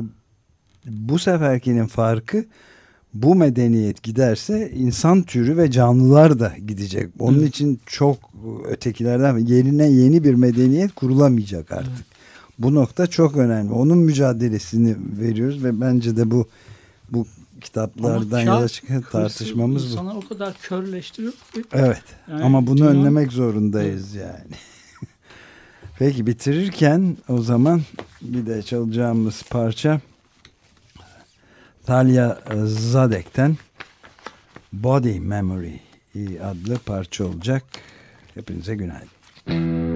bu 0.86 1.18
seferkinin 1.18 1.86
farkı 1.86 2.44
bu 3.14 3.34
medeniyet 3.34 4.02
giderse 4.02 4.70
insan 4.70 5.22
türü 5.22 5.57
ve 5.57 5.70
canlılar 5.70 6.38
da 6.40 6.52
gidecek. 6.66 7.09
Onun 7.18 7.38
Evet. 7.38 7.48
için 7.48 7.80
çok 7.86 8.18
ötekilerden 8.68 9.38
yerine 9.38 9.86
yeni 9.90 10.24
bir 10.24 10.34
medeniyet 10.34 10.92
kurulamayacak 10.94 11.72
artık. 11.72 12.16
Bu 12.59 12.74
nokta 12.74 13.07
çok 13.07 13.36
önemli. 13.36 13.72
Onun 13.72 13.98
mücadelesini 13.98 14.96
veriyoruz 15.20 15.64
ve 15.64 15.80
bence 15.80 16.16
de 16.16 16.30
bu 16.30 16.48
bu 17.11 17.26
kitaplardan 17.61 18.40
yola 18.40 18.68
çıkan 18.68 19.02
tartışmamız 19.02 19.86
bu. 19.86 19.90
insanı 19.90 20.18
o 20.18 20.28
kadar 20.28 20.54
körleştiriyor 20.62 21.32
ki. 21.32 21.64
Evet. 21.72 22.02
Yani 22.30 22.42
Ama 22.42 22.66
bunu 22.66 22.86
önlemek 22.86 23.32
zorundayız 23.32 24.14
yani. 24.14 24.54
Peki 25.98 26.26
bitirirken 26.26 27.16
o 27.28 27.42
zaman 27.42 27.82
bir 28.22 28.46
de 28.46 28.62
çalacağımız 28.62 29.42
parça 29.50 30.00
Talia 31.86 32.38
Zadek'ten 32.64 33.57
Body 34.72 35.20
Memory 35.20 35.76
adlı 36.42 36.78
parça 36.78 37.24
olacak. 37.24 37.64
Hepinize 38.34 38.74
günaydın. 38.74 39.95